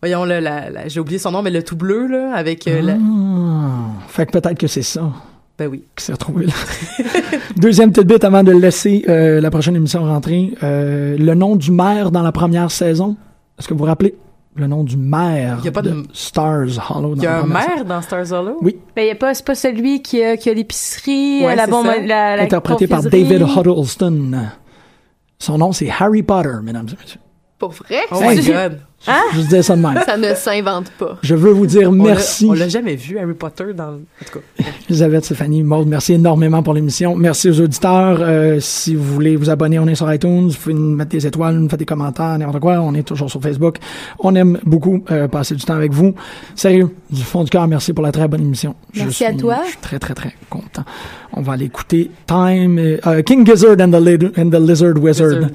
voyons 0.02 0.26
là, 0.26 0.40
la, 0.42 0.70
la- 0.70 0.88
j'ai 0.88 1.00
oublié 1.00 1.20
son 1.20 1.32
nom, 1.32 1.42
mais 1.42 1.52
le 1.52 1.64
tout 1.64 1.76
bleu 1.76 2.08
là, 2.08 2.34
avec 2.36 2.68
euh, 2.68 2.82
la- 2.82 2.94
Ah, 3.00 4.06
fait 4.08 4.26
que 4.26 4.32
peut-être 4.38 4.58
que 4.60 4.68
c'est 4.68 4.82
ça. 4.84 5.10
ben 5.58 5.68
oui. 5.68 5.84
qui 5.96 6.04
s'est 6.06 6.14
retrouvé 6.14 6.46
là. 6.46 6.54
Deuxième 7.58 7.92
petite 7.92 8.08
bit 8.08 8.24
avant 8.24 8.44
de 8.44 8.52
laisser 8.52 9.04
euh, 9.10 9.42
la 9.42 9.50
prochaine 9.52 9.76
émission 9.76 10.04
rentrer. 10.04 10.54
Euh, 10.64 11.18
le 11.18 11.34
nom 11.34 11.56
du 11.56 11.72
maire 11.72 12.12
dans 12.12 12.22
la 12.24 12.32
première 12.32 12.70
saison. 12.72 13.16
Est-ce 13.58 13.68
que 13.68 13.74
vous 13.74 13.80
vous 13.80 13.86
rappelez? 13.86 14.16
Le 14.56 14.66
nom 14.66 14.84
du 14.84 14.98
maire 14.98 15.58
Il 15.60 15.66
y 15.66 15.68
a 15.68 15.72
pas 15.72 15.84
de 15.84 15.92
de- 15.92 16.04
Stars 16.14 16.68
Hollow? 16.90 17.14
Il 17.16 17.22
y 17.22 17.28
a 17.28 17.42
un 17.42 17.46
maire 17.46 17.86
dans 17.86 18.02
Star 18.02 18.32
Hollow? 18.32 18.58
Oui. 18.62 18.76
Ben, 18.96 19.06
y 19.08 19.12
a 19.12 19.16
pas, 19.16 19.34
c'est 19.36 19.46
pas 19.46 19.54
celui 19.54 20.02
qui 20.02 20.24
a, 20.24 20.36
qui 20.36 20.50
a 20.50 20.54
l'épicerie, 20.56 21.46
Ouais, 21.46 21.56
la 21.56 21.68
bombe, 21.68 21.86
ça. 21.86 21.98
la, 22.00 22.36
la 22.38 22.42
Interprété 22.44 22.88
par. 22.88 23.04
David 23.04 23.44
Huddleston. 23.56 24.32
Son 25.40 25.58
nom, 25.60 25.72
c'est 25.74 25.90
Harry 26.00 26.24
Potter, 26.24 26.50
mesdames 26.64 26.88
et 26.92 26.96
messieurs. 27.00 27.20
Pour 27.60 27.70
vrai? 27.72 28.00
Oh 28.12 28.20
my 28.22 28.42
Ça- 28.42 28.70
Je 29.06 29.40
disais 29.42 29.62
ça 29.62 29.76
de 29.76 29.82
même. 29.82 30.00
Ça 30.06 30.18
ne 30.18 30.34
s'invente 30.34 30.92
pas. 30.92 31.18
Je 31.22 31.36
veux 31.36 31.52
vous 31.52 31.66
dire 31.66 31.92
merci. 31.92 32.46
On 32.50 32.54
l'a 32.54 32.68
jamais 32.68 32.96
vu 32.96 33.18
Harry 33.18 33.34
Potter 33.34 33.66
dans. 33.74 33.94
En 33.94 34.26
tout 34.26 34.40
cas. 34.40 34.66
Elisabeth, 34.90 35.26
Stéphanie, 35.26 35.64
Maude, 35.64 35.88
merci 35.88 36.14
énormément 36.14 36.62
pour 36.64 36.74
l'émission. 36.74 37.16
Merci 37.16 37.50
aux 37.50 37.62
auditeurs. 37.62 38.18
Euh, 38.22 38.60
si 38.60 38.96
vous 38.96 39.04
voulez 39.04 39.36
vous 39.36 39.50
abonner, 39.50 39.80
on 39.80 39.88
est 39.88 39.96
sur 39.96 40.12
iTunes. 40.12 40.50
Vous 40.50 40.56
pouvez 40.58 40.74
nous 40.76 40.96
mettre 40.96 41.12
des 41.12 41.26
étoiles, 41.26 41.56
nous 41.56 41.70
faire 41.70 41.78
des 41.78 41.86
commentaires, 41.86 42.38
n'importe 42.38 42.60
quoi. 42.60 42.82
On 42.82 42.94
est 42.96 43.04
toujours 43.04 43.30
sur 43.30 43.42
Facebook. 43.42 43.78
On 44.20 44.36
aime 44.36 44.60
beaucoup 44.66 45.04
euh, 45.12 45.28
passer 45.28 45.56
du 45.56 45.64
temps 45.64 45.76
avec 45.76 45.94
vous. 45.94 46.14
Sérieux, 46.56 46.90
du 47.10 47.22
fond 47.24 47.44
du 47.44 47.50
cœur, 47.50 47.68
merci 47.68 47.94
pour 47.94 48.04
la 48.04 48.12
très 48.12 48.28
bonne 48.28 48.42
émission. 48.42 48.76
Je 48.94 49.04
Merci 49.04 49.26
à 49.26 49.34
toi. 49.34 49.60
Je 49.64 49.70
suis 49.70 49.78
très, 49.80 50.00
très, 50.00 50.16
très 50.16 50.34
content. 50.50 50.84
On 51.34 51.42
va 51.42 51.54
aller 51.54 51.66
écouter 51.66 52.12
Time, 52.26 52.78
euh, 52.80 53.22
King 53.22 53.46
Gizzard 53.46 53.78
and 53.80 53.92
the, 53.92 54.02
Lid- 54.04 54.32
and 54.38 54.50
the 54.50 54.60
Lizard 54.60 54.98
Wizard. 54.98 55.28
Wizard. 55.36 55.50